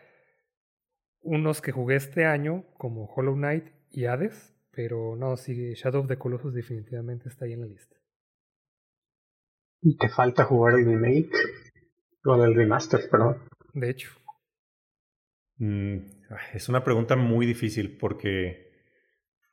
unos 1.20 1.62
que 1.62 1.72
jugué 1.72 1.96
este 1.96 2.26
año, 2.26 2.64
como 2.74 3.06
Hollow 3.06 3.34
Knight 3.34 3.64
y 3.90 4.04
Hades, 4.04 4.54
pero 4.72 5.16
no, 5.16 5.36
sí, 5.36 5.74
Shadow 5.74 6.02
of 6.02 6.08
the 6.08 6.18
Colossus 6.18 6.52
definitivamente 6.52 7.28
está 7.28 7.44
ahí 7.44 7.52
en 7.52 7.60
la 7.60 7.66
lista. 7.66 7.96
¿Y 9.80 9.96
te 9.96 10.08
falta 10.08 10.44
jugar 10.44 10.74
el 10.74 10.84
remake? 10.84 11.30
O 12.24 12.44
el 12.44 12.54
remaster, 12.54 13.08
perdón. 13.10 13.38
De 13.74 13.90
hecho. 13.90 14.10
Mm, 15.58 15.98
es 16.54 16.68
una 16.68 16.82
pregunta 16.82 17.16
muy 17.16 17.46
difícil 17.46 17.96
porque 17.98 18.72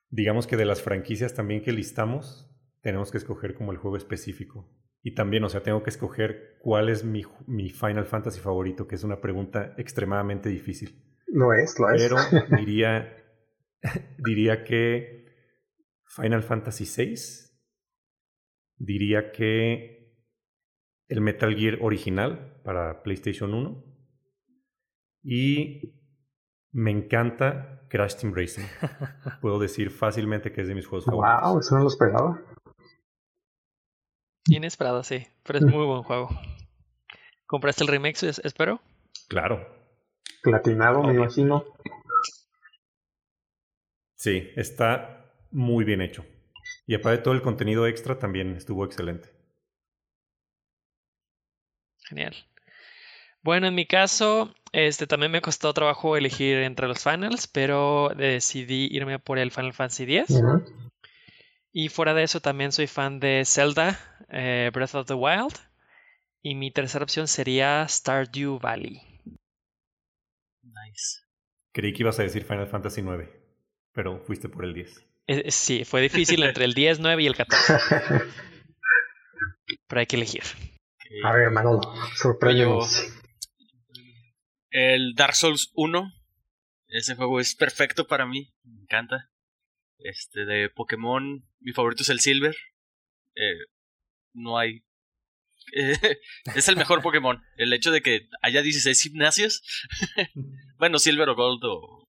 digamos 0.09 0.47
que 0.47 0.57
de 0.57 0.65
las 0.65 0.81
franquicias 0.81 1.33
también 1.33 1.61
que 1.61 1.71
listamos, 1.71 2.49
tenemos 2.81 3.11
que 3.11 3.17
escoger 3.17 3.55
como 3.55 3.71
el 3.71 3.77
juego 3.77 3.97
específico. 3.97 4.69
Y 5.03 5.15
también, 5.15 5.43
o 5.43 5.49
sea, 5.49 5.63
tengo 5.63 5.81
que 5.81 5.89
escoger 5.89 6.57
cuál 6.61 6.89
es 6.89 7.03
mi, 7.03 7.23
mi 7.47 7.69
Final 7.69 8.05
Fantasy 8.05 8.39
favorito, 8.39 8.87
que 8.87 8.95
es 8.95 9.03
una 9.03 9.19
pregunta 9.19 9.73
extremadamente 9.77 10.49
difícil. 10.49 11.03
Lo 11.27 11.53
es, 11.53 11.79
lo 11.79 11.89
es. 11.89 12.01
Pero 12.01 12.17
diría, 12.57 13.17
diría 14.17 14.63
que 14.63 15.25
Final 16.05 16.43
Fantasy 16.43 16.85
VI, 16.85 17.15
diría 18.77 19.31
que 19.31 20.00
el 21.11 21.19
Metal 21.19 21.53
Gear 21.53 21.77
original 21.81 22.55
para 22.63 23.03
PlayStation 23.03 23.53
1 23.53 23.83
y 25.23 25.93
me 26.71 26.89
encanta 26.89 27.85
Crash 27.89 28.15
Team 28.15 28.33
Racing. 28.33 28.63
Puedo 29.41 29.59
decir 29.59 29.91
fácilmente 29.91 30.53
que 30.53 30.61
es 30.61 30.69
de 30.69 30.73
mis 30.73 30.87
juegos 30.87 31.05
favoritos. 31.05 31.41
Wow, 31.41 31.59
eso 31.59 31.75
no 31.75 31.81
lo 31.81 31.89
esperaba. 31.89 32.41
Inesperado, 34.47 35.03
sí, 35.03 35.27
pero 35.43 35.59
es 35.59 35.65
muy 35.65 35.85
buen 35.85 36.01
juego. 36.03 36.29
¿Compraste 37.45 37.83
el 37.83 37.89
remix, 37.89 38.23
espero? 38.23 38.79
Claro. 39.27 39.67
Platinado, 40.41 41.03
me 41.03 41.13
imagino. 41.13 41.65
Sí, 44.15 44.49
está 44.55 45.29
muy 45.51 45.83
bien 45.83 46.01
hecho. 46.01 46.25
Y 46.87 46.95
aparte 46.95 47.17
de 47.17 47.23
todo 47.23 47.33
el 47.33 47.41
contenido 47.41 47.85
extra 47.85 48.17
también 48.17 48.55
estuvo 48.55 48.85
excelente. 48.85 49.40
Genial. 52.11 52.35
Bueno, 53.41 53.67
en 53.67 53.75
mi 53.75 53.85
caso, 53.85 54.53
este 54.73 55.07
también 55.07 55.31
me 55.31 55.41
costó 55.41 55.73
trabajo 55.73 56.17
elegir 56.17 56.57
entre 56.57 56.89
los 56.89 57.01
finals, 57.01 57.47
pero 57.47 58.11
decidí 58.17 58.89
irme 58.91 59.17
por 59.17 59.39
el 59.39 59.49
Final 59.49 59.71
Fantasy 59.71 60.17
X. 60.17 60.41
Y 61.71 61.87
fuera 61.87 62.13
de 62.13 62.23
eso, 62.23 62.41
también 62.41 62.73
soy 62.73 62.87
fan 62.87 63.21
de 63.21 63.43
Zelda, 63.45 63.97
eh, 64.27 64.71
Breath 64.73 64.95
of 64.95 65.07
the 65.07 65.13
Wild. 65.13 65.53
Y 66.41 66.55
mi 66.55 66.69
tercera 66.69 67.03
opción 67.03 67.29
sería 67.29 67.87
Stardew 67.87 68.59
Valley. 68.59 69.01
Nice. 70.63 71.21
Creí 71.71 71.93
que 71.93 72.03
ibas 72.03 72.19
a 72.19 72.23
decir 72.23 72.43
Final 72.43 72.67
Fantasy 72.67 72.99
IX, 72.99 73.29
pero 73.93 74.19
fuiste 74.19 74.49
por 74.49 74.65
el 74.65 74.73
10. 74.73 74.97
Eh, 75.27 75.43
eh, 75.45 75.51
sí, 75.51 75.85
fue 75.85 76.01
difícil 76.01 76.43
entre 76.43 76.65
el 76.65 76.73
10, 76.73 76.99
9 76.99 77.23
y 77.23 77.27
el 77.27 77.37
14. 77.37 77.73
pero 79.87 80.01
hay 80.01 80.07
que 80.07 80.17
elegir. 80.17 80.43
A 81.23 81.33
ver, 81.33 81.51
Manolo, 81.51 81.81
sorpréndenos. 82.15 83.07
El 84.69 85.13
Dark 85.15 85.35
Souls 85.35 85.71
1. 85.73 86.13
Ese 86.87 87.15
juego 87.15 87.39
es 87.39 87.55
perfecto 87.55 88.07
para 88.07 88.25
mí. 88.25 88.53
Me 88.63 88.81
encanta. 88.81 89.29
Este, 89.99 90.45
de 90.45 90.69
Pokémon, 90.69 91.45
mi 91.59 91.73
favorito 91.73 92.03
es 92.03 92.09
el 92.09 92.19
Silver. 92.19 92.55
Eh, 93.35 93.65
no 94.33 94.57
hay. 94.57 94.83
es 96.55 96.67
el 96.69 96.77
mejor 96.77 97.01
Pokémon. 97.03 97.41
El 97.57 97.73
hecho 97.73 97.91
de 97.91 98.01
que 98.01 98.29
haya 98.41 98.61
16 98.61 99.01
gimnasios. 99.01 99.61
bueno, 100.77 100.99
Silver 100.99 101.29
o 101.29 101.35
Gold 101.35 101.63
o 101.65 102.07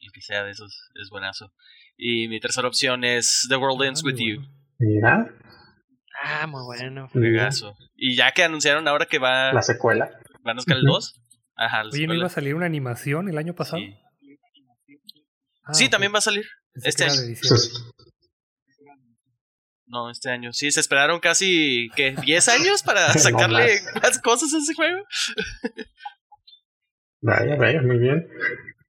el 0.00 0.12
que 0.12 0.20
sea 0.20 0.44
de 0.44 0.52
esos 0.52 0.90
es 0.94 1.10
buenazo. 1.10 1.52
Y 1.96 2.28
mi 2.28 2.40
tercera 2.40 2.68
opción 2.68 3.04
es 3.04 3.46
The 3.48 3.56
World 3.56 3.82
Ends 3.82 4.04
With 4.04 4.16
You. 4.16 4.42
Mira. 4.78 5.32
Ah, 6.26 6.46
muy 6.46 6.62
bueno. 6.64 7.08
Fregazo. 7.10 7.76
Y 7.94 8.16
ya 8.16 8.32
que 8.32 8.42
anunciaron 8.44 8.88
ahora 8.88 9.04
que 9.04 9.18
va. 9.18 9.52
La 9.52 9.60
secuela. 9.60 10.10
Van 10.42 10.56
a 10.56 10.62
sacar 10.62 10.78
el 10.78 10.84
2. 10.84 11.20
Ajá. 11.56 11.82
Oye, 11.92 12.06
¿no 12.06 12.14
iba 12.14 12.26
a 12.26 12.30
salir 12.30 12.54
una 12.54 12.64
animación 12.64 13.28
el 13.28 13.36
año 13.36 13.54
pasado? 13.54 13.82
Sí, 15.72 15.84
ah, 15.84 15.90
también 15.90 16.14
va 16.14 16.18
a 16.18 16.22
salir. 16.22 16.46
Este 16.82 17.04
año. 17.04 17.20
No, 19.86 20.10
este 20.10 20.30
año. 20.30 20.52
Sí, 20.54 20.70
se 20.70 20.80
esperaron 20.80 21.20
casi, 21.20 21.90
¿qué? 21.94 22.16
¿10 22.16 22.48
años 22.52 22.82
para 22.82 23.12
sacarle 23.18 23.80
más 24.02 24.18
cosas 24.20 24.52
a 24.54 24.58
ese 24.58 24.74
juego? 24.74 25.04
vaya, 27.20 27.56
vaya, 27.56 27.82
muy 27.82 27.98
bien. 27.98 28.28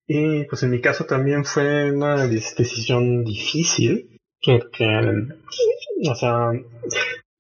Y 0.08 0.46
pues 0.46 0.64
en 0.64 0.72
mi 0.72 0.80
caso 0.80 1.06
también 1.06 1.44
fue 1.44 1.92
una 1.92 2.28
decisión 2.28 3.26
difícil, 3.26 4.22
porque, 4.42 4.86
o 6.10 6.16
sea, 6.16 6.52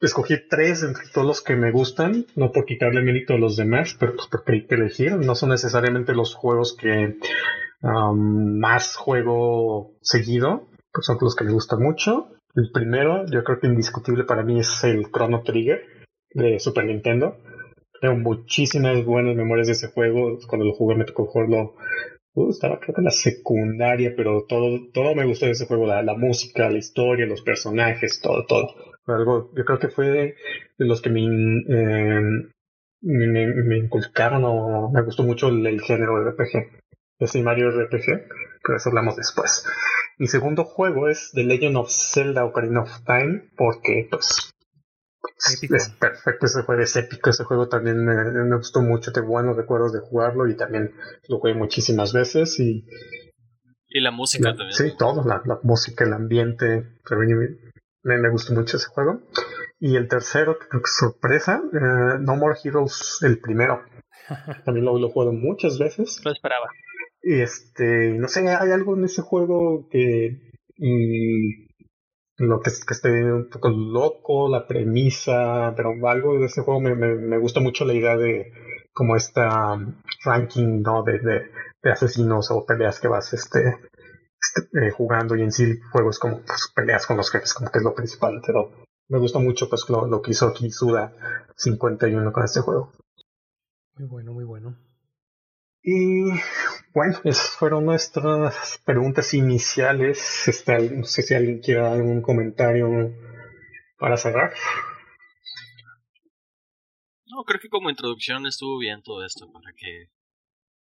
escogí 0.02 0.36
tres 0.50 0.84
entre 0.84 1.04
todos 1.14 1.28
los 1.28 1.42
que 1.42 1.56
me 1.56 1.72
gustan, 1.72 2.26
no 2.36 2.52
por 2.52 2.66
quitarle 2.66 3.02
mérito 3.02 3.34
a 3.34 3.38
los 3.38 3.56
demás, 3.56 3.96
pero 4.00 4.16
pues 4.16 4.28
porque 4.28 4.54
hay 4.54 4.68
que 4.68 4.76
elegir. 4.76 5.14
No 5.14 5.36
son 5.36 5.50
necesariamente 5.50 6.14
los 6.14 6.36
juegos 6.36 6.76
que 6.76 7.18
más 7.82 8.96
juego 8.96 9.96
seguido, 10.02 10.68
pues 10.92 11.06
son 11.06 11.18
los 11.22 11.36
que 11.36 11.44
me 11.44 11.52
gustan 11.52 11.82
mucho. 11.82 12.30
El 12.56 12.72
primero, 12.72 13.26
yo 13.28 13.44
creo 13.44 13.60
que 13.60 13.68
indiscutible 13.68 14.24
para 14.24 14.44
mí 14.44 14.60
es 14.60 14.84
el 14.84 15.12
Chrono 15.12 15.44
Trigger 15.44 15.82
de 16.34 16.60
Super 16.60 16.86
Nintendo. 16.86 17.38
Tengo 18.02 18.16
muchísimas 18.16 19.04
buenas 19.04 19.36
memorias 19.36 19.68
de 19.68 19.74
ese 19.74 19.88
juego. 19.90 20.38
Cuando 20.48 20.66
lo 20.66 20.74
jugué 20.74 20.96
me 20.96 21.06
tocó 21.06 21.26
jugarlo 21.26 21.76
Uh, 22.36 22.52
estaba 22.52 22.80
creo 22.80 22.94
que 22.94 23.02
en 23.02 23.06
la 23.06 23.12
secundaria, 23.12 24.14
pero 24.16 24.46
todo, 24.46 24.92
todo 24.94 25.16
me 25.16 25.26
gustó 25.26 25.46
de 25.46 25.54
ese 25.54 25.68
juego, 25.68 25.88
la, 25.88 26.04
la 26.04 26.16
música, 26.16 26.70
la 26.70 26.78
historia, 26.78 27.26
los 27.26 27.42
personajes, 27.42 28.20
todo, 28.22 28.46
todo. 28.46 28.76
Algo, 29.08 29.54
yo 29.56 29.64
creo 29.64 29.80
que 29.80 29.88
fue 29.88 30.10
de, 30.10 30.36
los 30.78 31.02
que 31.02 31.10
me, 31.10 31.22
eh, 31.22 32.22
me, 33.02 33.28
me, 33.48 33.78
inculcaron 33.78 34.44
o 34.44 34.92
me 34.92 35.02
gustó 35.04 35.24
mucho 35.24 35.48
el, 35.48 35.80
género 35.82 36.20
de 36.20 36.32
RPG. 36.32 36.82
Ese 37.20 37.42
Mario 37.42 37.72
RPG, 37.72 38.28
pero 38.62 38.76
eso 38.76 38.90
hablamos 38.90 39.16
después. 39.16 39.66
Mi 40.18 40.28
segundo 40.28 40.66
juego 40.66 41.08
es 41.08 41.32
The 41.34 41.46
Legend 41.46 41.78
of 41.78 41.90
Zelda 41.90 42.44
Ocarina 42.44 42.82
of 42.82 43.04
Time, 43.06 43.44
porque 43.56 44.08
pues 44.10 44.54
es 45.38 45.90
perfecto 46.00 46.46
ese 46.46 46.62
juego, 46.64 46.82
es 46.82 46.96
épico 46.96 47.30
ese 47.30 47.44
juego 47.44 47.68
también 47.68 48.06
me, 48.06 48.56
gustó 48.56 48.82
mucho, 48.82 49.12
tengo 49.12 49.28
buenos 49.28 49.56
recuerdos 49.56 49.94
de 49.94 50.00
jugarlo 50.00 50.48
y 50.48 50.56
también 50.56 50.94
lo 51.28 51.40
jugué 51.40 51.54
muchísimas 51.54 52.14
veces 52.14 52.60
y... 52.60 52.86
Y 53.88 54.02
la 54.02 54.12
música 54.12 54.50
también. 54.50 54.74
Sí, 54.74 54.94
todo, 54.98 55.24
la, 55.24 55.42
la, 55.46 55.60
música, 55.64 56.04
el 56.04 56.14
ambiente, 56.14 56.84
me, 58.04 58.18
me, 58.18 58.30
gustó 58.30 58.54
mucho 58.54 58.76
ese 58.76 58.88
juego. 58.88 59.22
Y 59.80 59.96
el 59.96 60.10
tercero, 60.10 60.58
creo 60.58 60.82
que 60.82 60.90
sorpresa, 60.90 61.62
eh, 61.74 62.18
No 62.20 62.36
More 62.36 62.58
Heroes, 62.62 63.20
el 63.22 63.40
primero. 63.40 63.84
También 64.66 64.86
lo, 64.86 64.98
lo 65.00 65.08
he 65.08 65.12
jugado 65.12 65.32
muchas 65.32 65.80
veces. 65.80 66.20
Lo 66.26 66.32
esperaba. 66.32 66.68
Y 67.22 67.42
este, 67.42 68.14
no 68.14 68.28
sé, 68.28 68.48
hay 68.50 68.72
algo 68.72 68.96
en 68.96 69.06
ese 69.06 69.22
juego 69.22 69.88
que... 69.90 70.42
Mm, 70.78 71.65
lo 72.38 72.60
que, 72.60 72.72
que 72.72 72.94
esté 72.94 73.32
un 73.32 73.50
poco 73.50 73.70
loco, 73.70 74.50
la 74.50 74.68
premisa, 74.68 75.74
pero 75.76 75.94
algo 76.08 76.38
de 76.40 76.46
ese 76.46 76.62
juego 76.62 76.82
me, 76.82 76.96
me, 76.96 77.16
me 77.16 77.38
gusta 77.38 77.60
mucho 77.60 77.86
la 77.86 77.94
idea 77.94 78.18
de 78.18 78.52
como 78.94 79.16
esta 79.16 79.74
um, 79.74 79.94
ranking, 80.24 80.82
¿no? 80.82 81.04
De, 81.04 81.20
de, 81.20 81.92
asesinos 81.92 82.50
o 82.50 82.66
peleas 82.66 83.00
que 83.00 83.08
vas 83.08 83.32
este, 83.34 83.78
este 84.42 84.88
eh, 84.88 84.92
jugando 84.92 85.36
y 85.36 85.44
en 85.44 85.52
sí 85.52 85.64
el 85.64 85.84
juego 85.92 86.10
es 86.10 86.18
como 86.18 86.42
pues, 86.42 86.72
peleas 86.76 87.06
con 87.06 87.18
los 87.18 87.30
jefes, 87.30 87.54
como 87.54 87.70
que 87.70 87.78
es 87.78 87.84
lo 87.84 87.94
principal, 87.94 88.42
pero 88.44 88.72
me 89.08 89.20
gusta 89.20 89.38
mucho 89.38 89.70
pues 89.70 89.86
lo, 89.90 90.08
lo 90.08 90.22
que 90.22 90.32
hizo 90.32 90.48
aquí 90.48 90.72
Suda 90.72 91.14
51 91.56 92.34
con 92.34 92.44
este 92.44 92.62
juego. 92.62 92.92
Muy 93.98 94.08
bueno, 94.08 94.34
muy 94.34 94.46
bueno. 94.46 94.76
Y 95.88 96.24
bueno, 96.96 97.20
esas 97.26 97.52
fueron 97.52 97.86
nuestras 97.86 98.82
preguntas 98.84 99.36
iniciales. 99.36 100.48
Este, 100.48 100.90
no 100.90 101.04
sé 101.04 101.22
si 101.22 101.36
alguien 101.36 101.60
quiere 101.60 101.82
dar 101.82 101.94
algún 101.94 102.24
comentario 102.24 103.14
para 104.00 104.18
cerrar. 104.18 104.52
No, 107.28 107.44
creo 107.44 107.60
que 107.60 107.70
como 107.70 107.92
introducción 107.92 108.48
estuvo 108.48 108.80
bien 108.80 109.04
todo 109.04 109.24
esto 109.24 109.52
para 109.52 109.74
que 109.78 110.10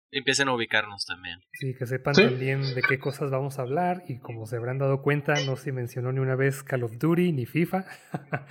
empiecen 0.09 0.47
a 0.47 0.55
ubicarnos 0.55 1.05
también. 1.05 1.41
Sí, 1.53 1.75
que 1.77 1.85
sepan 1.85 2.15
también 2.15 2.61
de 2.73 2.81
qué 2.81 2.97
cosas 2.97 3.29
vamos 3.29 3.59
a 3.59 3.61
hablar 3.61 4.03
y 4.07 4.17
como 4.17 4.47
se 4.47 4.55
habrán 4.55 4.79
dado 4.79 5.03
cuenta, 5.03 5.35
no 5.45 5.57
se 5.57 5.71
mencionó 5.73 6.11
ni 6.11 6.21
una 6.21 6.35
vez 6.35 6.63
Call 6.63 6.83
of 6.83 6.97
Duty 6.97 7.33
ni 7.33 7.45
FIFA. 7.45 7.85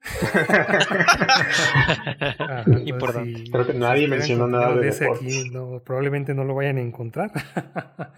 Creo 3.52 3.66
que 3.66 3.74
nadie 3.74 4.08
mencionó 4.08 4.46
nada 4.46 4.74
de, 4.76 4.88
ese 4.88 5.06
aquí, 5.06 5.50
probablemente 5.84 6.32
no 6.34 6.44
lo 6.44 6.54
vayan 6.54 6.78
a 6.78 6.82
encontrar. 6.82 7.30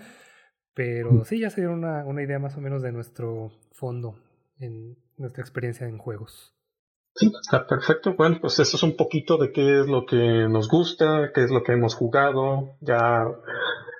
Pero 0.74 1.24
sí, 1.24 1.41
ya 1.41 1.51
se 1.51 1.62
dio 1.62 1.72
una, 1.72 2.05
una 2.07 2.22
idea 2.22 2.39
más 2.39 2.57
o 2.57 2.61
menos 2.61 2.83
de 2.83 2.93
nuestro 2.93 3.51
fondo 3.72 4.14
en 4.59 4.97
nuestra 5.18 5.43
experiencia 5.43 5.87
en 5.87 5.99
juegos. 5.99 6.55
Sí, 7.14 7.30
está 7.43 7.66
perfecto. 7.66 8.14
Bueno, 8.16 8.39
pues 8.41 8.59
eso 8.59 8.78
es 8.78 8.83
un 8.83 8.97
poquito 8.97 9.37
de 9.37 9.53
qué 9.53 9.80
es 9.80 9.87
lo 9.87 10.07
que 10.07 10.47
nos 10.49 10.68
gusta, 10.68 11.30
qué 11.35 11.45
es 11.45 11.51
lo 11.51 11.62
que 11.62 11.72
hemos 11.72 11.95
jugado. 11.95 12.76
Ya, 12.80 13.26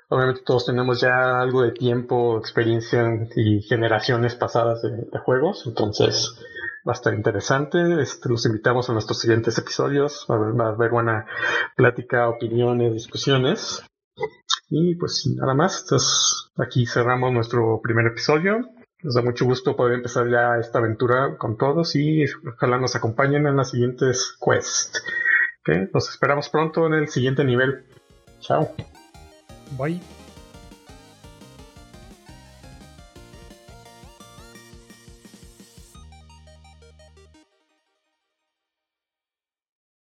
obviamente 0.09 0.41
todos 0.43 0.65
tenemos 0.65 0.99
ya 0.99 1.39
algo 1.39 1.61
de 1.61 1.73
tiempo, 1.73 2.39
experiencia 2.39 3.03
y 3.35 3.61
generaciones 3.61 4.33
pasadas 4.33 4.81
de 4.81 5.19
juegos. 5.19 5.65
Entonces, 5.67 6.35
va 6.87 6.93
a 6.93 6.95
estar 6.95 7.13
interesante. 7.13 8.01
Este, 8.01 8.29
los 8.29 8.45
invitamos 8.45 8.89
a 8.89 8.93
nuestros 8.93 9.19
siguientes 9.19 9.57
episodios. 9.57 10.25
Va 10.29 10.35
a, 10.35 10.69
haber, 10.69 10.89
buena 10.89 11.25
plática, 11.75 12.29
opiniones, 12.29 12.93
discusiones. 12.93 13.83
Y 14.69 14.95
pues 14.95 15.25
nada 15.35 15.53
más. 15.53 15.85
Aquí 16.57 16.85
cerramos 16.85 17.31
nuestro 17.31 17.79
primer 17.81 18.07
episodio. 18.07 18.59
Nos 19.01 19.15
da 19.15 19.21
mucho 19.21 19.45
gusto 19.45 19.75
poder 19.75 19.95
empezar 19.95 20.29
ya 20.29 20.57
esta 20.57 20.79
aventura 20.79 21.37
con 21.37 21.57
todos 21.57 21.95
y 21.95 22.23
ojalá 22.47 22.77
nos 22.77 22.95
acompañen 22.95 23.45
en 23.47 23.57
las 23.57 23.71
siguientes 23.71 24.37
quests. 24.39 25.03
Okay, 25.61 25.89
nos 25.93 26.09
esperamos 26.09 26.49
pronto 26.49 26.87
en 26.87 26.93
el 26.93 27.07
siguiente 27.09 27.43
nivel. 27.43 27.85
Chao. 28.39 28.73
Bye. 29.77 30.22